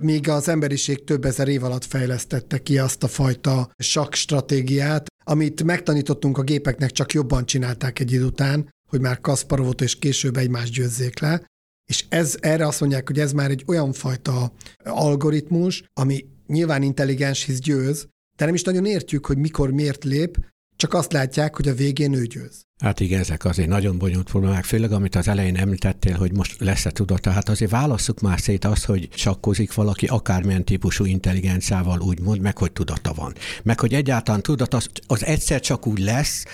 még 0.00 0.28
az 0.28 0.48
emberiség 0.48 1.04
több 1.04 1.24
ezer 1.24 1.48
év 1.48 1.64
alatt 1.64 1.84
fejlesztette 1.84 2.62
ki 2.62 2.78
azt 2.78 3.02
a 3.02 3.08
fajta 3.08 3.72
sakk 3.78 4.14
stratégiát, 4.14 5.06
amit 5.24 5.62
megtanítottunk 5.62 6.38
a 6.38 6.42
gépeknek, 6.42 6.90
csak 6.90 7.12
jobban 7.12 7.46
csinálták 7.46 7.98
egy 7.98 8.12
idő 8.12 8.24
után, 8.24 8.70
hogy 8.88 9.00
már 9.00 9.20
Kasparovot 9.20 9.80
és 9.80 9.98
később 9.98 10.36
egymást 10.36 10.72
győzzék 10.72 11.18
le. 11.18 11.46
És 11.90 12.04
ez, 12.08 12.36
erre 12.40 12.66
azt 12.66 12.80
mondják, 12.80 13.06
hogy 13.06 13.20
ez 13.20 13.32
már 13.32 13.50
egy 13.50 13.64
olyan 13.66 13.92
fajta 13.92 14.52
algoritmus, 14.84 15.84
ami 15.92 16.26
nyilván 16.46 16.82
intelligens, 16.82 17.44
hisz 17.44 17.58
győz, 17.58 18.08
de 18.36 18.44
nem 18.44 18.54
is 18.54 18.62
nagyon 18.62 18.86
értjük, 18.86 19.26
hogy 19.26 19.38
mikor 19.38 19.70
miért 19.70 20.04
lép, 20.04 20.38
csak 20.76 20.94
azt 20.94 21.12
látják, 21.12 21.56
hogy 21.56 21.68
a 21.68 21.74
végén 21.74 22.12
ő 22.12 22.24
győz. 22.24 22.62
Hát 22.80 23.00
igen, 23.00 23.20
ezek 23.20 23.44
azért 23.44 23.68
nagyon 23.68 23.98
bonyolult 23.98 24.30
problémák, 24.30 24.64
főleg 24.64 24.92
amit 24.92 25.14
az 25.14 25.28
elején 25.28 25.56
említettél, 25.56 26.16
hogy 26.16 26.32
most 26.32 26.60
lesz-e 26.60 26.90
tudata. 26.90 27.30
Hát 27.30 27.48
azért 27.48 27.70
válasszuk 27.70 28.20
már 28.20 28.40
szét 28.40 28.64
azt, 28.64 28.84
hogy 28.84 29.08
sakkozik 29.14 29.74
valaki 29.74 30.06
akármilyen 30.06 30.64
típusú 30.64 31.04
intelligenciával, 31.04 32.00
úgymond, 32.00 32.40
meg 32.40 32.58
hogy 32.58 32.72
tudata 32.72 33.12
van. 33.14 33.32
Meg 33.62 33.80
hogy 33.80 33.94
egyáltalán 33.94 34.42
tudat 34.42 34.74
az, 34.74 34.88
az 35.06 35.24
egyszer 35.24 35.60
csak 35.60 35.86
úgy 35.86 35.98
lesz, 35.98 36.44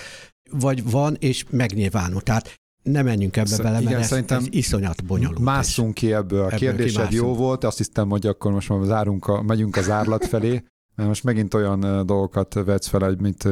vagy 0.51 0.83
van, 0.83 1.15
és 1.19 1.45
megnyilvánul. 1.49 2.21
Tehát 2.21 2.60
ne 2.83 3.01
menjünk 3.01 3.37
ebbe 3.37 3.47
Sz- 3.47 3.57
bele, 3.61 3.71
mert 3.71 3.83
igen, 3.83 3.99
ez, 3.99 4.07
szerintem 4.07 4.37
ez 4.37 4.47
iszonyat 4.49 5.05
bonyolult. 5.05 5.39
Másszunk 5.39 5.93
ki 5.93 6.13
ebből. 6.13 6.41
A 6.41 6.45
ebből 6.45 6.57
kérdésed 6.59 7.11
jó 7.11 7.35
volt, 7.35 7.63
azt 7.63 7.77
hiszem, 7.77 8.09
hogy 8.09 8.27
akkor 8.27 8.51
most 8.51 8.69
már 8.69 8.83
zárunk 8.83 9.27
a, 9.27 9.41
megyünk 9.41 9.75
az 9.75 9.89
árlat 9.89 10.25
felé, 10.25 10.49
mert 10.95 11.09
most 11.09 11.23
megint 11.23 11.53
olyan 11.53 12.05
dolgokat 12.05 12.53
vetsz 12.53 12.87
fel, 12.87 13.15
mint 13.19 13.43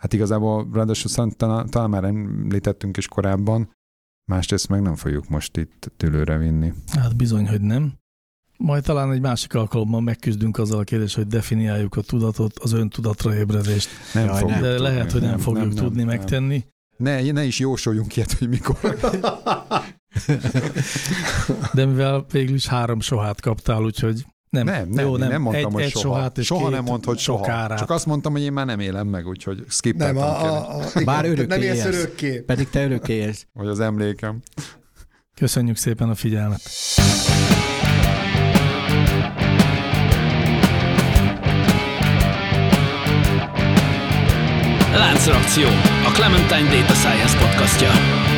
hát 0.00 0.12
igazából 0.12 0.68
ráadásul 0.72 1.30
talán, 1.36 1.70
talán 1.70 1.90
már 1.90 2.04
említettünk 2.04 2.96
is 2.96 3.08
korábban, 3.08 3.72
másrészt 4.30 4.68
meg 4.68 4.82
nem 4.82 4.94
fogjuk 4.94 5.28
most 5.28 5.56
itt 5.56 5.92
tőlőre 5.96 6.38
vinni. 6.38 6.72
Hát 6.90 7.16
bizony, 7.16 7.48
hogy 7.48 7.60
nem. 7.60 7.92
Majd 8.56 8.82
talán 8.82 9.12
egy 9.12 9.20
másik 9.20 9.54
alkalommal 9.54 10.00
megküzdünk 10.00 10.58
azzal 10.58 10.78
a 10.78 10.84
kérdés, 10.84 11.14
hogy 11.14 11.26
definiáljuk 11.26 11.96
a 11.96 12.00
tudatot, 12.00 12.58
az 12.58 12.72
öntudatra 12.72 13.34
ébredést. 13.34 13.88
Nem 14.14 14.26
Jaj, 14.26 14.40
fogjuk 14.40 14.58
De 14.60 14.68
tudni. 14.68 14.82
lehet, 14.82 15.12
hogy 15.12 15.20
nem, 15.20 15.38
fogjuk 15.38 15.74
nem, 15.74 15.84
tudni 15.84 16.02
nem. 16.02 16.06
megtenni. 16.06 16.64
Ne, 16.96 17.32
ne 17.32 17.44
is 17.44 17.58
jósoljunk 17.58 18.16
ilyet, 18.16 18.32
hogy 18.32 18.48
mikor. 18.48 18.98
De 21.72 21.84
mivel 21.86 22.26
végül 22.30 22.54
is 22.54 22.66
három 22.66 23.00
sohát 23.00 23.40
kaptál, 23.40 23.82
úgyhogy 23.82 24.24
nem, 24.50 24.64
Nem, 24.64 24.88
nem, 24.88 25.04
jó, 25.06 25.12
én 25.16 25.28
nem 25.28 25.42
mondtam, 25.42 25.66
egy, 25.66 25.72
hogy 25.72 25.82
egy 25.82 25.90
soha. 25.90 26.14
sohát 26.14 26.38
és 26.38 26.46
soha 26.46 26.68
nem 26.68 26.84
mondd, 26.84 27.04
hogy 27.04 27.18
soha. 27.18 27.38
sokárát. 27.44 27.78
Csak 27.78 27.90
azt 27.90 28.06
mondtam, 28.06 28.32
hogy 28.32 28.42
én 28.42 28.52
már 28.52 28.66
nem 28.66 28.80
élem 28.80 29.06
meg, 29.06 29.26
úgyhogy 29.26 29.64
skippeltem 29.68 30.14
Nem, 30.14 30.24
a, 30.24 30.76
a, 30.76 30.78
a, 30.94 31.00
Bár 31.04 31.24
örökké 31.24 31.46
nem 31.46 31.62
élsz 31.62 31.84
élsz. 31.84 31.86
örökké. 31.96 32.40
Pedig 32.40 32.70
te 32.70 32.84
örökké 32.84 33.12
élsz. 33.14 33.46
vagy 33.52 33.66
az 33.66 33.80
emlékem. 33.80 34.42
Köszönjük 35.34 35.76
szépen 35.76 36.08
a 36.08 36.14
figyelmet. 36.14 36.60
Láncreakció, 44.94 45.66
Clementine 46.14 46.70
Data 46.70 46.94
Science 46.94 47.34
podcastja. 47.36 48.33